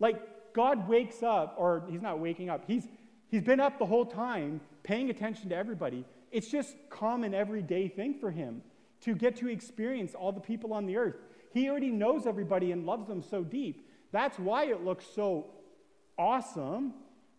Like, 0.00 0.52
God 0.54 0.88
wakes 0.88 1.22
up, 1.22 1.54
or 1.58 1.84
He's 1.88 2.02
not 2.02 2.18
waking 2.18 2.48
up, 2.50 2.64
He's, 2.66 2.88
he's 3.30 3.42
been 3.42 3.60
up 3.60 3.78
the 3.78 3.86
whole 3.86 4.06
time 4.06 4.60
paying 4.82 5.10
attention 5.10 5.48
to 5.50 5.56
everybody. 5.56 6.04
It's 6.32 6.48
just 6.48 6.74
common 6.90 7.32
everyday 7.34 7.88
thing 7.88 8.14
for 8.18 8.30
Him 8.30 8.62
to 9.02 9.14
get 9.14 9.36
to 9.36 9.48
experience 9.48 10.14
all 10.14 10.32
the 10.32 10.40
people 10.40 10.72
on 10.72 10.86
the 10.86 10.96
earth. 10.96 11.16
He 11.54 11.70
already 11.70 11.92
knows 11.92 12.26
everybody 12.26 12.72
and 12.72 12.84
loves 12.84 13.06
them 13.06 13.22
so 13.22 13.44
deep. 13.44 13.88
That's 14.10 14.38
why 14.40 14.64
it 14.64 14.84
looks 14.84 15.06
so 15.14 15.46
awesome, 16.18 16.94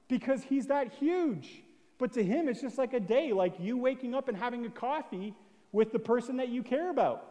because 0.08 0.42
he's 0.42 0.68
that 0.68 0.94
huge. 0.94 1.62
But 1.98 2.14
to 2.14 2.24
him, 2.24 2.48
it's 2.48 2.62
just 2.62 2.78
like 2.78 2.94
a 2.94 3.00
day, 3.00 3.34
like 3.34 3.56
you 3.60 3.78
waking 3.78 4.16
up 4.16 4.30
and 4.30 4.38
having 4.38 4.66
a 4.66 4.70
coffee 4.70 5.36
with 5.74 5.92
the 5.92 6.00
person 6.00 6.38
that 6.38 6.48
you 6.48 6.64
care 6.64 6.90
about. 6.90 7.30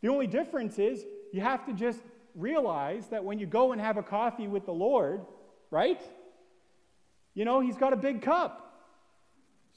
The 0.00 0.08
only 0.08 0.26
difference 0.26 0.80
is 0.80 1.04
you 1.32 1.40
have 1.42 1.64
to 1.66 1.72
just 1.72 2.00
realize 2.34 3.06
that 3.08 3.24
when 3.24 3.38
you 3.38 3.46
go 3.46 3.70
and 3.70 3.80
have 3.80 3.98
a 3.98 4.02
coffee 4.02 4.48
with 4.48 4.66
the 4.66 4.72
Lord, 4.72 5.20
right? 5.70 6.02
You 7.34 7.44
know, 7.44 7.60
he's 7.60 7.76
got 7.76 7.92
a 7.92 7.96
big 7.96 8.22
cup. 8.22 8.66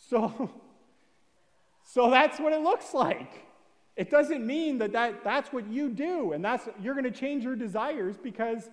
So, 0.09 0.49
so 1.83 2.09
that's 2.09 2.39
what 2.39 2.53
it 2.53 2.61
looks 2.61 2.91
like. 2.91 3.45
It 3.95 4.09
doesn't 4.09 4.45
mean 4.45 4.79
that, 4.79 4.91
that 4.93 5.23
that's 5.23 5.53
what 5.53 5.67
you 5.67 5.89
do 5.89 6.33
and 6.33 6.43
that's 6.43 6.67
you're 6.81 6.95
going 6.95 7.03
to 7.03 7.11
change 7.11 7.43
your 7.43 7.55
desires 7.55 8.15
because 8.17 8.69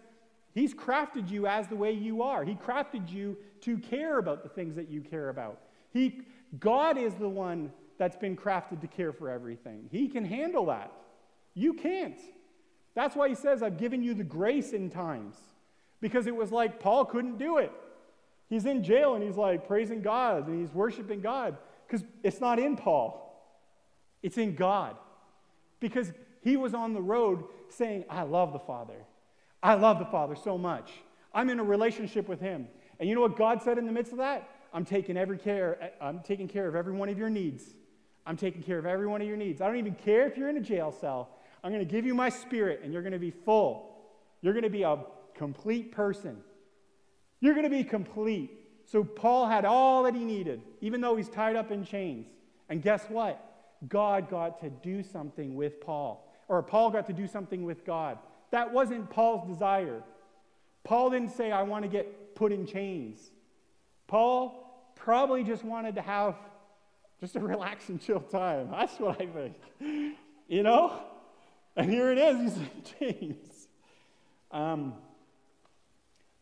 he's 0.55 0.75
crafted 0.75 1.31
you 1.31 1.47
as 1.47 1.69
the 1.69 1.77
way 1.77 1.93
you 1.93 2.23
are. 2.23 2.43
He 2.45 2.55
crafted 2.55 3.11
you 3.11 3.37
to 3.63 3.77
care 3.77 4.19
about 4.19 4.43
the 4.43 4.49
things 4.49 4.77
that 4.77 4.89
you 4.89 5.03
care 5.03 5.29
about. 5.29 5.61
He 5.93 6.23
God 6.59 6.97
is 6.97 7.15
the 7.15 7.29
one 7.29 7.71
that's 7.99 8.17
been 8.17 8.35
crafted 8.35 8.81
to 8.81 8.87
care 8.87 9.13
for 9.13 9.29
everything. 9.29 9.89
He 9.91 10.09
can 10.09 10.25
handle 10.25 10.67
that. 10.67 10.91
You 11.55 11.75
can't. 11.75 12.19
That's 12.95 13.15
why 13.15 13.29
he 13.29 13.35
says 13.35 13.63
I've 13.63 13.77
given 13.77 14.03
you 14.03 14.15
the 14.15 14.25
grace 14.25 14.73
in 14.73 14.89
times. 14.89 15.37
Because 16.01 16.27
it 16.27 16.35
was 16.35 16.51
like 16.51 16.81
Paul 16.81 17.05
couldn't 17.05 17.37
do 17.37 17.59
it. 17.59 17.71
He's 18.49 18.65
in 18.65 18.83
jail 18.83 19.15
and 19.15 19.23
he's 19.23 19.37
like 19.37 19.67
praising 19.67 20.01
God 20.01 20.49
and 20.49 20.59
he's 20.59 20.75
worshiping 20.75 21.21
God 21.21 21.59
because 21.87 22.07
it's 22.23 22.41
not 22.41 22.59
in 22.59 22.75
Paul. 22.75 23.27
It's 24.23 24.39
in 24.39 24.55
God 24.55 24.97
because 25.81 26.13
he 26.43 26.57
was 26.57 26.75
on 26.75 26.95
the 26.95 27.01
road 27.01 27.45
saying, 27.69 28.05
I 28.09 28.23
love 28.23 28.53
the 28.53 28.59
Father. 28.59 29.07
I 29.63 29.75
love 29.75 29.99
the 29.99 30.07
Father 30.07 30.37
so 30.37 30.57
much. 30.57 30.91
I'm 31.35 31.51
in 31.51 31.61
a 31.61 31.65
relationship 31.65 32.29
with 32.29 32.41
him. 32.41 32.69
And 32.99 33.09
you 33.09 33.15
know 33.15 33.21
what 33.23 33.37
God 33.37 33.63
said 33.63 33.79
in 33.79 33.87
the 33.87 33.93
midst 33.93 34.13
of 34.13 34.19
that? 34.19 34.49
I'm 34.73 34.85
taking 34.85 35.17
every 35.17 35.39
care, 35.39 35.93
I'm 36.01 36.21
taking 36.21 36.49
care 36.49 36.69
of 36.69 36.75
every 36.75 36.93
one 36.93 37.09
of 37.09 37.19
your 37.19 37.31
needs. 37.31 37.65
I'm 38.27 38.37
taking 38.37 38.63
care 38.63 38.79
of 38.79 38.87
every 38.87 39.07
one 39.07 39.21
of 39.21 39.27
your 39.27 39.37
needs. 39.37 39.61
I 39.61 39.67
don't 39.67 39.77
even 39.77 39.95
care 39.95 40.27
if 40.27 40.37
you're 40.37 40.49
in 40.49 40.57
a 40.57 40.63
jail 40.63 40.93
cell. 40.93 41.31
I'm 41.65 41.73
going 41.73 41.85
to 41.85 41.91
give 41.91 42.07
you 42.07 42.15
my 42.15 42.29
spirit 42.29 42.81
and 42.83 42.93
you're 42.93 43.03
going 43.03 43.13
to 43.13 43.19
be 43.19 43.31
full. 43.31 43.97
You're 44.41 44.53
going 44.53 44.65
to 44.65 44.71
be 44.71 44.83
a 44.83 44.99
complete 45.35 45.93
person. 45.93 46.39
You're 47.41 47.55
going 47.55 47.65
to 47.65 47.71
be 47.71 47.85
complete. 47.85 48.51
So 48.85 49.05
Paul 49.05 49.47
had 49.47 49.65
all 49.65 50.05
that 50.05 50.15
he 50.15 50.25
needed, 50.25 50.63
even 50.81 51.01
though 51.01 51.17
he's 51.17 51.29
tied 51.29 51.57
up 51.57 51.71
in 51.71 51.85
chains. 51.85 52.27
And 52.69 52.83
guess 52.83 53.05
what? 53.09 53.50
God 53.89 54.29
got 54.29 54.61
to 54.61 54.71
do 54.71 55.03
something 55.03 55.55
with 55.55 55.81
Paul, 55.81 56.29
or 56.49 56.63
Paul 56.63 56.91
got 56.91 57.07
to 57.07 57.13
do 57.13 57.27
something 57.27 57.65
with 57.65 57.85
God. 57.85 58.19
That 58.51 58.73
wasn't 58.73 59.11
Paul's 59.11 59.49
desire. 59.49 60.03
Paul 60.85 61.11
didn't 61.11 61.31
say, 61.31 61.53
I 61.53 61.63
want 61.63 61.85
to 61.85 61.89
get 61.89 62.35
put 62.35 62.53
in 62.53 62.67
chains. 62.67 63.31
Paul 64.07 64.93
probably 64.97 65.45
just 65.45 65.65
wanted 65.65 65.95
to 65.95 66.03
have 66.03 66.35
just 67.21 67.37
a 67.37 67.41
relax 67.41 67.89
and 67.89 68.01
chill 68.01 68.21
time. 68.21 68.71
That's 68.71 68.99
what 68.99 69.21
I 69.21 69.27
think. 69.27 70.17
You 70.49 70.63
know? 70.63 71.01
And 71.77 71.91
here 71.91 72.11
it 72.11 72.19
is, 72.19 72.41
he's 72.41 72.57
in 72.57 72.71
chains. 72.99 73.69
Um, 74.51 74.95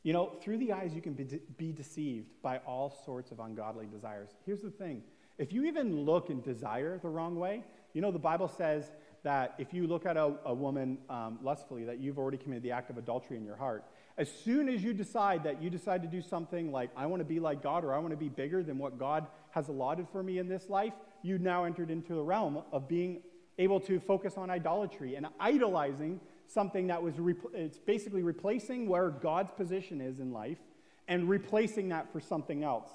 you 0.03 0.13
know, 0.13 0.33
through 0.41 0.59
the 0.59 0.73
eyes, 0.73 0.95
you 0.95 1.03
can 1.03 1.13
be, 1.13 1.25
de- 1.25 1.41
be 1.59 1.73
deceived 1.73 2.29
by 2.43 2.59
all 2.59 2.97
sorts 3.05 3.31
of 3.31 3.41
ungodly 3.41 3.87
desires. 3.87 4.31
Here's 4.47 4.63
the 4.63 4.71
thing 4.71 5.03
if 5.39 5.53
you 5.53 5.65
even 5.65 6.05
look 6.05 6.31
and 6.31 6.43
desire 6.43 6.99
the 6.99 7.09
wrong 7.09 7.39
way, 7.39 7.63
you 7.95 8.01
know, 8.01 8.11
the 8.11 8.19
Bible 8.19 8.49
says 8.49 8.91
that 9.23 9.55
if 9.59 9.73
you 9.73 9.87
look 9.87 10.07
at 10.07 10.17
a, 10.17 10.35
a 10.45 10.55
woman 10.55 10.99
um, 11.09 11.39
lustfully, 11.43 11.85
that 11.85 11.99
you've 11.99 12.19
already 12.19 12.39
committed 12.39 12.63
the 12.63 12.73
act 12.73 12.91
of 12.91 12.99
adultery 12.99 13.37
in 13.37 13.45
your 13.45 13.57
heart. 13.57 13.85
As 14.17 14.31
soon 14.31 14.69
as 14.69 14.83
you 14.83 14.93
decide 14.93 15.45
that 15.45 15.63
you 15.63 15.71
decide 15.71 16.03
to 16.03 16.09
do 16.09 16.21
something 16.21 16.73
like, 16.73 16.91
I 16.97 17.07
want 17.07 17.21
to 17.21 17.25
be 17.25 17.39
like 17.39 17.63
God 17.63 17.85
or 17.85 17.95
I 17.95 17.99
want 17.99 18.11
to 18.11 18.17
be 18.17 18.29
bigger 18.29 18.63
than 18.63 18.79
what 18.79 18.99
God 18.99 19.27
has 19.51 19.69
allotted 19.69 20.09
for 20.11 20.23
me 20.23 20.39
in 20.39 20.49
this 20.49 20.69
life, 20.69 20.93
you 21.23 21.39
now 21.39 21.65
entered 21.65 21.91
into 21.91 22.15
the 22.15 22.23
realm 22.23 22.63
of 22.73 22.89
being 22.89 23.23
able 23.59 23.81
to 23.81 24.01
focus 24.01 24.35
on 24.37 24.51
idolatry 24.51 25.15
and 25.17 25.27
idolizing 25.39 26.21
something 26.47 26.87
that 26.89 27.03
was, 27.03 27.15
it's 27.55 27.79
basically 27.79 28.23
replacing 28.23 28.89
where 28.89 29.11
God's 29.11 29.53
position 29.53 30.01
is 30.01 30.21
in 30.21 30.33
life 30.33 30.59
and 31.07 31.29
replacing 31.29 31.89
that 31.91 32.13
for 32.13 32.21
something 32.21 32.65
else. 32.65 32.89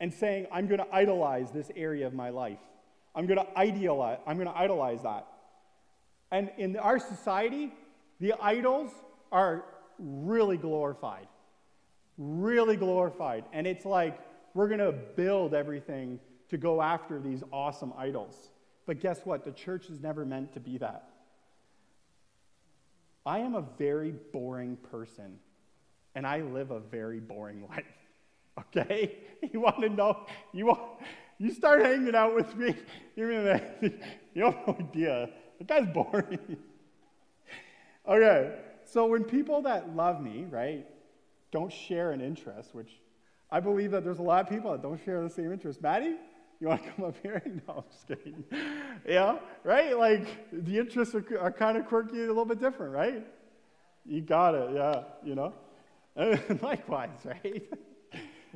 And 0.00 0.12
saying, 0.12 0.46
I'm 0.50 0.66
going 0.66 0.80
to 0.80 0.94
idolize 0.94 1.50
this 1.50 1.70
area 1.76 2.06
of 2.06 2.14
my 2.14 2.30
life. 2.30 2.58
I'm 3.14 3.26
going 3.26 3.38
to 3.38 3.58
idealize, 3.58 4.18
I'm 4.26 4.36
going 4.36 4.48
to 4.48 4.56
idolize 4.56 5.02
that. 5.02 5.26
And 6.30 6.50
in 6.58 6.76
our 6.76 6.98
society, 6.98 7.72
the 8.20 8.34
idols 8.40 8.92
are 9.32 9.64
really 9.98 10.56
glorified. 10.56 11.26
Really 12.16 12.76
glorified. 12.76 13.44
And 13.52 13.66
it's 13.66 13.84
like 13.84 14.18
we're 14.54 14.68
going 14.68 14.80
to 14.80 14.92
build 14.92 15.54
everything 15.54 16.20
to 16.50 16.58
go 16.58 16.82
after 16.82 17.20
these 17.20 17.42
awesome 17.52 17.92
idols. 17.96 18.50
But 18.86 19.00
guess 19.00 19.20
what? 19.24 19.44
The 19.44 19.52
church 19.52 19.88
is 19.88 20.00
never 20.00 20.24
meant 20.24 20.52
to 20.54 20.60
be 20.60 20.78
that. 20.78 21.10
I 23.24 23.40
am 23.40 23.54
a 23.54 23.62
very 23.78 24.12
boring 24.32 24.76
person, 24.90 25.38
and 26.14 26.26
I 26.26 26.40
live 26.40 26.70
a 26.70 26.80
very 26.80 27.20
boring 27.20 27.66
life. 27.70 27.84
Okay? 28.60 29.16
You 29.54 29.60
want 29.60 29.80
to 29.80 29.88
know? 29.88 30.26
You 30.52 30.66
want, 30.66 30.80
you 31.38 31.50
start 31.50 31.82
hanging 31.82 32.14
out 32.14 32.34
with 32.34 32.54
me, 32.54 32.76
you're 33.16 33.32
gonna, 33.32 33.62
you 34.34 34.44
have 34.44 34.54
no 34.66 34.76
idea. 34.78 35.30
That 35.58 35.66
guy's 35.66 35.86
boring. 35.94 36.58
okay, 38.06 38.58
so 38.84 39.06
when 39.06 39.24
people 39.24 39.62
that 39.62 39.96
love 39.96 40.20
me, 40.20 40.46
right, 40.50 40.86
don't 41.52 41.72
share 41.72 42.12
an 42.12 42.20
interest, 42.20 42.74
which 42.74 43.00
I 43.50 43.60
believe 43.60 43.92
that 43.92 44.04
there's 44.04 44.18
a 44.18 44.22
lot 44.22 44.44
of 44.44 44.50
people 44.50 44.72
that 44.72 44.82
don't 44.82 45.02
share 45.02 45.22
the 45.22 45.30
same 45.30 45.50
interest. 45.50 45.80
Maddie, 45.80 46.16
you 46.60 46.68
want 46.68 46.84
to 46.84 46.90
come 46.90 47.06
up 47.06 47.16
here? 47.22 47.42
No, 47.66 47.76
I'm 47.78 47.84
just 47.90 48.06
kidding. 48.06 48.44
yeah, 49.08 49.38
right? 49.64 49.98
Like 49.98 50.26
the 50.52 50.78
interests 50.78 51.14
are, 51.14 51.24
are 51.38 51.50
kind 51.50 51.78
of 51.78 51.86
quirky, 51.86 52.18
a 52.24 52.26
little 52.26 52.44
bit 52.44 52.60
different, 52.60 52.92
right? 52.92 53.26
You 54.04 54.20
got 54.20 54.54
it, 54.54 54.70
yeah, 54.74 55.04
you 55.24 55.34
know? 55.34 55.54
likewise, 56.62 57.24
right? 57.24 57.62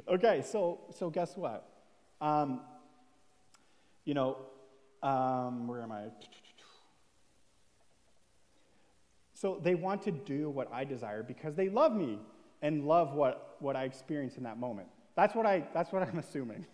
Okay, 0.08 0.42
so, 0.42 0.80
so 0.96 1.10
guess 1.10 1.36
what? 1.36 1.68
Um, 2.20 2.60
you 4.04 4.14
know, 4.14 4.36
um, 5.02 5.66
where 5.66 5.82
am 5.82 5.92
I? 5.92 6.04
So 9.34 9.60
they 9.62 9.74
want 9.74 10.02
to 10.02 10.10
do 10.10 10.48
what 10.48 10.72
I 10.72 10.84
desire 10.84 11.22
because 11.22 11.54
they 11.54 11.68
love 11.68 11.94
me 11.94 12.18
and 12.62 12.86
love 12.86 13.14
what, 13.14 13.56
what 13.60 13.76
I 13.76 13.84
experience 13.84 14.36
in 14.36 14.44
that 14.44 14.58
moment. 14.58 14.88
That's 15.16 15.34
what, 15.34 15.46
I, 15.46 15.64
that's 15.74 15.92
what 15.92 16.02
I'm 16.08 16.18
assuming. 16.18 16.66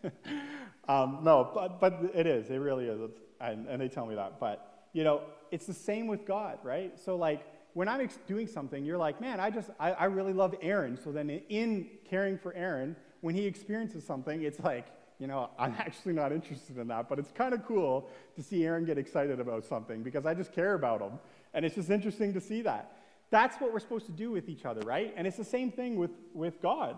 um, 0.88 1.18
no, 1.22 1.50
but, 1.52 1.80
but 1.80 2.12
it 2.14 2.26
is. 2.26 2.50
It 2.50 2.56
really 2.56 2.86
is. 2.86 3.00
And, 3.40 3.66
and 3.66 3.80
they 3.80 3.88
tell 3.88 4.06
me 4.06 4.14
that. 4.14 4.38
But, 4.38 4.86
you 4.92 5.04
know, 5.04 5.22
it's 5.50 5.66
the 5.66 5.74
same 5.74 6.06
with 6.06 6.24
God, 6.26 6.58
right? 6.62 6.98
So, 6.98 7.16
like, 7.16 7.44
when 7.74 7.88
I'm 7.88 8.08
doing 8.26 8.46
something, 8.46 8.84
you're 8.84 8.98
like, 8.98 9.20
man, 9.20 9.40
I 9.40 9.50
just, 9.50 9.70
I, 9.78 9.92
I 9.92 10.04
really 10.06 10.32
love 10.32 10.54
Aaron. 10.60 10.96
So 10.96 11.12
then 11.12 11.30
in 11.30 11.88
caring 12.08 12.38
for 12.38 12.52
Aaron, 12.54 12.96
when 13.20 13.34
he 13.34 13.46
experiences 13.46 14.04
something, 14.04 14.42
it's 14.42 14.60
like, 14.60 14.86
you 15.18 15.26
know, 15.26 15.50
I'm 15.58 15.74
actually 15.78 16.14
not 16.14 16.32
interested 16.32 16.78
in 16.78 16.88
that, 16.88 17.08
but 17.08 17.18
it's 17.18 17.30
kind 17.32 17.54
of 17.54 17.64
cool 17.66 18.08
to 18.36 18.42
see 18.42 18.64
Aaron 18.64 18.84
get 18.84 18.98
excited 18.98 19.40
about 19.40 19.64
something 19.64 20.02
because 20.02 20.26
I 20.26 20.34
just 20.34 20.52
care 20.52 20.74
about 20.74 21.00
him. 21.00 21.12
And 21.54 21.64
it's 21.64 21.74
just 21.74 21.90
interesting 21.90 22.32
to 22.34 22.40
see 22.40 22.62
that. 22.62 22.96
That's 23.30 23.60
what 23.60 23.72
we're 23.72 23.80
supposed 23.80 24.06
to 24.06 24.12
do 24.12 24.30
with 24.30 24.48
each 24.48 24.64
other, 24.64 24.80
right? 24.80 25.12
And 25.16 25.26
it's 25.26 25.36
the 25.36 25.44
same 25.44 25.70
thing 25.70 25.96
with, 25.96 26.10
with 26.34 26.60
God. 26.60 26.96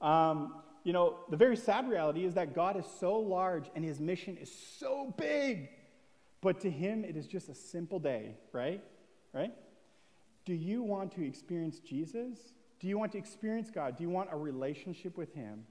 Um, 0.00 0.54
you 0.82 0.92
know, 0.92 1.18
the 1.30 1.36
very 1.36 1.56
sad 1.56 1.88
reality 1.88 2.24
is 2.24 2.34
that 2.34 2.54
God 2.54 2.76
is 2.76 2.86
so 2.98 3.18
large 3.18 3.70
and 3.74 3.84
his 3.84 4.00
mission 4.00 4.36
is 4.36 4.50
so 4.78 5.14
big. 5.16 5.68
But 6.40 6.60
to 6.60 6.70
him, 6.70 7.04
it 7.04 7.16
is 7.16 7.26
just 7.26 7.48
a 7.48 7.54
simple 7.54 7.98
day, 7.98 8.36
right? 8.52 8.82
Right? 9.32 9.52
Do 10.44 10.54
you 10.54 10.82
want 10.82 11.12
to 11.16 11.26
experience 11.26 11.78
Jesus? 11.80 12.38
Do 12.80 12.86
you 12.86 12.98
want 12.98 13.12
to 13.12 13.18
experience 13.18 13.70
God? 13.70 13.96
Do 13.96 14.02
you 14.04 14.10
want 14.10 14.30
a 14.32 14.36
relationship 14.36 15.16
with 15.16 15.34
him 15.34 15.64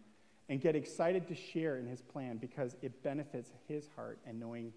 and 0.50 0.62
get 0.62 0.76
excited 0.76 1.28
to 1.28 1.36
share 1.36 1.78
in 1.78 1.88
his 1.88 2.02
plan 2.02 2.38
because 2.38 2.76
it 2.82 3.04
benefits 3.04 3.52
his 3.68 3.88
heart 3.96 4.20
and 4.26 4.40
knowing 4.40 4.74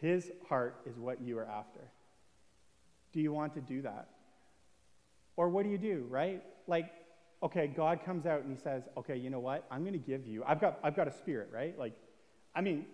his 0.00 0.30
heart 0.48 0.80
is 0.86 0.98
what 0.98 1.20
you 1.20 1.38
are 1.38 1.46
after? 1.46 1.80
Do 3.12 3.20
you 3.20 3.32
want 3.32 3.54
to 3.54 3.60
do 3.60 3.82
that? 3.82 4.08
Or 5.36 5.48
what 5.48 5.64
do 5.64 5.70
you 5.70 5.78
do, 5.78 6.06
right? 6.08 6.42
Like, 6.66 6.90
okay, 7.42 7.66
God 7.66 8.04
comes 8.04 8.26
out 8.26 8.42
and 8.42 8.54
he 8.54 8.62
says, 8.62 8.84
okay, 8.96 9.16
you 9.16 9.30
know 9.30 9.40
what? 9.40 9.64
I'm 9.70 9.80
going 9.80 9.92
to 9.92 9.98
give 9.98 10.26
you, 10.26 10.44
I've 10.46 10.60
got, 10.60 10.78
I've 10.82 10.94
got 10.94 11.08
a 11.08 11.12
spirit, 11.12 11.50
right? 11.52 11.78
Like, 11.78 11.94
I 12.54 12.60
mean, 12.60 12.86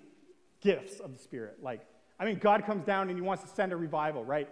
gifts 0.61 1.01
of 1.01 1.13
the 1.17 1.19
spirit. 1.19 1.59
Like, 1.63 1.81
I 2.19 2.25
mean, 2.25 2.39
God 2.39 2.65
comes 2.65 2.85
down 2.85 3.09
and 3.09 3.19
he 3.19 3.23
wants 3.23 3.43
to 3.43 3.49
send 3.49 3.73
a 3.73 3.77
revival, 3.77 4.25
right? 4.25 4.49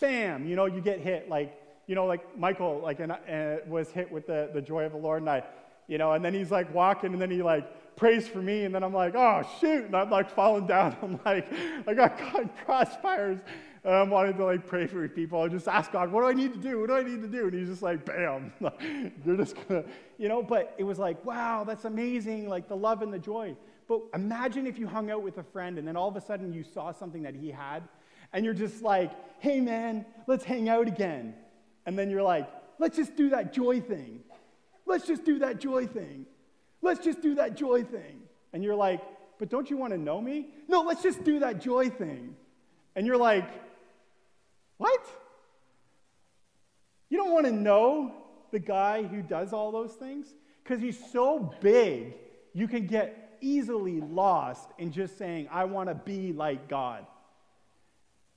Bam, 0.00 0.46
you 0.46 0.56
know, 0.56 0.66
you 0.66 0.80
get 0.80 1.00
hit. 1.00 1.28
Like, 1.28 1.54
you 1.88 1.94
know, 1.94 2.04
like 2.04 2.38
Michael, 2.38 2.80
like, 2.80 3.00
and, 3.00 3.10
uh, 3.12 3.56
was 3.66 3.90
hit 3.90 4.12
with 4.12 4.26
the, 4.26 4.50
the 4.52 4.60
joy 4.60 4.84
of 4.84 4.92
the 4.92 4.98
Lord, 4.98 5.22
and 5.22 5.30
I, 5.30 5.42
you 5.88 5.96
know, 5.96 6.12
and 6.12 6.24
then 6.24 6.34
he's 6.34 6.50
like 6.50 6.72
walking, 6.72 7.14
and 7.14 7.20
then 7.20 7.30
he 7.30 7.42
like 7.42 7.96
prays 7.96 8.28
for 8.28 8.42
me, 8.42 8.64
and 8.64 8.74
then 8.74 8.84
I'm 8.84 8.92
like, 8.92 9.14
oh 9.16 9.42
shoot, 9.58 9.86
and 9.86 9.96
I'm 9.96 10.10
like 10.10 10.30
falling 10.30 10.66
down. 10.66 10.96
I'm 11.02 11.18
like, 11.24 11.50
I 11.86 11.94
got 11.94 12.18
caught 12.18 12.42
in 12.42 12.50
crossfires, 12.66 13.40
and 13.84 13.94
I'm 13.94 14.10
wanting 14.10 14.36
to 14.36 14.44
like 14.44 14.66
pray 14.66 14.86
for 14.86 15.08
people. 15.08 15.40
I 15.40 15.48
just 15.48 15.66
ask 15.66 15.90
God, 15.90 16.12
what 16.12 16.20
do 16.20 16.26
I 16.28 16.34
need 16.34 16.52
to 16.52 16.58
do? 16.58 16.78
What 16.78 16.88
do 16.88 16.94
I 16.94 17.02
need 17.02 17.22
to 17.22 17.28
do? 17.28 17.44
And 17.44 17.54
he's 17.54 17.68
just 17.68 17.82
like, 17.82 18.04
bam, 18.04 18.52
you're 19.24 19.38
just 19.38 19.56
gonna, 19.66 19.84
you 20.18 20.28
know. 20.28 20.42
But 20.42 20.74
it 20.76 20.84
was 20.84 20.98
like, 20.98 21.24
wow, 21.24 21.64
that's 21.64 21.86
amazing, 21.86 22.50
like 22.50 22.68
the 22.68 22.76
love 22.76 23.00
and 23.00 23.12
the 23.12 23.18
joy. 23.18 23.56
But 23.88 24.02
imagine 24.12 24.66
if 24.66 24.78
you 24.78 24.86
hung 24.86 25.10
out 25.10 25.22
with 25.22 25.38
a 25.38 25.42
friend, 25.42 25.78
and 25.78 25.88
then 25.88 25.96
all 25.96 26.08
of 26.08 26.16
a 26.16 26.20
sudden 26.20 26.52
you 26.52 26.62
saw 26.62 26.92
something 26.92 27.22
that 27.22 27.34
he 27.34 27.50
had, 27.50 27.82
and 28.34 28.44
you're 28.44 28.52
just 28.52 28.82
like, 28.82 29.10
hey 29.38 29.58
man, 29.58 30.04
let's 30.26 30.44
hang 30.44 30.68
out 30.68 30.86
again. 30.86 31.34
And 31.88 31.98
then 31.98 32.10
you're 32.10 32.22
like, 32.22 32.46
let's 32.78 32.98
just 32.98 33.16
do 33.16 33.30
that 33.30 33.50
joy 33.50 33.80
thing. 33.80 34.20
Let's 34.84 35.06
just 35.06 35.24
do 35.24 35.38
that 35.38 35.58
joy 35.58 35.86
thing. 35.86 36.26
Let's 36.82 37.02
just 37.02 37.22
do 37.22 37.36
that 37.36 37.56
joy 37.56 37.82
thing. 37.82 38.20
And 38.52 38.62
you're 38.62 38.74
like, 38.74 39.00
but 39.38 39.48
don't 39.48 39.70
you 39.70 39.78
want 39.78 39.94
to 39.94 39.98
know 39.98 40.20
me? 40.20 40.48
No, 40.68 40.82
let's 40.82 41.02
just 41.02 41.24
do 41.24 41.38
that 41.38 41.62
joy 41.62 41.88
thing. 41.88 42.36
And 42.94 43.06
you're 43.06 43.16
like, 43.16 43.48
what? 44.76 45.00
You 47.08 47.16
don't 47.16 47.32
want 47.32 47.46
to 47.46 47.52
know 47.52 48.12
the 48.50 48.58
guy 48.58 49.04
who 49.04 49.22
does 49.22 49.54
all 49.54 49.72
those 49.72 49.94
things? 49.94 50.26
Because 50.62 50.82
he's 50.82 51.02
so 51.10 51.54
big, 51.62 52.16
you 52.52 52.68
can 52.68 52.86
get 52.86 53.38
easily 53.40 54.02
lost 54.02 54.68
in 54.76 54.92
just 54.92 55.16
saying, 55.16 55.48
I 55.50 55.64
want 55.64 55.88
to 55.88 55.94
be 55.94 56.34
like 56.34 56.68
God. 56.68 57.06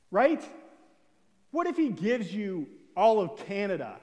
Right? 0.09 0.41
What 1.51 1.67
if 1.67 1.75
he 1.75 1.89
gives 1.89 2.33
you 2.33 2.67
all 2.95 3.19
of 3.19 3.37
Canada? 3.47 3.97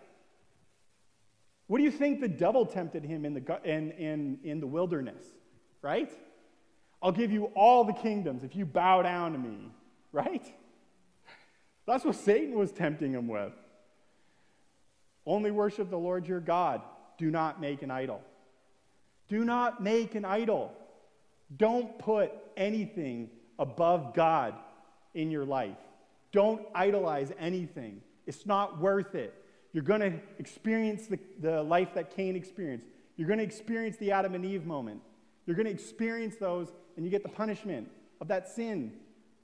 What 1.66 1.78
do 1.78 1.84
you 1.84 1.90
think 1.90 2.20
the 2.20 2.28
devil 2.28 2.64
tempted 2.64 3.04
him 3.04 3.24
in 3.24 3.34
the, 3.34 3.60
in, 3.64 3.92
in, 3.92 4.38
in 4.42 4.60
the 4.60 4.66
wilderness? 4.66 5.22
Right? 5.82 6.10
I'll 7.02 7.12
give 7.12 7.30
you 7.30 7.46
all 7.54 7.84
the 7.84 7.92
kingdoms 7.92 8.42
if 8.42 8.56
you 8.56 8.64
bow 8.64 9.02
down 9.02 9.32
to 9.32 9.38
me. 9.38 9.70
Right? 10.12 10.46
That's 11.86 12.04
what 12.04 12.16
Satan 12.16 12.54
was 12.58 12.72
tempting 12.72 13.12
him 13.12 13.28
with. 13.28 13.52
Only 15.26 15.50
worship 15.50 15.90
the 15.90 15.98
Lord 15.98 16.26
your 16.26 16.40
God. 16.40 16.80
Do 17.18 17.30
not 17.30 17.60
make 17.60 17.82
an 17.82 17.90
idol. 17.90 18.22
Do 19.28 19.44
not 19.44 19.82
make 19.82 20.14
an 20.14 20.24
idol. 20.24 20.72
Don't 21.56 21.98
put 21.98 22.32
anything 22.56 23.28
above 23.58 24.14
God 24.14 24.54
in 25.14 25.30
your 25.30 25.44
life. 25.44 25.76
Don't 26.32 26.62
idolize 26.74 27.32
anything. 27.38 28.00
It's 28.28 28.44
not 28.44 28.78
worth 28.78 29.14
it. 29.14 29.34
You're 29.72 29.82
going 29.82 30.02
to 30.02 30.12
experience 30.38 31.06
the, 31.06 31.18
the 31.40 31.62
life 31.62 31.94
that 31.94 32.14
Cain 32.14 32.36
experienced. 32.36 32.84
You're 33.16 33.26
going 33.26 33.38
to 33.38 33.44
experience 33.44 33.96
the 33.96 34.12
Adam 34.12 34.34
and 34.34 34.44
Eve 34.44 34.66
moment. 34.66 35.00
You're 35.46 35.56
going 35.56 35.66
to 35.66 35.72
experience 35.72 36.36
those, 36.36 36.68
and 36.96 37.06
you 37.06 37.10
get 37.10 37.22
the 37.22 37.30
punishment 37.30 37.90
of 38.20 38.28
that 38.28 38.46
sin, 38.46 38.92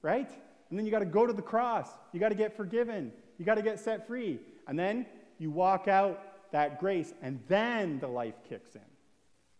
right? 0.02 0.30
And 0.68 0.78
then 0.78 0.84
you 0.84 0.92
got 0.92 0.98
to 0.98 1.06
go 1.06 1.26
to 1.26 1.32
the 1.32 1.42
cross. 1.42 1.88
You 2.12 2.20
got 2.20 2.28
to 2.28 2.34
get 2.34 2.56
forgiven. 2.56 3.10
You 3.38 3.46
got 3.46 3.54
to 3.54 3.62
get 3.62 3.80
set 3.80 4.06
free. 4.06 4.38
And 4.68 4.78
then 4.78 5.06
you 5.38 5.50
walk 5.50 5.88
out 5.88 6.52
that 6.52 6.78
grace, 6.78 7.14
and 7.22 7.40
then 7.48 8.00
the 8.00 8.06
life 8.06 8.34
kicks 8.48 8.74
in. 8.74 8.82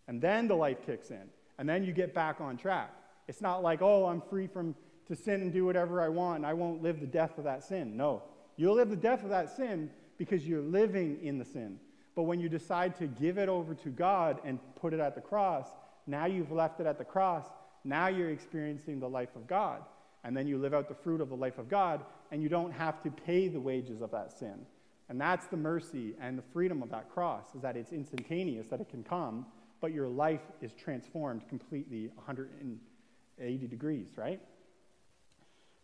And 0.07 0.21
then 0.21 0.49
the 0.49 0.55
life 0.55 0.85
kicks 0.85 1.11
in. 1.11 1.31
And 1.59 1.67
then 1.67 1.83
you 1.83 1.93
get 1.93 2.13
back 2.13 2.43
on 2.43 2.59
track. 2.59 2.93
It's 3.27 3.41
not 3.41 3.63
like, 3.63 3.81
oh, 3.81 4.05
I'm 4.05 4.21
free 4.21 4.49
from 4.49 4.75
to 5.09 5.17
sin 5.17 5.41
and 5.41 5.53
do 5.53 5.65
whatever 5.65 6.03
I 6.03 6.09
want, 6.09 6.37
and 6.37 6.47
I 6.47 6.53
won't 6.53 6.83
live 6.83 7.01
the 7.01 7.07
death 7.07 7.39
of 7.39 7.45
that 7.45 7.65
sin. 7.65 7.97
No. 7.97 8.23
You'll 8.57 8.77
live 8.77 8.91
the 8.91 8.97
death 8.97 9.23
of 9.25 9.31
that 9.31 9.57
sin 9.57 9.91
because 10.17 10.47
you're 10.47 10.63
living 10.63 11.19
in 11.23 11.39
the 11.39 11.45
sin. 11.45 11.79
But 12.15 12.23
when 12.23 12.41
you 12.41 12.49
decide 12.49 12.97
to 12.99 13.07
give 13.07 13.39
it 13.39 13.49
over 13.49 13.75
to 13.75 13.89
God 13.91 14.41
and 14.45 14.59
put 14.77 14.95
it 14.95 15.01
at 15.01 15.15
the 15.15 15.21
cross, 15.21 15.67
now 16.07 16.27
you've 16.27 16.53
left 16.53 16.81
it 16.81 16.87
at 16.87 16.99
the 16.99 17.05
cross. 17.05 17.47
Now 17.83 18.09
you're 18.09 18.31
experiencing 18.31 19.01
the 19.01 19.09
life 19.09 19.35
of 19.35 19.47
God. 19.47 19.83
And 20.23 20.37
then 20.37 20.47
you 20.47 20.57
live 20.57 20.73
out 20.73 20.89
the 20.89 20.95
fruit 20.95 21.21
of 21.21 21.29
the 21.29 21.37
life 21.37 21.59
of 21.59 21.69
God, 21.69 22.01
and 22.31 22.43
you 22.43 22.49
don't 22.49 22.73
have 22.73 23.03
to 23.03 23.11
pay 23.11 23.49
the 23.49 23.61
wages 23.61 24.01
of 24.01 24.11
that 24.13 24.33
sin. 24.33 24.65
And 25.09 25.21
that's 25.21 25.47
the 25.47 25.57
mercy 25.57 26.15
and 26.19 26.39
the 26.39 26.45
freedom 26.53 26.83
of 26.83 26.91
that 26.91 27.11
cross, 27.11 27.45
is 27.55 27.61
that 27.61 27.77
it's 27.77 27.93
instantaneous, 27.93 28.69
that 28.69 28.81
it 28.81 28.89
can 28.89 29.03
come, 29.03 29.45
but 29.83 29.93
your 29.93 30.09
life 30.09 30.41
is 30.63 30.73
transformed 30.73 31.47
completely 31.49 32.09
180 32.15 33.67
degrees, 33.67 34.09
right? 34.17 34.41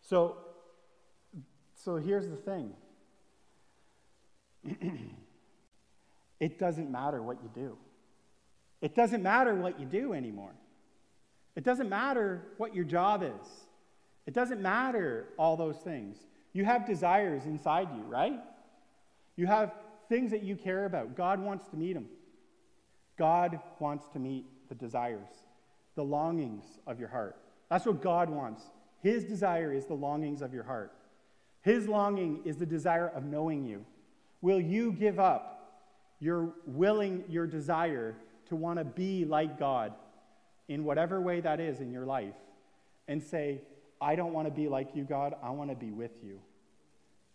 So, 0.01 0.37
so 1.83 1.95
here's 1.95 2.27
the 2.27 2.35
thing 2.35 2.73
it 6.39 6.59
doesn't 6.59 6.91
matter 6.91 7.21
what 7.21 7.37
you 7.41 7.49
do. 7.53 7.77
It 8.81 8.95
doesn't 8.95 9.21
matter 9.21 9.53
what 9.55 9.79
you 9.79 9.85
do 9.85 10.13
anymore. 10.13 10.53
It 11.55 11.63
doesn't 11.63 11.89
matter 11.89 12.43
what 12.57 12.75
your 12.75 12.85
job 12.85 13.23
is. 13.23 13.47
It 14.25 14.33
doesn't 14.33 14.61
matter 14.61 15.27
all 15.37 15.57
those 15.57 15.77
things. 15.77 16.17
You 16.53 16.65
have 16.65 16.85
desires 16.85 17.45
inside 17.45 17.89
you, 17.95 18.03
right? 18.03 18.39
You 19.35 19.47
have 19.47 19.73
things 20.09 20.31
that 20.31 20.43
you 20.43 20.55
care 20.55 20.85
about. 20.85 21.15
God 21.15 21.39
wants 21.39 21.67
to 21.69 21.75
meet 21.75 21.93
them. 21.93 22.07
God 23.17 23.59
wants 23.79 24.05
to 24.13 24.19
meet 24.19 24.45
the 24.69 24.75
desires, 24.75 25.29
the 25.95 26.03
longings 26.03 26.63
of 26.87 26.99
your 26.99 27.09
heart. 27.09 27.37
That's 27.69 27.85
what 27.85 28.01
God 28.01 28.29
wants. 28.29 28.63
His 29.01 29.23
desire 29.23 29.73
is 29.73 29.85
the 29.85 29.93
longings 29.93 30.41
of 30.41 30.53
your 30.53 30.63
heart. 30.63 30.93
His 31.61 31.87
longing 31.87 32.41
is 32.45 32.57
the 32.57 32.65
desire 32.65 33.07
of 33.07 33.23
knowing 33.23 33.65
you. 33.65 33.85
Will 34.41 34.59
you 34.59 34.91
give 34.91 35.19
up 35.19 35.61
your 36.19 36.53
willing, 36.65 37.23
your 37.27 37.47
desire 37.47 38.15
to 38.47 38.55
want 38.55 38.79
to 38.79 38.85
be 38.85 39.25
like 39.25 39.59
God 39.59 39.93
in 40.67 40.83
whatever 40.83 41.19
way 41.21 41.41
that 41.41 41.59
is 41.59 41.81
in 41.81 41.91
your 41.91 42.05
life 42.05 42.33
and 43.07 43.21
say, 43.21 43.61
I 43.99 44.15
don't 44.15 44.33
want 44.33 44.47
to 44.47 44.53
be 44.53 44.67
like 44.67 44.95
you, 44.95 45.03
God. 45.03 45.35
I 45.43 45.51
want 45.51 45.69
to 45.69 45.75
be 45.75 45.91
with 45.91 46.11
you. 46.23 46.39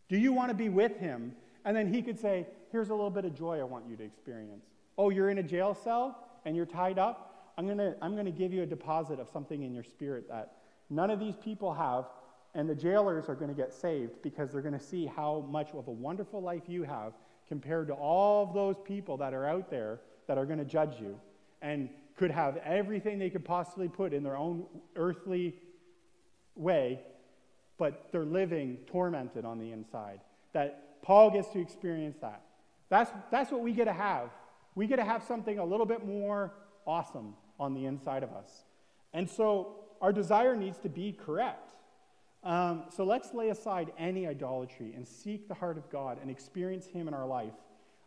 Do 0.09 0.17
you 0.17 0.33
want 0.33 0.51
to 0.51 0.55
be 0.55 0.69
with 0.69 0.97
Him? 0.99 1.33
And 1.65 1.77
then 1.77 1.93
He 1.93 2.03
could 2.03 2.19
say, 2.19 2.47
Here's 2.73 2.89
a 2.89 2.95
little 2.95 3.11
bit 3.11 3.25
of 3.25 3.35
joy 3.35 3.61
I 3.61 3.65
want 3.65 3.87
you 3.89 3.97
to 3.97 4.05
experience. 4.05 4.65
Oh, 4.99 5.11
you're 5.11 5.31
in 5.31 5.39
a 5.39 5.43
jail 5.43 5.75
cell 5.75 6.19
and 6.45 6.57
you're 6.57 6.67
tied 6.67 6.99
up? 6.99 7.53
I'm 7.59 7.67
going 7.67 7.79
to 7.79 7.97
I'm 8.03 8.15
going 8.15 8.27
to 8.27 8.33
give 8.33 8.53
you 8.53 8.63
a 8.63 8.67
deposit 8.67 9.19
of 9.19 9.29
something 9.29 9.63
in 9.63 9.73
your 9.73 9.85
spirit 9.85 10.29
that 10.29 10.57
none 10.91 11.11
of 11.11 11.19
these 11.19 11.37
people 11.37 11.73
have. 11.73 12.07
And 12.57 12.67
the 12.67 12.75
jailers 12.75 13.29
are 13.29 13.35
going 13.35 13.51
to 13.51 13.55
get 13.55 13.75
saved 13.75 14.23
because 14.23 14.51
they're 14.51 14.63
going 14.63 14.77
to 14.77 14.85
see 14.85 15.05
how 15.05 15.47
much 15.51 15.69
of 15.75 15.89
a 15.89 15.91
wonderful 15.91 16.41
life 16.41 16.63
you 16.67 16.85
have 16.85 17.13
compared 17.49 17.87
to 17.89 17.93
all 17.93 18.45
of 18.49 18.55
those 18.55 18.77
people 18.83 19.19
that 19.19 19.35
are 19.35 19.47
out 19.47 19.71
there 19.71 20.01
that 20.27 20.39
are 20.39 20.47
going 20.47 20.59
to 20.59 20.65
judge 20.65 20.99
you 20.99 21.21
and 21.61 21.91
could 22.17 22.31
have 22.31 22.57
everything 22.65 23.19
they 23.19 23.29
could 23.29 23.45
possibly 23.45 23.89
put 23.89 24.15
in 24.15 24.23
their 24.23 24.39
own 24.39 24.65
earthly 24.97 25.55
way, 26.55 26.99
but 27.77 28.09
they're 28.11 28.25
living 28.25 28.79
tormented 28.87 29.45
on 29.45 29.59
the 29.59 29.71
inside. 29.71 30.21
That 30.55 31.03
Paul 31.03 31.31
gets 31.31 31.49
to 31.51 31.61
experience 31.61 32.17
that. 32.23 32.41
That's, 32.89 33.11
that's 33.31 33.53
what 33.53 33.61
we 33.61 33.73
get 33.73 33.85
to 33.85 33.93
have. 33.93 34.31
We 34.75 34.87
get 34.87 34.97
to 34.97 35.05
have 35.05 35.23
something 35.25 35.59
a 35.59 35.65
little 35.65 35.85
bit 35.85 36.07
more 36.07 36.55
awesome 36.87 37.35
on 37.61 37.75
the 37.75 37.85
inside 37.85 38.23
of 38.23 38.33
us. 38.33 38.65
And 39.13 39.29
so 39.29 39.75
our 40.01 40.13
desire 40.13 40.57
needs 40.57 40.79
to 40.79 40.89
be 40.89 41.13
correct. 41.13 41.73
Um, 42.47 42.85
so 42.91 43.03
let's 43.03 43.35
lay 43.35 43.49
aside 43.49 43.93
any 43.99 44.29
idolatry 44.29 44.93
and 44.95 45.07
seek 45.07 45.49
the 45.49 45.55
heart 45.55 45.77
of 45.77 45.91
God 45.91 46.19
and 46.23 46.31
experience 46.31 46.87
Him 46.87 47.09
in 47.09 47.13
our 47.13 47.27
life 47.27 47.55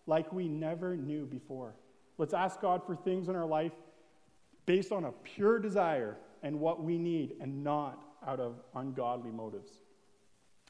like 0.07 0.31
we 0.31 0.47
never 0.47 0.95
knew 0.95 1.25
before. 1.25 1.75
Let's 2.17 2.33
ask 2.33 2.61
God 2.61 2.81
for 2.85 2.95
things 2.95 3.27
in 3.27 3.35
our 3.35 3.45
life 3.45 3.73
based 4.65 4.93
on 4.93 5.03
a 5.03 5.11
pure 5.11 5.59
desire 5.59 6.15
and 6.41 6.57
what 6.57 6.81
we 6.81 6.97
need 6.97 7.35
and 7.41 7.65
not 7.65 8.01
out 8.25 8.39
of 8.39 8.61
ungodly 8.75 9.29
motives. 9.29 9.71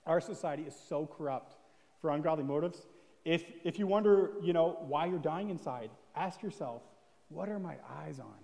Our 0.07 0.20
society 0.20 0.63
is 0.63 0.76
so 0.88 1.05
corrupt 1.05 1.55
for 2.01 2.09
ungodly 2.09 2.45
motives. 2.45 2.88
If, 3.24 3.43
if 3.63 3.78
you 3.78 3.86
wonder, 3.86 4.32
you 4.41 4.51
know, 4.51 4.78
why 4.88 5.05
you're 5.05 5.20
dying 5.20 5.51
inside, 5.51 5.91
ask 6.15 6.41
yourself, 6.41 6.82
what 7.28 7.49
are 7.49 7.59
my 7.59 7.76
eyes 7.99 8.20
on? 8.20 8.39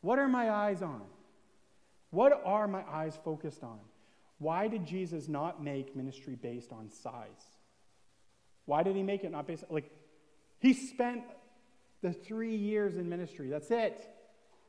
What 0.00 0.18
are 0.18 0.28
my 0.28 0.50
eyes 0.50 0.80
on? 0.80 1.02
What 2.08 2.40
are 2.46 2.66
my 2.66 2.82
eyes 2.90 3.18
focused 3.22 3.62
on? 3.62 3.80
Why 4.38 4.68
did 4.68 4.86
Jesus 4.86 5.28
not 5.28 5.62
make 5.62 5.96
ministry 5.96 6.34
based 6.34 6.72
on 6.72 6.90
size? 6.90 7.56
Why 8.66 8.82
did 8.82 8.96
he 8.96 9.02
make 9.02 9.24
it 9.24 9.30
not 9.30 9.46
based 9.46 9.64
like 9.70 9.90
he 10.58 10.72
spent 10.72 11.22
the 12.02 12.12
3 12.12 12.54
years 12.54 12.96
in 12.96 13.08
ministry. 13.08 13.48
That's 13.48 13.70
it. 13.70 14.08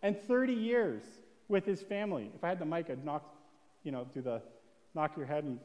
And 0.02 0.20
30 0.20 0.54
years 0.54 1.04
with 1.48 1.66
his 1.66 1.82
family. 1.82 2.32
If 2.36 2.44
I 2.44 2.50
had 2.50 2.60
the 2.60 2.66
mic, 2.66 2.90
I'd 2.90 3.04
knock, 3.04 3.24
you 3.84 3.92
know, 3.92 4.08
do 4.14 4.22
the 4.22 4.42
knock 4.96 5.16
your 5.18 5.26
head 5.26 5.44
and 5.44 5.60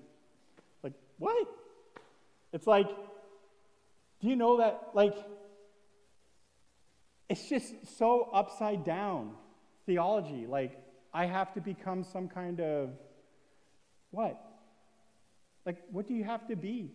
like, 0.83 0.93
what? 1.19 1.47
It's 2.53 2.67
like, 2.67 2.89
do 4.21 4.29
you 4.29 4.37
know 4.37 4.59
that, 4.59 4.91
like, 4.95 5.17
it's 7.29 7.49
just 7.49 7.73
so 7.97 8.29
upside 8.33 8.85
down 8.85 9.33
theology. 9.87 10.47
Like, 10.47 10.79
I 11.15 11.25
have 11.27 11.55
to 11.55 11.61
become 11.61 12.05
some 12.05 12.29
kind 12.29 12.61
of 12.61 12.91
what? 14.13 14.41
Like, 15.67 15.79
what 15.91 16.07
do 16.07 16.15
you 16.15 16.23
have 16.23 16.47
to 16.47 16.57
be 16.57 16.93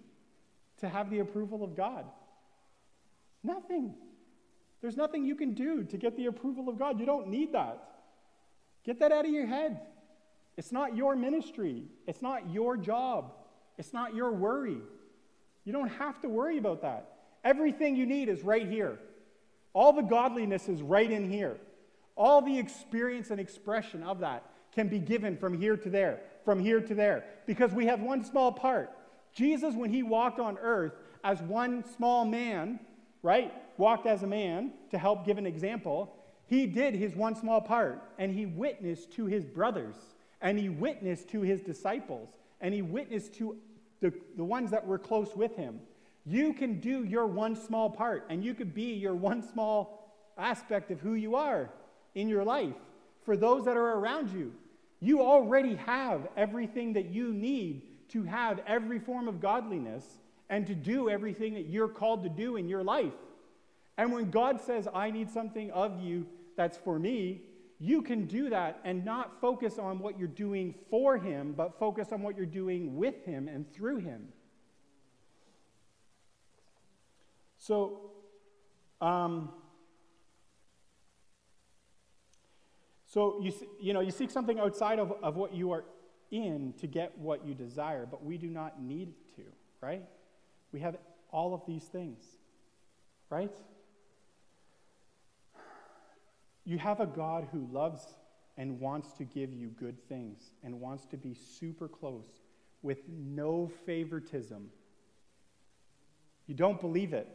to 0.79 0.87
have 0.87 1.09
the 1.09 1.19
approval 1.19 1.63
of 1.63 1.75
God? 1.75 2.05
Nothing. 3.43 3.93
There's 4.81 4.95
nothing 4.95 5.25
you 5.25 5.35
can 5.35 5.53
do 5.53 5.83
to 5.83 5.97
get 5.97 6.15
the 6.15 6.27
approval 6.27 6.69
of 6.69 6.79
God. 6.79 6.99
You 6.99 7.05
don't 7.05 7.27
need 7.27 7.53
that. 7.53 7.83
Get 8.85 8.99
that 8.99 9.11
out 9.11 9.25
of 9.25 9.31
your 9.31 9.47
head. 9.47 9.81
It's 10.55 10.71
not 10.71 10.95
your 10.95 11.15
ministry, 11.15 11.83
it's 12.07 12.21
not 12.21 12.49
your 12.49 12.77
job, 12.77 13.31
it's 13.77 13.93
not 13.93 14.15
your 14.15 14.31
worry. 14.31 14.77
You 15.65 15.73
don't 15.73 15.89
have 15.89 16.19
to 16.21 16.29
worry 16.29 16.57
about 16.57 16.81
that. 16.81 17.09
Everything 17.43 17.95
you 17.95 18.05
need 18.05 18.27
is 18.27 18.41
right 18.43 18.67
here. 18.67 18.97
All 19.73 19.93
the 19.93 20.01
godliness 20.01 20.67
is 20.67 20.81
right 20.81 21.09
in 21.09 21.29
here. 21.29 21.57
All 22.15 22.41
the 22.41 22.57
experience 22.57 23.29
and 23.29 23.39
expression 23.39 24.01
of 24.01 24.21
that 24.21 24.43
can 24.77 24.87
be 24.87 24.99
given 24.99 25.35
from 25.35 25.57
here 25.57 25.75
to 25.75 25.89
there, 25.89 26.19
from 26.45 26.59
here 26.59 26.79
to 26.79 26.93
there, 26.93 27.25
because 27.47 27.71
we 27.71 27.87
have 27.87 27.99
one 27.99 28.23
small 28.23 28.51
part. 28.51 28.91
Jesus, 29.33 29.73
when 29.73 29.89
he 29.89 30.03
walked 30.03 30.39
on 30.39 30.55
earth 30.59 30.93
as 31.23 31.41
one 31.41 31.83
small 31.95 32.25
man, 32.25 32.79
right, 33.23 33.51
walked 33.79 34.05
as 34.05 34.21
a 34.21 34.27
man 34.27 34.71
to 34.91 34.99
help 34.99 35.25
give 35.25 35.39
an 35.39 35.47
example, 35.47 36.15
he 36.45 36.67
did 36.67 36.93
his 36.93 37.15
one 37.15 37.35
small 37.35 37.59
part 37.59 38.03
and 38.19 38.31
he 38.31 38.45
witnessed 38.45 39.11
to 39.13 39.25
his 39.25 39.43
brothers 39.43 39.95
and 40.41 40.59
he 40.59 40.69
witnessed 40.69 41.27
to 41.29 41.41
his 41.41 41.59
disciples 41.61 42.29
and 42.61 42.71
he 42.71 42.83
witnessed 42.83 43.33
to 43.33 43.57
the, 43.99 44.13
the 44.35 44.43
ones 44.43 44.69
that 44.69 44.85
were 44.85 44.99
close 44.99 45.35
with 45.35 45.55
him. 45.55 45.79
You 46.23 46.53
can 46.53 46.79
do 46.79 47.03
your 47.03 47.25
one 47.25 47.55
small 47.55 47.89
part 47.89 48.27
and 48.29 48.45
you 48.45 48.53
could 48.53 48.75
be 48.75 48.93
your 48.93 49.15
one 49.15 49.41
small 49.41 50.13
aspect 50.37 50.91
of 50.91 50.99
who 50.99 51.15
you 51.15 51.35
are 51.35 51.71
in 52.13 52.29
your 52.29 52.43
life 52.43 52.75
for 53.23 53.35
those 53.35 53.65
that 53.65 53.75
are 53.75 53.93
around 53.93 54.29
you. 54.29 54.53
You 54.99 55.21
already 55.21 55.75
have 55.75 56.27
everything 56.35 56.93
that 56.93 57.07
you 57.07 57.33
need 57.33 57.83
to 58.09 58.23
have 58.23 58.61
every 58.65 58.99
form 58.99 59.27
of 59.27 59.39
godliness 59.39 60.03
and 60.49 60.65
to 60.67 60.75
do 60.75 61.09
everything 61.09 61.53
that 61.55 61.67
you're 61.67 61.89
called 61.89 62.23
to 62.23 62.29
do 62.29 62.55
in 62.55 62.69
your 62.69 62.83
life. 62.83 63.13
And 63.97 64.11
when 64.13 64.29
God 64.29 64.61
says, 64.61 64.87
I 64.93 65.11
need 65.11 65.29
something 65.29 65.71
of 65.71 66.01
you 66.01 66.27
that's 66.55 66.77
for 66.77 66.97
me, 66.97 67.41
you 67.79 68.01
can 68.01 68.25
do 68.25 68.49
that 68.49 68.79
and 68.83 69.05
not 69.05 69.39
focus 69.39 69.77
on 69.77 69.99
what 69.99 70.17
you're 70.17 70.27
doing 70.27 70.73
for 70.89 71.17
Him, 71.17 71.53
but 71.55 71.77
focus 71.77 72.11
on 72.11 72.21
what 72.21 72.35
you're 72.35 72.45
doing 72.45 72.95
with 72.95 73.23
Him 73.25 73.47
and 73.47 73.71
through 73.71 73.97
Him. 73.97 74.29
So, 77.57 78.11
um, 79.01 79.49
So 83.17 83.39
you, 83.41 83.51
you 83.79 83.93
know, 83.93 83.99
you 84.01 84.11
seek 84.11 84.29
something 84.29 84.59
outside 84.59 84.99
of, 84.99 85.11
of 85.23 85.37
what 85.37 85.51
you 85.51 85.71
are 85.71 85.85
in 86.29 86.75
to 86.79 86.85
get 86.85 87.17
what 87.17 87.43
you 87.47 87.55
desire, 87.55 88.05
but 88.05 88.23
we 88.23 88.37
do 88.37 88.47
not 88.47 88.79
need 88.79 89.15
to, 89.37 89.41
right? 89.81 90.03
We 90.71 90.81
have 90.81 90.97
all 91.31 91.55
of 91.55 91.65
these 91.65 91.81
things, 91.85 92.23
right? 93.31 93.57
You 96.63 96.77
have 96.77 96.99
a 96.99 97.07
God 97.07 97.47
who 97.51 97.67
loves 97.71 98.05
and 98.55 98.79
wants 98.79 99.13
to 99.13 99.23
give 99.23 99.51
you 99.51 99.69
good 99.69 99.97
things 100.07 100.51
and 100.63 100.79
wants 100.79 101.07
to 101.07 101.17
be 101.17 101.33
super 101.33 101.87
close 101.87 102.43
with 102.83 102.99
no 103.09 103.71
favoritism. 103.87 104.69
You 106.45 106.53
don't 106.53 106.79
believe 106.79 107.13
it. 107.13 107.27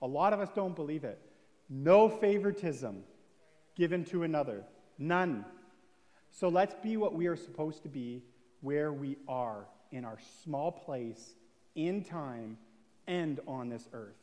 A 0.00 0.06
lot 0.06 0.32
of 0.32 0.38
us 0.38 0.50
don't 0.54 0.76
believe 0.76 1.02
it. 1.02 1.18
No 1.68 2.08
favoritism 2.08 3.02
given 3.74 4.04
to 4.04 4.22
another. 4.22 4.62
None. 4.98 5.44
So 6.30 6.48
let's 6.48 6.74
be 6.82 6.96
what 6.96 7.14
we 7.14 7.26
are 7.28 7.36
supposed 7.36 7.82
to 7.84 7.88
be 7.88 8.22
where 8.60 8.92
we 8.92 9.16
are 9.28 9.66
in 9.92 10.04
our 10.04 10.18
small 10.42 10.72
place, 10.72 11.34
in 11.74 12.02
time, 12.02 12.58
and 13.06 13.40
on 13.46 13.68
this 13.68 13.88
earth. 13.92 14.16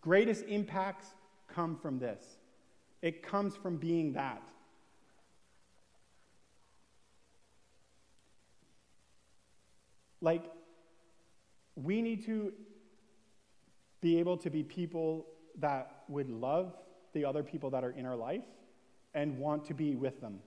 Greatest 0.00 0.44
impacts 0.46 1.06
come 1.48 1.76
from 1.76 1.98
this. 1.98 2.24
It 3.02 3.22
comes 3.22 3.56
from 3.56 3.76
being 3.76 4.12
that. 4.12 4.42
Like, 10.22 10.44
we 11.74 12.02
need 12.02 12.24
to 12.26 12.52
be 14.00 14.18
able 14.18 14.36
to 14.38 14.50
be 14.50 14.62
people 14.62 15.26
that 15.58 16.04
would 16.08 16.30
love 16.30 16.76
the 17.12 17.24
other 17.24 17.42
people 17.42 17.70
that 17.70 17.84
are 17.84 17.90
in 17.90 18.06
our 18.06 18.16
life 18.16 18.44
and 19.14 19.38
want 19.38 19.64
to 19.66 19.74
be 19.74 19.94
with 19.96 20.20
them. 20.20 20.40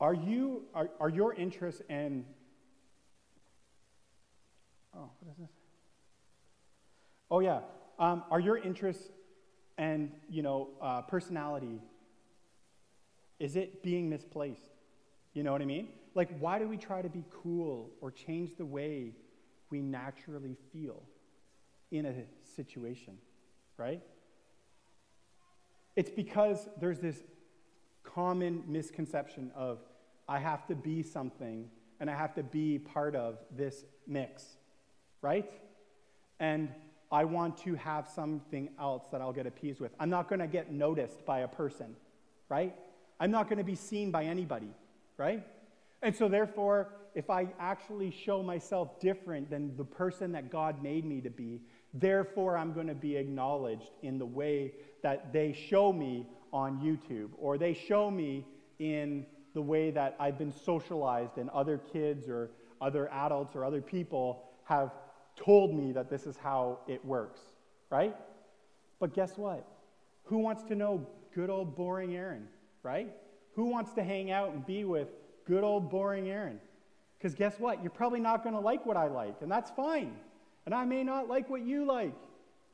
Are 0.00 0.14
you 0.14 0.62
are, 0.74 0.90
are 1.00 1.08
your 1.08 1.34
interests 1.34 1.82
and 1.88 2.24
oh 4.94 5.10
what 5.20 5.32
is 5.32 5.38
this? 5.38 5.50
Oh 7.30 7.40
yeah, 7.40 7.60
um, 7.98 8.22
are 8.30 8.40
your 8.40 8.58
interests 8.58 9.08
and 9.76 10.12
you 10.28 10.42
know 10.42 10.68
uh, 10.80 11.02
personality 11.02 11.80
is 13.38 13.54
it 13.56 13.82
being 13.82 14.08
misplaced? 14.08 14.70
You 15.32 15.42
know 15.42 15.52
what 15.52 15.62
I 15.62 15.64
mean? 15.64 15.88
Like 16.14 16.36
why 16.38 16.58
do 16.58 16.68
we 16.68 16.76
try 16.76 17.02
to 17.02 17.08
be 17.08 17.24
cool 17.30 17.90
or 18.00 18.10
change 18.10 18.56
the 18.56 18.66
way 18.66 19.14
we 19.70 19.80
naturally 19.80 20.56
feel 20.72 21.02
in 21.90 22.06
a 22.06 22.14
situation, 22.56 23.18
right? 23.76 24.02
It's 25.98 26.10
because 26.10 26.68
there's 26.80 27.00
this 27.00 27.20
common 28.04 28.62
misconception 28.68 29.50
of 29.56 29.80
I 30.28 30.38
have 30.38 30.64
to 30.68 30.76
be 30.76 31.02
something 31.02 31.68
and 31.98 32.08
I 32.08 32.14
have 32.14 32.36
to 32.36 32.44
be 32.44 32.78
part 32.78 33.16
of 33.16 33.38
this 33.50 33.84
mix, 34.06 34.44
right? 35.22 35.50
And 36.38 36.68
I 37.10 37.24
want 37.24 37.56
to 37.64 37.74
have 37.74 38.06
something 38.06 38.68
else 38.78 39.06
that 39.10 39.20
I'll 39.20 39.32
get 39.32 39.48
appeased 39.48 39.80
with. 39.80 39.90
I'm 39.98 40.08
not 40.08 40.28
going 40.28 40.38
to 40.38 40.46
get 40.46 40.70
noticed 40.70 41.26
by 41.26 41.40
a 41.40 41.48
person, 41.48 41.96
right? 42.48 42.76
I'm 43.18 43.32
not 43.32 43.48
going 43.48 43.58
to 43.58 43.64
be 43.64 43.74
seen 43.74 44.12
by 44.12 44.22
anybody, 44.22 44.70
right? 45.16 45.44
And 46.00 46.14
so, 46.14 46.28
therefore, 46.28 46.92
if 47.16 47.28
I 47.28 47.48
actually 47.58 48.12
show 48.12 48.40
myself 48.40 49.00
different 49.00 49.50
than 49.50 49.76
the 49.76 49.84
person 49.84 50.30
that 50.30 50.48
God 50.48 50.80
made 50.80 51.04
me 51.04 51.20
to 51.22 51.30
be, 51.30 51.62
therefore 51.94 52.56
I'm 52.56 52.72
going 52.72 52.86
to 52.86 52.94
be 52.94 53.16
acknowledged 53.16 53.90
in 54.02 54.18
the 54.18 54.26
way 54.26 54.72
that 55.02 55.32
they 55.32 55.52
show 55.52 55.92
me 55.92 56.26
on 56.52 56.78
YouTube 56.78 57.30
or 57.38 57.58
they 57.58 57.74
show 57.74 58.10
me 58.10 58.44
in 58.78 59.26
the 59.54 59.62
way 59.62 59.90
that 59.90 60.16
I've 60.20 60.38
been 60.38 60.52
socialized 60.52 61.38
and 61.38 61.50
other 61.50 61.78
kids 61.78 62.28
or 62.28 62.50
other 62.80 63.08
adults 63.10 63.56
or 63.56 63.64
other 63.64 63.80
people 63.80 64.44
have 64.64 64.92
told 65.36 65.74
me 65.74 65.92
that 65.92 66.10
this 66.10 66.26
is 66.26 66.36
how 66.36 66.80
it 66.86 67.04
works, 67.04 67.40
right? 67.90 68.14
But 69.00 69.14
guess 69.14 69.36
what? 69.36 69.66
Who 70.24 70.38
wants 70.38 70.62
to 70.64 70.74
know 70.74 71.06
good 71.34 71.50
old 71.50 71.74
boring 71.74 72.16
Aaron, 72.16 72.48
right? 72.82 73.10
Who 73.54 73.66
wants 73.66 73.92
to 73.94 74.02
hang 74.02 74.30
out 74.30 74.52
and 74.52 74.64
be 74.66 74.84
with 74.84 75.08
good 75.46 75.64
old 75.64 75.90
boring 75.90 76.28
Aaron? 76.28 76.60
Because 77.18 77.34
guess 77.34 77.58
what? 77.58 77.82
You're 77.82 77.90
probably 77.90 78.20
not 78.20 78.42
going 78.42 78.54
to 78.54 78.60
like 78.60 78.86
what 78.86 78.96
I 78.96 79.08
like, 79.08 79.36
and 79.40 79.50
that's 79.50 79.70
fine. 79.70 80.14
And 80.68 80.74
I 80.74 80.84
may 80.84 81.02
not 81.02 81.30
like 81.30 81.48
what 81.48 81.62
you 81.62 81.86
like, 81.86 82.12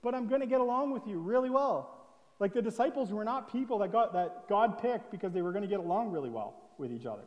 but 0.02 0.16
I'm 0.16 0.26
going 0.26 0.40
to 0.40 0.48
get 0.48 0.60
along 0.60 0.90
with 0.90 1.06
you 1.06 1.20
really 1.20 1.48
well. 1.48 2.08
Like 2.40 2.52
the 2.52 2.60
disciples 2.60 3.12
were 3.12 3.22
not 3.22 3.52
people 3.52 3.78
that, 3.78 3.92
got, 3.92 4.12
that 4.14 4.48
God 4.48 4.82
picked 4.82 5.12
because 5.12 5.32
they 5.32 5.42
were 5.42 5.52
going 5.52 5.62
to 5.62 5.68
get 5.68 5.78
along 5.78 6.10
really 6.10 6.28
well 6.28 6.56
with 6.76 6.90
each 6.90 7.06
other. 7.06 7.22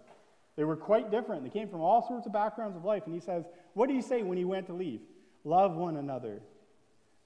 They 0.57 0.65
were 0.65 0.75
quite 0.75 1.09
different. 1.09 1.45
They 1.45 1.49
came 1.49 1.69
from 1.69 1.79
all 1.79 2.05
sorts 2.05 2.25
of 2.25 2.33
backgrounds 2.33 2.75
of 2.75 2.83
life. 2.83 3.03
And 3.05 3.15
he 3.15 3.21
says, 3.21 3.45
What 3.75 3.87
did 3.87 3.95
he 3.95 4.01
say 4.01 4.23
when 4.23 4.37
he 4.37 4.43
went 4.43 4.67
to 4.67 4.73
leave? 4.73 4.99
Love 5.45 5.77
one 5.77 5.95
another 5.95 6.41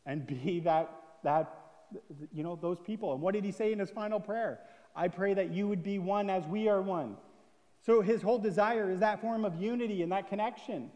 and 0.05 0.27
be 0.27 0.59
that, 0.65 0.91
that, 1.23 1.51
you 2.31 2.43
know, 2.43 2.59
those 2.61 2.77
people. 2.79 3.11
And 3.13 3.23
what 3.23 3.33
did 3.33 3.43
he 3.43 3.51
say 3.51 3.71
in 3.71 3.79
his 3.79 3.89
final 3.89 4.19
prayer? 4.19 4.59
I 4.95 5.07
pray 5.07 5.33
that 5.33 5.49
you 5.49 5.67
would 5.67 5.81
be 5.81 5.97
one 5.97 6.29
as 6.29 6.45
we 6.45 6.69
are 6.69 6.79
one. 6.79 7.17
So 7.87 8.01
his 8.01 8.21
whole 8.21 8.37
desire 8.37 8.91
is 8.91 8.99
that 8.99 9.19
form 9.19 9.45
of 9.45 9.59
unity 9.59 10.03
and 10.03 10.11
that 10.11 10.29
connection. 10.29 10.91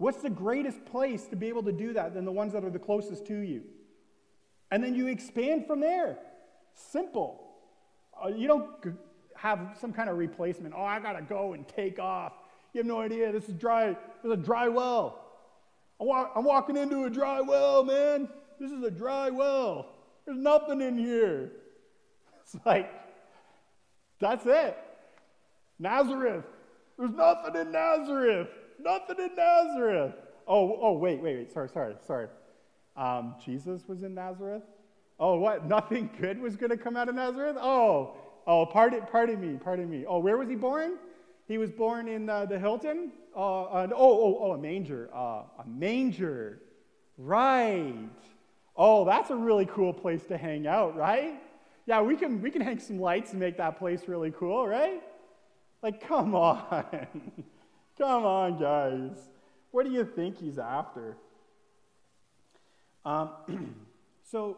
What's 0.00 0.22
the 0.22 0.30
greatest 0.30 0.82
place 0.86 1.26
to 1.26 1.36
be 1.36 1.48
able 1.48 1.62
to 1.64 1.72
do 1.72 1.92
that 1.92 2.14
than 2.14 2.24
the 2.24 2.32
ones 2.32 2.54
that 2.54 2.64
are 2.64 2.70
the 2.70 2.78
closest 2.78 3.26
to 3.26 3.36
you? 3.36 3.64
And 4.70 4.82
then 4.82 4.94
you 4.94 5.08
expand 5.08 5.66
from 5.66 5.80
there. 5.80 6.16
Simple. 6.72 7.46
Uh, 8.18 8.28
you 8.28 8.48
don't 8.48 8.70
have 9.36 9.76
some 9.78 9.92
kind 9.92 10.08
of 10.08 10.16
replacement. 10.16 10.72
Oh, 10.74 10.82
I 10.82 11.00
got 11.00 11.12
to 11.12 11.22
go 11.22 11.52
and 11.52 11.68
take 11.68 11.98
off. 11.98 12.32
You 12.72 12.78
have 12.78 12.86
no 12.86 12.98
idea. 12.98 13.30
This 13.30 13.50
is 13.50 13.54
dry. 13.56 13.88
This 13.88 14.24
is 14.24 14.30
a 14.32 14.38
dry 14.38 14.68
well. 14.68 15.22
I'm 16.00 16.44
walking 16.44 16.78
into 16.78 17.04
a 17.04 17.10
dry 17.10 17.42
well, 17.42 17.84
man. 17.84 18.26
This 18.58 18.70
is 18.70 18.82
a 18.82 18.90
dry 18.90 19.28
well. 19.28 19.92
There's 20.24 20.38
nothing 20.38 20.80
in 20.80 20.96
here. 20.96 21.52
It's 22.42 22.56
like, 22.66 22.90
that's 24.18 24.44
it. 24.44 24.76
Nazareth. 25.78 26.46
There's 26.98 27.12
nothing 27.12 27.54
in 27.54 27.70
Nazareth. 27.70 28.48
Nothing 28.82 29.16
in 29.18 29.36
Nazareth. 29.36 30.14
Oh, 30.46 30.78
oh, 30.80 30.92
wait, 30.94 31.20
wait, 31.20 31.36
wait. 31.36 31.52
Sorry, 31.52 31.68
sorry, 31.68 31.94
sorry. 32.06 32.28
Um, 32.96 33.34
Jesus 33.44 33.82
was 33.86 34.02
in 34.02 34.14
Nazareth. 34.14 34.62
Oh, 35.18 35.38
what? 35.38 35.66
Nothing 35.68 36.10
good 36.20 36.40
was 36.40 36.56
going 36.56 36.70
to 36.70 36.76
come 36.76 36.96
out 36.96 37.08
of 37.08 37.14
Nazareth? 37.14 37.56
Oh, 37.60 38.16
oh, 38.46 38.66
pardon, 38.66 39.02
pardon 39.10 39.40
me, 39.40 39.58
pardon 39.62 39.88
me. 39.88 40.04
Oh, 40.06 40.18
where 40.18 40.36
was 40.36 40.48
he 40.48 40.56
born? 40.56 40.96
He 41.46 41.58
was 41.58 41.70
born 41.70 42.08
in 42.08 42.28
uh, 42.28 42.46
the 42.46 42.58
Hilton. 42.58 43.12
Uh, 43.36 43.62
uh, 43.62 43.88
oh, 43.92 43.96
oh, 43.96 44.38
oh, 44.40 44.52
a 44.52 44.58
manger. 44.58 45.10
Uh, 45.14 45.42
a 45.58 45.64
manger. 45.66 46.60
Right. 47.18 48.08
Oh, 48.76 49.04
that's 49.04 49.30
a 49.30 49.36
really 49.36 49.66
cool 49.66 49.92
place 49.92 50.22
to 50.24 50.38
hang 50.38 50.66
out, 50.66 50.96
right? 50.96 51.40
Yeah, 51.86 52.02
we 52.02 52.16
can, 52.16 52.40
we 52.40 52.50
can 52.50 52.62
hang 52.62 52.78
some 52.78 53.00
lights 53.00 53.32
and 53.32 53.40
make 53.40 53.56
that 53.56 53.78
place 53.78 54.02
really 54.06 54.30
cool, 54.30 54.66
right? 54.66 55.02
Like, 55.82 56.06
come 56.06 56.34
on. 56.36 56.84
Come 58.00 58.24
on, 58.24 58.58
guys. 58.58 59.28
What 59.72 59.84
do 59.84 59.92
you 59.92 60.04
think 60.04 60.38
he's 60.38 60.58
after? 60.58 61.18
Um, 63.04 63.30
so, 64.22 64.56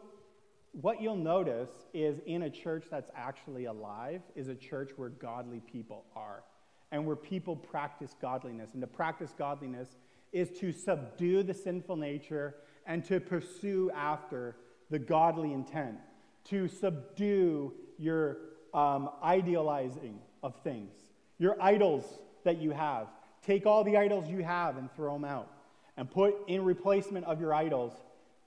what 0.80 1.02
you'll 1.02 1.16
notice 1.16 1.70
is 1.92 2.20
in 2.24 2.44
a 2.44 2.50
church 2.50 2.84
that's 2.88 3.10
actually 3.16 3.64
alive 3.64 4.22
is 4.36 4.46
a 4.46 4.54
church 4.54 4.92
where 4.96 5.08
godly 5.08 5.60
people 5.60 6.04
are 6.14 6.44
and 6.92 7.04
where 7.04 7.16
people 7.16 7.56
practice 7.56 8.14
godliness. 8.22 8.70
And 8.74 8.80
to 8.80 8.86
practice 8.86 9.34
godliness 9.36 9.88
is 10.32 10.50
to 10.60 10.72
subdue 10.72 11.42
the 11.42 11.52
sinful 11.52 11.96
nature 11.96 12.54
and 12.86 13.04
to 13.06 13.18
pursue 13.18 13.90
after 13.90 14.56
the 14.88 14.98
godly 14.98 15.52
intent, 15.52 15.96
to 16.44 16.68
subdue 16.68 17.72
your 17.98 18.38
um, 18.72 19.10
idealizing 19.22 20.20
of 20.42 20.54
things, 20.62 20.92
your 21.38 21.60
idols 21.60 22.04
that 22.44 22.58
you 22.58 22.70
have. 22.70 23.08
Take 23.44 23.66
all 23.66 23.84
the 23.84 23.96
idols 23.96 24.28
you 24.28 24.42
have 24.42 24.76
and 24.76 24.92
throw 24.94 25.14
them 25.14 25.24
out, 25.24 25.50
and 25.96 26.10
put 26.10 26.34
in 26.48 26.64
replacement 26.64 27.26
of 27.26 27.40
your 27.40 27.54
idols 27.54 27.92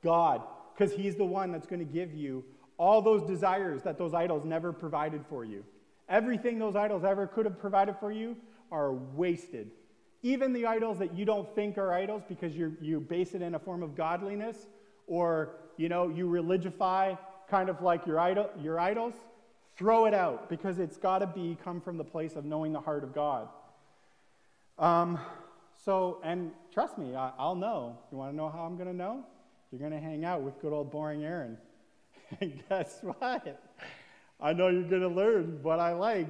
God, 0.04 0.42
because 0.74 0.94
He's 0.94 1.16
the 1.16 1.26
one 1.26 1.52
that's 1.52 1.68
going 1.68 1.80
to 1.80 1.92
give 1.92 2.14
you 2.14 2.44
all 2.78 3.02
those 3.02 3.24
desires 3.24 3.82
that 3.84 3.98
those 3.98 4.14
idols 4.14 4.46
never 4.46 4.72
provided 4.72 5.26
for 5.30 5.44
you. 5.44 5.64
Everything 6.08 6.60
those 6.60 6.76
idols 6.76 7.04
ever 7.04 7.26
could 7.26 7.46
have 7.46 7.60
provided 7.60 7.96
for 8.00 8.12
you 8.12 8.36
are 8.72 8.94
wasted. 8.94 9.72
Even 10.22 10.54
the 10.54 10.66
idols 10.66 11.00
that 11.00 11.16
you 11.16 11.26
don't 11.26 11.54
think 11.56 11.78
are 11.78 11.94
idols 11.94 12.24
because 12.28 12.56
you 12.56 12.76
you 12.82 13.00
base 13.00 13.34
it 13.34 13.42
in 13.42 13.56
a 13.56 13.60
form 13.60 13.84
of 13.84 13.96
godliness 13.96 14.68
or 15.08 15.56
you 15.78 15.90
know 15.90 16.10
you 16.10 16.28
religify 16.28 17.18
kind 17.50 17.70
of 17.70 17.82
like 17.82 18.06
your, 18.06 18.20
idol, 18.20 18.50
your 18.60 18.80
idols, 18.80 19.14
throw 19.78 20.06
it 20.06 20.14
out 20.14 20.50
because 20.50 20.80
it's 20.80 20.98
got 20.98 21.20
to 21.20 21.28
be 21.28 21.58
come 21.64 21.82
from 21.82 21.98
the 21.98 22.04
place 22.04 22.36
of 22.36 22.46
knowing 22.46 22.74
the 22.74 22.80
heart 22.80 23.04
of 23.04 23.14
God. 23.14 23.48
Um, 24.78 25.20
so, 25.84 26.20
and 26.24 26.52
trust 26.74 26.98
me, 26.98 27.16
I, 27.16 27.32
will 27.40 27.56
know. 27.56 27.98
You 28.12 28.18
want 28.18 28.32
to 28.32 28.36
know 28.36 28.50
how 28.50 28.64
I'm 28.64 28.76
going 28.76 28.90
to 28.90 28.96
know? 28.96 29.24
You're 29.72 29.80
going 29.80 29.92
to 29.92 30.00
hang 30.00 30.26
out 30.26 30.42
with 30.42 30.60
good 30.62 30.74
old 30.74 30.92
boring 30.92 31.24
Aaron. 31.24 31.58
and 32.42 32.62
guess 32.70 33.00
what? 33.02 33.62
I 34.40 34.54
know 34.54 34.68
you're 34.68 34.84
going 34.84 35.02
to 35.02 35.08
learn 35.08 35.60
what 35.62 35.80
I 35.80 35.94
like, 35.94 36.28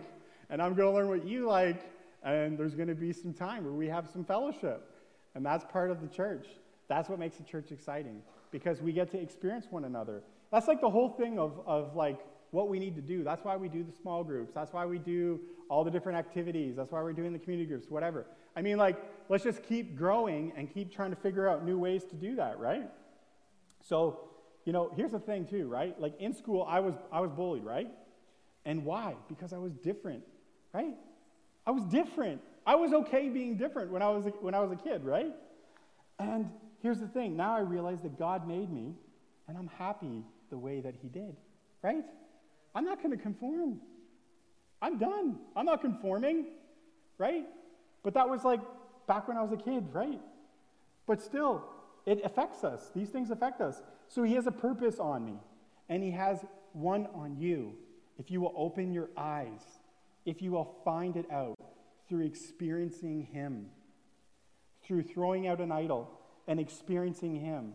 and 0.49 0.61
I'm 0.61 0.75
going 0.75 0.87
to 0.87 0.93
learn 0.93 1.09
what 1.09 1.25
you 1.25 1.47
like, 1.47 1.89
and 2.23 2.57
there's 2.57 2.75
going 2.75 2.87
to 2.87 2.95
be 2.95 3.13
some 3.13 3.33
time 3.33 3.63
where 3.63 3.73
we 3.73 3.87
have 3.87 4.09
some 4.09 4.23
fellowship. 4.23 4.91
And 5.35 5.45
that's 5.45 5.65
part 5.65 5.91
of 5.91 6.01
the 6.01 6.07
church. 6.07 6.47
That's 6.87 7.09
what 7.09 7.19
makes 7.19 7.37
the 7.37 7.43
church 7.43 7.71
exciting 7.71 8.21
because 8.51 8.81
we 8.81 8.93
get 8.93 9.11
to 9.11 9.19
experience 9.19 9.67
one 9.69 9.85
another. 9.85 10.21
That's 10.51 10.67
like 10.67 10.81
the 10.81 10.89
whole 10.89 11.09
thing 11.09 11.39
of, 11.39 11.59
of 11.65 11.95
like 11.95 12.19
what 12.55 12.69
we 12.69 12.79
need 12.79 12.95
to 12.95 13.01
do. 13.01 13.21
That's 13.21 13.43
why 13.43 13.57
we 13.57 13.67
do 13.67 13.83
the 13.83 13.91
small 13.91 14.23
groups. 14.23 14.53
That's 14.53 14.71
why 14.71 14.85
we 14.85 14.97
do 14.97 15.41
all 15.69 15.83
the 15.83 15.91
different 15.91 16.17
activities. 16.17 16.77
That's 16.77 16.89
why 16.89 17.01
we're 17.01 17.11
doing 17.11 17.33
the 17.33 17.39
community 17.39 17.67
groups, 17.67 17.87
whatever. 17.89 18.25
I 18.55 18.61
mean, 18.61 18.77
like, 18.77 18.97
let's 19.27 19.43
just 19.43 19.61
keep 19.63 19.97
growing 19.97 20.53
and 20.55 20.73
keep 20.73 20.93
trying 20.93 21.09
to 21.09 21.17
figure 21.17 21.49
out 21.49 21.65
new 21.65 21.77
ways 21.77 22.05
to 22.05 22.15
do 22.15 22.37
that, 22.37 22.57
right? 22.57 22.89
So, 23.81 24.21
you 24.63 24.71
know, 24.71 24.89
here's 24.95 25.11
the 25.11 25.19
thing 25.19 25.45
too, 25.45 25.67
right? 25.67 25.99
Like 25.99 26.19
in 26.19 26.33
school, 26.33 26.65
I 26.67 26.79
was 26.79 26.95
I 27.11 27.19
was 27.19 27.29
bullied, 27.29 27.65
right? 27.65 27.89
And 28.63 28.85
why? 28.85 29.15
Because 29.27 29.51
I 29.51 29.57
was 29.57 29.73
different, 29.73 30.23
right? 30.73 30.95
I 31.67 31.71
was 31.71 31.83
different. 31.83 32.41
I 32.65 32.75
was 32.75 32.93
okay 32.93 33.27
being 33.27 33.57
different 33.57 33.91
when 33.91 34.01
I 34.01 34.09
was 34.09 34.25
a, 34.27 34.29
when 34.29 34.55
I 34.55 34.59
was 34.59 34.71
a 34.71 34.77
kid, 34.77 35.03
right? 35.03 35.33
And 36.19 36.49
here's 36.81 36.99
the 36.99 37.07
thing. 37.07 37.35
Now 37.35 37.53
I 37.55 37.59
realize 37.59 38.01
that 38.01 38.17
God 38.17 38.47
made 38.47 38.71
me, 38.71 38.95
and 39.47 39.57
I'm 39.57 39.69
happy 39.77 40.23
the 40.49 40.57
way 40.57 40.79
that 40.79 40.95
He 41.01 41.09
did, 41.09 41.35
right? 41.83 42.05
I'm 42.75 42.85
not 42.85 43.01
going 43.01 43.17
to 43.17 43.21
conform. 43.21 43.79
I'm 44.81 44.97
done. 44.99 45.37
I'm 45.55 45.65
not 45.65 45.81
conforming, 45.81 46.45
right? 47.17 47.45
But 48.03 48.13
that 48.13 48.29
was 48.29 48.43
like 48.43 48.59
back 49.07 49.27
when 49.27 49.37
I 49.37 49.41
was 49.41 49.53
a 49.53 49.57
kid, 49.57 49.85
right? 49.93 50.21
But 51.07 51.21
still, 51.21 51.63
it 52.05 52.21
affects 52.23 52.63
us. 52.63 52.91
These 52.93 53.09
things 53.09 53.31
affect 53.31 53.61
us. 53.61 53.81
So 54.09 54.23
he 54.23 54.33
has 54.33 54.45
a 54.45 54.51
purpose 54.51 54.99
on 54.99 55.25
me, 55.25 55.39
and 55.89 56.03
he 56.03 56.11
has 56.11 56.45
one 56.73 57.07
on 57.15 57.37
you. 57.39 57.73
If 58.19 58.29
you 58.29 58.41
will 58.41 58.53
open 58.55 58.93
your 58.93 59.09
eyes, 59.17 59.61
if 60.25 60.41
you 60.41 60.51
will 60.51 60.75
find 60.83 61.15
it 61.15 61.29
out 61.31 61.57
through 62.07 62.25
experiencing 62.25 63.27
him, 63.31 63.67
through 64.83 65.03
throwing 65.03 65.47
out 65.47 65.59
an 65.59 65.71
idol 65.71 66.11
and 66.47 66.59
experiencing 66.59 67.35
him, 67.39 67.73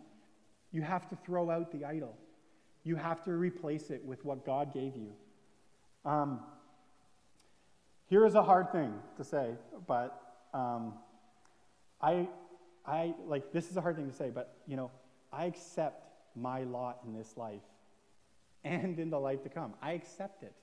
you 0.70 0.82
have 0.82 1.08
to 1.08 1.16
throw 1.16 1.50
out 1.50 1.72
the 1.72 1.84
idol. 1.84 2.16
You 2.84 2.96
have 2.96 3.22
to 3.24 3.32
replace 3.32 3.90
it 3.90 4.04
with 4.04 4.24
what 4.24 4.44
God 4.44 4.72
gave 4.72 4.96
you. 4.96 5.12
Um, 6.04 6.40
here 8.08 8.26
is 8.26 8.34
a 8.34 8.42
hard 8.42 8.72
thing 8.72 8.94
to 9.18 9.24
say, 9.24 9.50
but 9.86 10.20
um, 10.52 10.94
I, 12.00 12.28
I 12.86 13.14
like 13.26 13.52
this 13.52 13.70
is 13.70 13.76
a 13.76 13.80
hard 13.80 13.96
thing 13.96 14.10
to 14.10 14.16
say, 14.16 14.30
but 14.30 14.56
you 14.66 14.76
know, 14.76 14.90
I 15.32 15.44
accept 15.44 16.04
my 16.34 16.62
lot 16.62 17.00
in 17.06 17.12
this 17.12 17.36
life 17.36 17.62
and 18.64 18.98
in 18.98 19.10
the 19.10 19.20
life 19.20 19.42
to 19.44 19.48
come. 19.48 19.74
I 19.82 19.92
accept 19.92 20.42
it. 20.42 20.54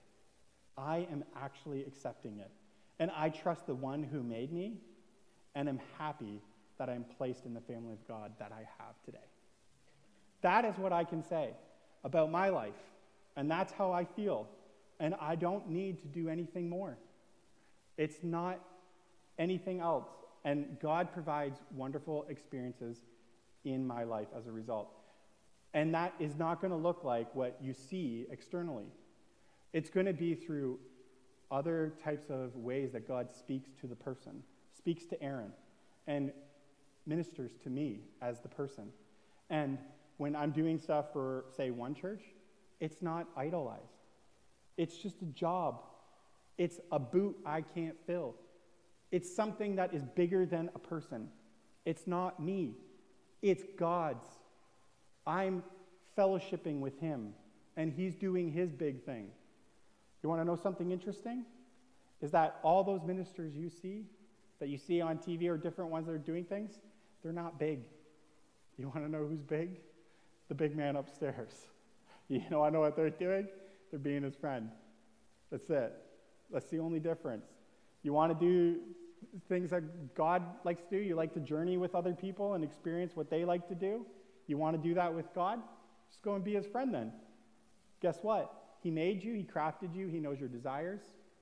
I 0.77 1.07
am 1.11 1.23
actually 1.41 1.83
accepting 1.83 2.39
it. 2.39 2.51
And 2.99 3.11
I 3.15 3.29
trust 3.29 3.67
the 3.67 3.75
one 3.75 4.03
who 4.03 4.23
made 4.23 4.51
me 4.51 4.77
and 5.55 5.69
am 5.69 5.79
happy 5.97 6.41
that 6.77 6.89
I'm 6.89 7.05
placed 7.17 7.45
in 7.45 7.53
the 7.53 7.61
family 7.61 7.93
of 7.93 8.07
God 8.07 8.31
that 8.39 8.51
I 8.51 8.67
have 8.77 8.95
today. 9.05 9.17
That 10.41 10.65
is 10.65 10.77
what 10.77 10.93
I 10.93 11.03
can 11.03 11.23
say 11.23 11.51
about 12.07 12.31
my 12.31 12.47
life. 12.47 12.81
And 13.35 13.51
that's 13.51 13.73
how 13.73 13.91
I 13.91 14.05
feel. 14.05 14.47
And 14.99 15.13
I 15.21 15.35
don't 15.35 15.69
need 15.69 15.99
to 16.01 16.07
do 16.07 16.29
anything 16.29 16.69
more. 16.69 16.97
It's 17.97 18.23
not 18.23 18.59
anything 19.37 19.81
else. 19.81 20.07
And 20.45 20.79
God 20.81 21.11
provides 21.13 21.59
wonderful 21.75 22.25
experiences 22.29 22.97
in 23.65 23.85
my 23.85 24.05
life 24.05 24.29
as 24.35 24.47
a 24.47 24.51
result. 24.51 24.89
And 25.73 25.93
that 25.93 26.13
is 26.17 26.37
not 26.37 26.61
going 26.61 26.71
to 26.71 26.77
look 26.77 27.03
like 27.03 27.35
what 27.35 27.57
you 27.61 27.73
see 27.73 28.25
externally. 28.31 28.85
It's 29.73 29.89
going 29.89 30.05
to 30.05 30.13
be 30.13 30.33
through 30.33 30.79
other 31.51 31.93
types 32.01 32.29
of 32.29 32.55
ways 32.55 32.93
that 32.93 33.05
God 33.05 33.27
speaks 33.37 33.69
to 33.81 33.87
the 33.87 33.95
person, 33.95 34.43
speaks 34.77 35.03
to 35.07 35.21
Aaron, 35.21 35.51
and 36.07 36.31
ministers 37.05 37.51
to 37.63 37.69
me 37.69 37.99
as 38.21 38.39
the 38.39 38.47
person. 38.47 38.85
And 39.49 39.77
when 40.17 40.35
I'm 40.35 40.51
doing 40.51 40.77
stuff 40.79 41.13
for, 41.13 41.45
say, 41.55 41.71
one 41.71 41.95
church, 41.95 42.21
it's 42.79 43.01
not 43.01 43.27
idolized. 43.35 43.83
It's 44.77 44.97
just 44.97 45.21
a 45.21 45.25
job. 45.25 45.81
It's 46.57 46.79
a 46.91 46.99
boot 46.99 47.37
I 47.45 47.61
can't 47.61 47.95
fill. 48.05 48.35
It's 49.11 49.33
something 49.33 49.75
that 49.77 49.93
is 49.93 50.03
bigger 50.15 50.45
than 50.45 50.69
a 50.75 50.79
person. 50.79 51.29
It's 51.85 52.07
not 52.07 52.39
me, 52.39 52.75
it's 53.41 53.63
God's. 53.77 54.27
I'm 55.25 55.63
fellowshipping 56.17 56.79
with 56.79 56.99
Him, 56.99 57.33
and 57.75 57.93
He's 57.93 58.15
doing 58.15 58.51
His 58.51 58.71
big 58.71 59.03
thing. 59.03 59.29
You 60.23 60.29
want 60.29 60.41
to 60.41 60.45
know 60.45 60.55
something 60.55 60.91
interesting? 60.91 61.45
Is 62.21 62.31
that 62.31 62.59
all 62.63 62.83
those 62.83 63.01
ministers 63.05 63.55
you 63.55 63.69
see, 63.69 64.05
that 64.59 64.69
you 64.69 64.77
see 64.77 65.01
on 65.01 65.17
TV 65.19 65.47
or 65.47 65.57
different 65.57 65.91
ones 65.91 66.07
that 66.07 66.13
are 66.13 66.17
doing 66.17 66.43
things, 66.43 66.71
they're 67.23 67.31
not 67.31 67.59
big. 67.59 67.81
You 68.77 68.89
want 68.89 69.05
to 69.05 69.09
know 69.09 69.25
who's 69.25 69.41
big? 69.41 69.79
The 70.47 70.55
big 70.55 70.75
man 70.75 70.95
upstairs. 70.95 71.53
You 72.29 72.41
know, 72.51 72.61
I 72.61 72.69
know 72.69 72.81
what 72.81 72.97
they're 72.97 73.09
doing? 73.09 73.47
They're 73.89 74.01
being 74.01 74.23
his 74.23 74.35
friend. 74.35 74.69
That's 75.49 75.69
it. 75.69 75.93
That's 76.51 76.65
the 76.65 76.79
only 76.79 76.99
difference. 76.99 77.45
You 78.03 78.11
want 78.11 78.37
to 78.37 78.45
do 78.45 78.79
things 79.47 79.69
that 79.69 80.13
God 80.13 80.43
likes 80.65 80.81
to 80.89 80.97
do? 80.97 80.97
You 80.97 81.15
like 81.15 81.33
to 81.35 81.39
journey 81.39 81.77
with 81.77 81.95
other 81.95 82.13
people 82.13 82.55
and 82.55 82.65
experience 82.65 83.15
what 83.15 83.29
they 83.29 83.45
like 83.45 83.67
to 83.69 83.75
do? 83.75 84.05
You 84.47 84.57
want 84.57 84.81
to 84.81 84.89
do 84.89 84.93
that 84.95 85.13
with 85.13 85.33
God? 85.33 85.61
Just 86.09 86.21
go 86.21 86.35
and 86.35 86.43
be 86.43 86.55
his 86.55 86.65
friend 86.65 86.93
then. 86.93 87.11
Guess 88.01 88.19
what? 88.21 88.53
He 88.81 88.91
made 88.91 89.23
you, 89.23 89.33
he 89.33 89.43
crafted 89.43 89.95
you, 89.95 90.07
he 90.07 90.19
knows 90.19 90.39
your 90.39 90.49
desires, 90.49 91.01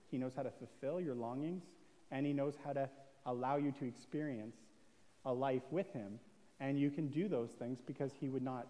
he 0.10 0.18
knows 0.18 0.34
how 0.36 0.44
to 0.44 0.52
fulfill 0.52 1.02
your 1.02 1.16
longings, 1.16 1.64
and 2.12 2.26
he 2.26 2.34
knows 2.34 2.56
how 2.64 2.74
to 2.74 2.90
allow 3.26 3.58
you 3.58 3.72
to 3.74 3.86
experience 3.86 4.56
a 5.26 5.34
life 5.34 5.64
with 5.72 5.92
him. 5.94 6.20
And 6.60 6.80
you 6.80 6.90
can 6.90 7.08
do 7.08 7.28
those 7.28 7.50
things 7.60 7.80
because 7.86 8.12
he 8.20 8.30
would 8.30 8.44
not 8.44 8.68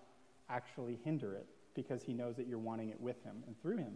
actually 0.49 0.99
hinder 1.03 1.33
it, 1.33 1.47
because 1.73 2.03
he 2.03 2.13
knows 2.13 2.35
that 2.37 2.47
you're 2.47 2.57
wanting 2.59 2.89
it 2.89 2.99
with 2.99 3.21
him 3.23 3.43
and 3.47 3.59
through 3.61 3.77
him, 3.77 3.93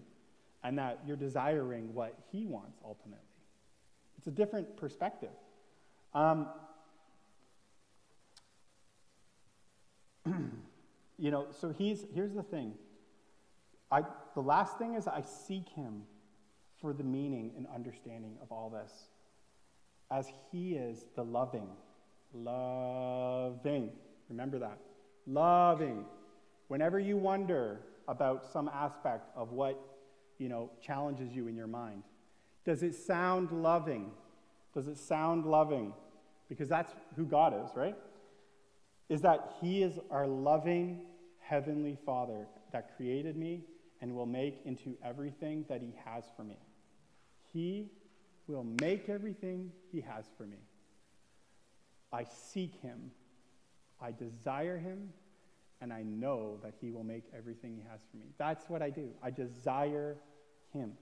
and 0.63 0.77
that 0.77 0.99
you're 1.05 1.17
desiring 1.17 1.93
what 1.93 2.15
he 2.31 2.45
wants 2.45 2.79
ultimately. 2.83 3.25
It's 4.17 4.27
a 4.27 4.31
different 4.31 4.75
perspective. 4.75 5.29
Um, 6.13 6.47
you 11.17 11.31
know, 11.31 11.47
so 11.51 11.69
he's, 11.71 12.05
here's 12.13 12.33
the 12.33 12.43
thing. 12.43 12.73
I, 13.91 14.03
the 14.35 14.41
last 14.41 14.77
thing 14.77 14.95
is 14.95 15.07
I 15.07 15.21
seek 15.21 15.69
him 15.69 16.03
for 16.81 16.93
the 16.93 17.03
meaning 17.03 17.51
and 17.57 17.65
understanding 17.73 18.35
of 18.41 18.51
all 18.51 18.69
this, 18.69 18.91
as 20.11 20.27
he 20.51 20.73
is 20.73 21.05
the 21.15 21.23
loving, 21.23 21.69
loving. 22.33 23.91
Remember 24.29 24.59
that. 24.59 24.77
Loving. 25.25 26.05
Whenever 26.69 26.99
you 26.99 27.17
wonder 27.17 27.81
about 28.07 28.45
some 28.45 28.69
aspect 28.71 29.27
of 29.35 29.51
what, 29.51 29.79
you 30.37 30.47
know, 30.47 30.69
challenges 30.81 31.35
you 31.35 31.47
in 31.47 31.55
your 31.55 31.67
mind, 31.67 32.03
does 32.63 32.83
it 32.83 32.93
sound 32.93 33.51
loving? 33.51 34.11
Does 34.73 34.87
it 34.87 34.97
sound 34.97 35.45
loving? 35.45 35.93
Because 36.47 36.69
that's 36.69 36.93
who 37.15 37.25
God 37.25 37.53
is, 37.65 37.75
right? 37.75 37.95
Is 39.09 39.21
that 39.21 39.55
He 39.59 39.81
is 39.81 39.99
our 40.11 40.27
loving 40.27 41.01
Heavenly 41.39 41.97
Father 42.05 42.45
that 42.71 42.95
created 42.95 43.35
me 43.35 43.63
and 43.99 44.15
will 44.15 44.27
make 44.27 44.59
into 44.65 44.95
everything 45.03 45.65
that 45.69 45.81
He 45.81 45.91
has 46.05 46.23
for 46.37 46.43
me. 46.43 46.57
He 47.51 47.89
will 48.45 48.65
make 48.79 49.09
everything 49.09 49.71
He 49.91 50.01
has 50.01 50.25
for 50.37 50.43
me. 50.43 50.59
I 52.13 52.25
seek 52.25 52.75
Him, 52.81 53.09
I 53.99 54.11
desire 54.11 54.77
Him, 54.77 55.09
and 55.81 55.93
I 55.93 56.03
know 56.03 56.57
that 56.63 56.73
He 56.81 56.91
will 56.91 57.03
make 57.03 57.23
everything 57.35 57.75
He 57.75 57.83
has 57.89 58.01
for 58.11 58.17
me. 58.17 58.25
That's 58.37 58.69
what 58.69 58.81
I 58.81 58.89
do. 58.89 59.09
I 59.23 59.31
desire 59.31 60.17
Him. 60.73 60.93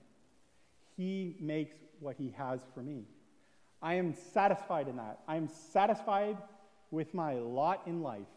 He 0.95 1.36
makes 1.39 1.75
what 1.99 2.15
He 2.17 2.34
has 2.38 2.61
for 2.73 2.82
me. 2.82 3.03
I 3.82 3.95
am 3.95 4.13
satisfied 4.34 4.88
in 4.88 4.97
that. 4.97 5.19
I 5.28 5.36
am 5.36 5.47
satisfied 5.47 6.38
with 6.91 7.13
my 7.13 7.34
lot 7.34 7.84
in 7.86 8.01
life. 8.01 8.28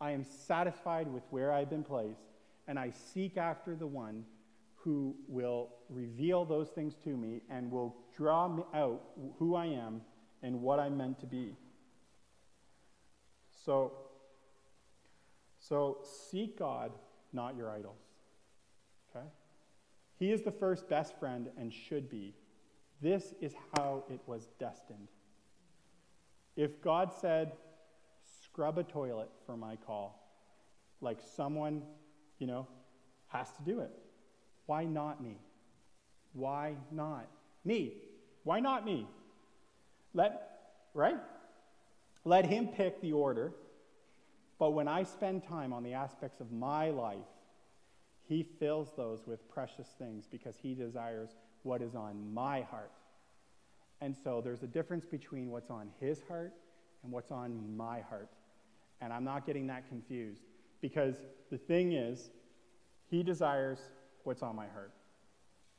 I 0.00 0.12
am 0.12 0.24
satisfied 0.24 1.12
with 1.12 1.22
where 1.30 1.52
I've 1.52 1.70
been 1.70 1.84
placed, 1.84 2.22
and 2.66 2.78
I 2.78 2.90
seek 3.12 3.36
after 3.36 3.74
the 3.74 3.86
one 3.86 4.24
who 4.76 5.14
will 5.28 5.68
reveal 5.90 6.44
those 6.44 6.68
things 6.68 6.94
to 7.04 7.10
me 7.10 7.42
and 7.50 7.70
will 7.70 7.94
draw 8.16 8.48
me 8.48 8.62
out 8.72 9.02
who 9.38 9.54
I 9.54 9.66
am 9.66 10.00
and 10.42 10.62
what 10.62 10.78
I'm 10.78 10.96
meant 10.96 11.20
to 11.20 11.26
be. 11.26 11.54
So, 13.64 13.92
so 15.70 15.98
seek 16.02 16.58
God, 16.58 16.90
not 17.32 17.56
your 17.56 17.70
idols. 17.70 18.00
Okay? 19.14 19.24
He 20.18 20.32
is 20.32 20.42
the 20.42 20.50
first 20.50 20.88
best 20.88 21.16
friend 21.20 21.48
and 21.56 21.72
should 21.72 22.10
be. 22.10 22.34
This 23.00 23.32
is 23.40 23.54
how 23.76 24.02
it 24.10 24.20
was 24.26 24.48
destined. 24.58 25.06
If 26.56 26.82
God 26.82 27.12
said, 27.20 27.52
scrub 28.42 28.78
a 28.78 28.82
toilet 28.82 29.30
for 29.46 29.56
my 29.56 29.76
call, 29.76 30.20
like 31.00 31.18
someone, 31.36 31.82
you 32.40 32.48
know, 32.48 32.66
has 33.28 33.46
to 33.52 33.62
do 33.62 33.78
it, 33.78 33.92
why 34.66 34.84
not 34.84 35.22
me? 35.22 35.38
Why 36.32 36.74
not 36.90 37.28
me? 37.64 37.92
Why 38.42 38.58
not 38.58 38.84
me? 38.84 39.06
Let, 40.14 40.50
right? 40.94 41.18
Let 42.24 42.44
him 42.44 42.66
pick 42.66 43.00
the 43.00 43.12
order. 43.12 43.52
But 44.60 44.72
when 44.72 44.88
I 44.88 45.04
spend 45.04 45.42
time 45.42 45.72
on 45.72 45.82
the 45.82 45.94
aspects 45.94 46.38
of 46.38 46.52
my 46.52 46.90
life, 46.90 47.16
He 48.28 48.42
fills 48.42 48.90
those 48.94 49.26
with 49.26 49.48
precious 49.48 49.88
things 49.98 50.28
because 50.30 50.54
He 50.62 50.74
desires 50.74 51.30
what 51.62 51.80
is 51.80 51.94
on 51.94 52.32
my 52.34 52.60
heart. 52.60 52.92
And 54.02 54.14
so 54.14 54.42
there's 54.44 54.62
a 54.62 54.66
difference 54.66 55.06
between 55.06 55.50
what's 55.50 55.70
on 55.70 55.88
His 55.98 56.20
heart 56.28 56.52
and 57.02 57.10
what's 57.10 57.30
on 57.30 57.74
my 57.74 58.02
heart. 58.02 58.28
And 59.00 59.14
I'm 59.14 59.24
not 59.24 59.46
getting 59.46 59.66
that 59.68 59.88
confused 59.88 60.42
because 60.82 61.14
the 61.50 61.56
thing 61.58 61.92
is, 61.92 62.30
He 63.08 63.22
desires 63.22 63.78
what's 64.24 64.42
on 64.42 64.54
my 64.54 64.66
heart. 64.68 64.92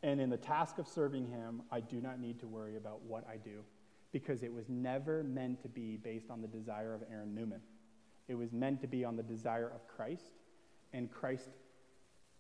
And 0.01 0.19
in 0.19 0.31
the 0.31 0.37
task 0.37 0.79
of 0.79 0.87
serving 0.87 1.27
Him, 1.27 1.61
I 1.71 1.81
do 1.81 2.01
not 2.01 2.19
need 2.19 2.39
to 2.39 2.47
worry 2.47 2.77
about 2.77 3.03
what 3.03 3.27
I 3.29 3.37
do 3.37 3.61
because 4.11 4.41
it 4.41 4.51
was 4.51 4.67
never 4.69 5.23
meant 5.23 5.61
to 5.61 5.69
be 5.69 5.97
based 5.97 6.31
on 6.31 6.41
the 6.41 6.47
desire 6.47 6.95
of 6.95 7.03
Aaron 7.11 7.35
Newman. 7.35 7.61
It 8.31 8.37
was 8.37 8.53
meant 8.53 8.79
to 8.79 8.87
be 8.87 9.03
on 9.03 9.17
the 9.17 9.23
desire 9.23 9.69
of 9.75 9.85
Christ, 9.93 10.31
and 10.93 11.11
Christ 11.11 11.49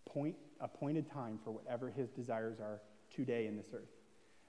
point, 0.05 0.37
appointed 0.61 1.11
time 1.11 1.37
for 1.43 1.51
whatever 1.51 1.89
his 1.89 2.09
desires 2.09 2.61
are 2.61 2.79
today 3.13 3.45
in 3.45 3.57
this 3.57 3.67
earth. 3.73 3.91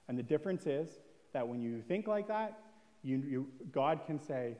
And 0.07 0.17
the 0.17 0.23
difference 0.23 0.67
is 0.67 1.01
that 1.33 1.45
when 1.45 1.61
you 1.61 1.81
think 1.81 2.07
like 2.07 2.29
that, 2.29 2.57
you, 3.03 3.17
you, 3.17 3.47
God 3.73 3.99
can 4.07 4.17
say, 4.17 4.55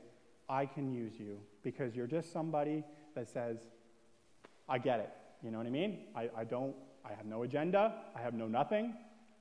I 0.46 0.66
can 0.66 0.92
use 0.92 1.14
you 1.18 1.38
because 1.62 1.96
you're 1.96 2.06
just 2.06 2.30
somebody 2.30 2.84
that 3.14 3.30
says, 3.30 3.60
I 4.68 4.76
get 4.76 5.00
it. 5.00 5.10
You 5.42 5.52
know 5.52 5.56
what 5.56 5.66
I 5.66 5.70
mean? 5.70 6.00
I, 6.14 6.28
I 6.36 6.44
don't, 6.44 6.74
I 7.02 7.14
have 7.14 7.24
no 7.24 7.44
agenda, 7.44 7.94
I 8.14 8.20
have 8.20 8.34
no 8.34 8.46
nothing. 8.46 8.92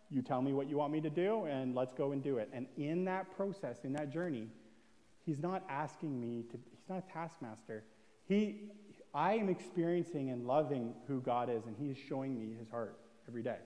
You 0.09 0.21
tell 0.21 0.41
me 0.41 0.53
what 0.53 0.69
you 0.69 0.77
want 0.77 0.93
me 0.93 1.01
to 1.01 1.09
do, 1.09 1.43
and 1.43 1.75
let's 1.75 1.91
go 1.91 2.13
and 2.13 2.23
do 2.23 2.37
it. 2.37 2.49
And 2.53 2.67
in 2.77 3.03
that 3.03 3.35
process, 3.35 3.83
in 3.83 3.91
that 3.93 4.13
journey, 4.13 4.47
He's 5.25 5.39
not 5.39 5.63
asking 5.69 6.19
me 6.19 6.43
to, 6.51 6.57
He's 6.83 6.89
not 6.89 7.03
a 7.09 7.13
taskmaster. 7.13 7.83
He, 8.27 8.71
I 9.13 9.33
am 9.35 9.47
experiencing 9.47 10.31
and 10.31 10.45
loving 10.45 10.93
who 11.07 11.21
God 11.21 11.49
is, 11.49 11.65
and 11.65 11.75
He 11.77 11.89
is 11.91 11.97
showing 11.97 12.37
me 12.37 12.55
His 12.59 12.69
heart 12.69 12.99
every 13.27 13.43
day. 13.43 13.57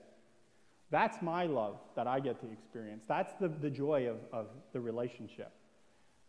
That's 0.90 1.20
my 1.20 1.46
love 1.46 1.80
that 1.96 2.06
I 2.06 2.20
get 2.20 2.40
to 2.40 2.50
experience. 2.50 3.04
That's 3.08 3.32
the, 3.40 3.48
the 3.48 3.70
joy 3.70 4.08
of, 4.08 4.18
of 4.32 4.46
the 4.72 4.80
relationship. 4.80 5.52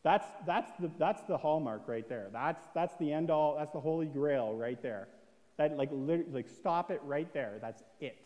That's, 0.04 0.28
that's, 0.46 0.72
the, 0.80 0.90
that's 0.98 1.22
the 1.24 1.38
hallmark 1.38 1.88
right 1.88 2.08
there. 2.10 2.30
That's, 2.34 2.66
that's 2.74 2.96
the 2.96 3.14
end 3.14 3.30
all, 3.30 3.58
that's 3.58 3.72
the 3.72 3.80
holy 3.80 4.08
grail 4.08 4.56
right 4.56 4.82
there. 4.82 5.10
That, 5.58 5.78
like, 5.78 5.90
like, 5.92 6.50
stop 6.50 6.90
it 6.90 7.02
right 7.04 7.32
there. 7.34 7.58
That's 7.62 7.84
it. 8.00 8.18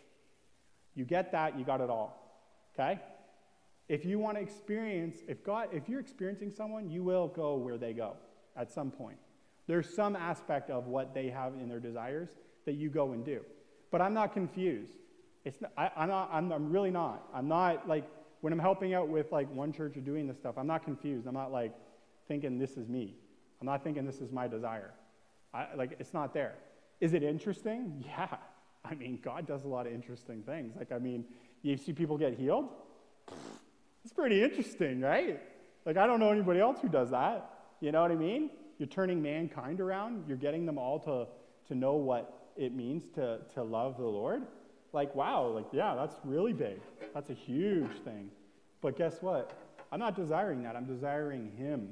You 0.95 1.03
get 1.03 1.31
that, 1.31 1.57
you 1.57 1.65
got 1.65 1.81
it 1.81 1.89
all. 1.89 2.39
Okay? 2.73 2.99
If 3.89 4.05
you 4.05 4.19
want 4.19 4.37
to 4.37 4.43
experience, 4.43 5.17
if 5.27 5.43
God, 5.43 5.69
if 5.71 5.89
you're 5.89 5.99
experiencing 5.99 6.51
someone, 6.51 6.89
you 6.89 7.03
will 7.03 7.27
go 7.27 7.55
where 7.55 7.77
they 7.77 7.93
go 7.93 8.13
at 8.55 8.71
some 8.71 8.91
point. 8.91 9.17
There's 9.67 9.93
some 9.93 10.15
aspect 10.15 10.69
of 10.69 10.87
what 10.87 11.13
they 11.13 11.29
have 11.29 11.53
in 11.53 11.69
their 11.69 11.79
desires 11.79 12.29
that 12.65 12.73
you 12.73 12.89
go 12.89 13.13
and 13.13 13.25
do. 13.25 13.41
But 13.91 14.01
I'm 14.01 14.13
not 14.13 14.33
confused. 14.33 14.93
It's 15.45 15.61
not, 15.61 15.71
I, 15.77 15.91
am 15.95 16.09
not, 16.09 16.29
I'm, 16.31 16.51
I'm 16.51 16.71
really 16.71 16.91
not. 16.91 17.27
I'm 17.33 17.47
not 17.47 17.87
like, 17.87 18.05
when 18.41 18.51
I'm 18.51 18.59
helping 18.59 18.93
out 18.93 19.07
with 19.07 19.31
like 19.31 19.49
one 19.53 19.71
church 19.71 19.95
or 19.95 20.01
doing 20.01 20.27
this 20.27 20.37
stuff, 20.37 20.55
I'm 20.57 20.67
not 20.67 20.83
confused. 20.83 21.27
I'm 21.27 21.33
not 21.33 21.51
like 21.51 21.73
thinking 22.27 22.57
this 22.57 22.77
is 22.77 22.87
me. 22.87 23.15
I'm 23.61 23.65
not 23.65 23.83
thinking 23.83 24.05
this 24.05 24.19
is 24.19 24.31
my 24.31 24.47
desire. 24.47 24.93
I, 25.53 25.67
like, 25.75 25.95
it's 25.99 26.13
not 26.13 26.33
there. 26.33 26.55
Is 26.99 27.13
it 27.13 27.23
interesting? 27.23 28.03
Yeah. 28.17 28.37
I 28.85 28.95
mean, 28.95 29.19
God 29.23 29.47
does 29.47 29.63
a 29.63 29.67
lot 29.69 29.87
of 29.87 29.93
interesting 29.93 30.43
things. 30.43 30.75
Like, 30.75 30.91
I 30.91 30.99
mean, 30.99 31.23
you 31.61 31.77
see 31.77 31.93
people 31.93 32.17
get 32.17 32.37
healed? 32.37 32.67
It's 34.03 34.11
pretty 34.11 34.43
interesting, 34.43 34.99
right? 34.99 35.39
Like, 35.85 35.95
I 35.95 36.05
don't 36.05 36.19
know 36.19 36.31
anybody 36.31 36.59
else 36.59 36.79
who 36.81 36.89
does 36.89 37.11
that. 37.11 37.49
You 37.83 37.91
know 37.91 38.01
what 38.01 38.11
I 38.11 38.15
mean? 38.15 38.49
You're 38.79 38.87
turning 38.87 39.21
mankind 39.21 39.81
around, 39.81 40.23
you're 40.25 40.37
getting 40.37 40.65
them 40.65 40.77
all 40.77 40.99
to, 40.99 41.27
to 41.67 41.75
know 41.75 41.95
what 41.95 42.51
it 42.55 42.73
means 42.73 43.03
to, 43.15 43.39
to 43.55 43.61
love 43.61 43.97
the 43.97 44.05
Lord. 44.05 44.43
Like, 44.93 45.13
wow, 45.13 45.47
like, 45.47 45.65
yeah, 45.73 45.93
that's 45.93 46.15
really 46.23 46.53
big. 46.53 46.79
That's 47.13 47.29
a 47.29 47.33
huge 47.33 47.91
thing. 48.05 48.29
But 48.79 48.97
guess 48.97 49.17
what? 49.19 49.51
I'm 49.91 49.99
not 49.99 50.15
desiring 50.15 50.63
that. 50.63 50.77
I'm 50.77 50.85
desiring 50.85 51.51
Him. 51.57 51.89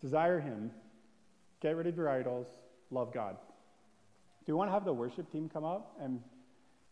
Desire 0.00 0.38
Him. 0.38 0.70
Get 1.60 1.74
rid 1.74 1.88
of 1.88 1.96
your 1.96 2.08
idols. 2.08 2.46
Love 2.92 3.12
God. 3.12 3.36
Do 4.46 4.52
you 4.52 4.56
want 4.56 4.68
to 4.68 4.74
have 4.74 4.84
the 4.84 4.92
worship 4.92 5.32
team 5.32 5.50
come 5.52 5.64
up 5.64 5.96
and 6.00 6.20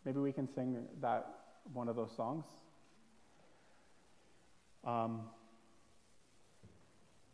maybe 0.04 0.18
we 0.18 0.32
can 0.32 0.52
sing 0.52 0.76
that 1.00 1.34
one 1.72 1.88
of 1.88 1.94
those 1.94 2.10
songs? 2.16 2.46
Um, 4.84 5.20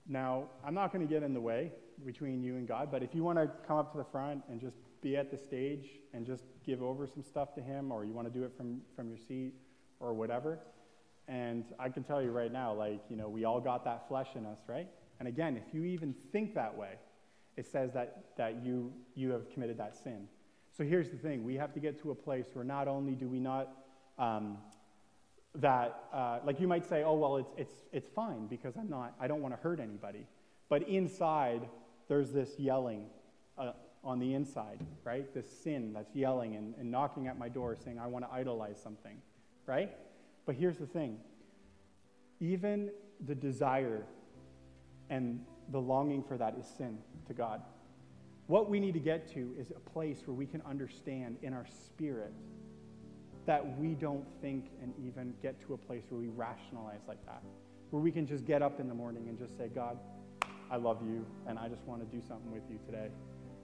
now, 0.09 0.45
I'm 0.65 0.75
not 0.75 0.93
going 0.93 1.07
to 1.07 1.13
get 1.13 1.23
in 1.23 1.35
the 1.35 1.41
way 1.41 1.73
between 2.05 2.43
you 2.43 2.57
and 2.57 2.69
God, 2.69 2.91
but 2.91 3.03
if 3.03 3.15
you 3.15 3.25
want 3.25 3.39
to 3.39 3.51
come 3.67 3.79
up 3.79 3.91
to 3.93 3.99
the 3.99 4.05
front 4.05 4.43
and 4.49 4.61
just 4.61 4.77
be 5.03 5.17
at 5.17 5.31
the 5.31 5.39
stage 5.39 5.87
and 6.13 6.27
just 6.27 6.45
give 6.65 6.83
over 6.83 7.07
some 7.07 7.23
stuff 7.23 7.55
to 7.55 7.61
Him, 7.61 7.91
or 7.91 8.05
you 8.05 8.13
want 8.13 8.33
to 8.33 8.39
do 8.39 8.45
it 8.45 8.53
from, 8.57 8.81
from 8.95 9.09
your 9.09 9.19
seat 9.19 9.55
or 9.99 10.13
whatever, 10.15 10.59
and 11.29 11.65
I 11.79 11.89
can 11.89 12.05
tell 12.05 12.23
you 12.23 12.31
right 12.31 12.53
now, 12.53 12.73
like, 12.73 13.01
you 13.09 13.17
know, 13.17 13.29
we 13.29 13.45
all 13.45 13.61
got 13.61 13.85
that 13.85 14.07
flesh 14.09 14.29
in 14.37 14.47
us, 14.47 14.59
right? 14.69 14.89
And 15.19 15.27
again, 15.27 15.57
if 15.57 15.75
you 15.75 15.85
even 15.85 16.15
think 16.31 16.55
that 16.55 16.77
way, 16.77 16.95
it 17.57 17.67
says 17.67 17.93
that, 17.95 18.27
that 18.37 18.65
you, 18.65 18.93
you 19.15 19.33
have 19.33 19.51
committed 19.51 19.79
that 19.79 19.97
sin. 19.97 20.29
So 20.77 20.85
here's 20.85 21.11
the 21.11 21.17
thing 21.17 21.43
we 21.43 21.55
have 21.57 21.73
to 21.73 21.81
get 21.81 22.01
to 22.03 22.11
a 22.11 22.15
place 22.15 22.47
where 22.53 22.65
not 22.65 22.87
only 22.87 23.15
do 23.15 23.29
we 23.29 23.41
not, 23.41 23.69
um, 24.19 24.59
that, 25.61 26.05
uh, 26.13 26.39
like 26.45 26.61
you 26.61 26.69
might 26.69 26.87
say, 26.89 27.03
oh, 27.03 27.15
well, 27.15 27.37
it's, 27.37 27.53
it's, 27.57 27.75
it's 27.93 28.09
fine 28.09 28.47
because 28.47 28.77
I'm 28.77 28.91
not, 28.91 29.15
I 29.21 29.27
don't 29.27 29.43
want 29.43 29.55
to 29.55 29.61
hurt 29.61 29.81
anybody. 29.81 30.27
But 30.69 30.89
inside, 30.89 31.69
there's 32.09 32.33
this 32.33 32.59
yelling 32.59 33.07
uh, 33.57 33.73
on 34.05 34.19
the 34.19 34.35
inside, 34.35 34.85
right? 35.05 35.33
This 35.35 35.47
sin 35.63 35.93
that's 35.93 36.15
yelling 36.15 36.57
and, 36.57 36.75
and 36.79 36.91
knocking 36.91 37.27
at 37.27 37.39
my 37.39 37.49
door 37.49 37.77
saying, 37.77 37.99
I 37.99 38.07
want 38.07 38.25
to 38.25 38.33
idolize 38.33 38.81
something, 38.81 39.17
right? 39.67 39.91
But 40.45 40.55
here's 40.55 40.79
the 40.79 40.87
thing 40.87 41.19
even 42.39 42.91
the 43.27 43.35
desire 43.35 44.05
and 45.09 45.43
the 45.71 45.81
longing 45.81 46.23
for 46.23 46.37
that 46.37 46.55
is 46.59 46.67
sin 46.67 46.99
to 47.27 47.35
God. 47.35 47.63
What 48.47 48.69
we 48.71 48.79
need 48.79 48.95
to 48.95 49.01
get 49.01 49.33
to 49.35 49.55
is 49.59 49.71
a 49.71 49.91
place 49.91 50.23
where 50.27 50.35
we 50.35 50.47
can 50.47 50.63
understand 50.63 51.39
in 51.43 51.53
our 51.53 51.67
spirit 51.67 52.33
that 53.47 53.79
we 53.79 53.95
don't 53.95 54.27
think 54.43 54.67
and 54.83 54.93
even 55.07 55.33
get 55.41 55.61
to 55.67 55.75
a 55.75 55.77
place 55.77 56.03
where 56.09 56.21
we 56.21 56.29
rationalize 56.29 57.01
like 57.07 57.25
that. 57.27 57.43
Where 57.91 58.03
we 58.03 58.11
can 58.11 58.27
just 58.27 58.45
get 58.45 58.63
up 58.63 58.81
in 58.81 58.89
the 58.89 58.95
morning 58.95 59.29
and 59.29 59.39
just 59.39 59.57
say, 59.57 59.69
God, 59.69 59.99
I 60.71 60.77
love 60.77 60.99
you 61.03 61.25
and 61.47 61.59
I 61.59 61.69
just 61.69 61.83
want 61.85 62.01
to 62.01 62.17
do 62.17 62.23
something 62.27 62.51
with 62.53 62.65
you 62.69 62.79
today. 62.85 63.09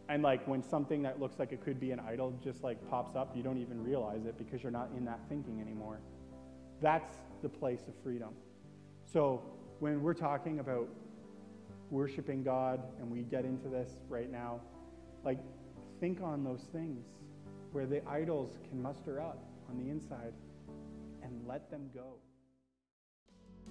And 0.09 0.23
like 0.23 0.47
when 0.47 0.63
something 0.63 1.03
that 1.03 1.21
looks 1.21 1.39
like 1.39 1.53
it 1.53 1.65
could 1.65 1.81
be 1.81 1.91
an 1.91 2.01
idol 2.01 2.33
just 2.43 2.63
like 2.63 2.79
pops 2.89 3.17
up, 3.17 3.37
you 3.37 3.43
don't 3.43 3.59
even 3.59 3.83
realize 3.83 4.25
it 4.25 4.39
because 4.39 4.63
you're 4.63 4.73
not 4.73 4.91
in 4.97 5.05
that 5.05 5.21
thinking 5.29 5.61
anymore. 5.61 6.01
That's 6.81 7.17
the 7.43 7.49
place 7.49 7.83
of 7.89 7.95
freedom. 8.03 8.31
So 9.13 9.43
when 9.81 10.03
we're 10.03 10.15
talking 10.15 10.61
about 10.61 10.89
worshiping 11.91 12.43
God 12.43 12.81
and 13.01 13.11
we 13.11 13.23
get 13.23 13.45
into 13.45 13.69
this 13.69 13.91
right 14.09 14.31
now, 14.31 14.61
like 15.25 15.39
think 16.01 16.21
on 16.23 16.45
those 16.45 16.67
things 16.73 17.07
where 17.73 17.87
the 17.87 18.07
idols 18.09 18.59
can 18.69 18.81
muster 18.81 19.21
up 19.21 19.39
on 19.73 19.85
the 19.85 19.91
inside 19.91 20.33
and 21.23 21.47
let 21.47 21.71
them 21.71 21.89
go. 21.95 22.17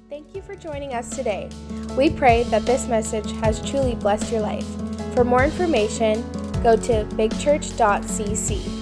Thank 0.10 0.36
you 0.36 0.41
for 0.41 0.56
joining 0.56 0.93
us 0.93 1.16
today. 1.16 1.49
We 1.97 2.10
pray 2.10 2.43
that 2.45 2.64
this 2.64 2.88
message 2.88 3.32
has 3.43 3.62
truly 3.70 3.95
blessed 3.95 4.32
your 4.32 4.41
life. 4.41 4.66
For 5.14 5.24
more 5.24 5.43
information, 5.43 6.22
go 6.64 6.76
to 6.76 7.06
bigchurch.cc. 7.16 8.81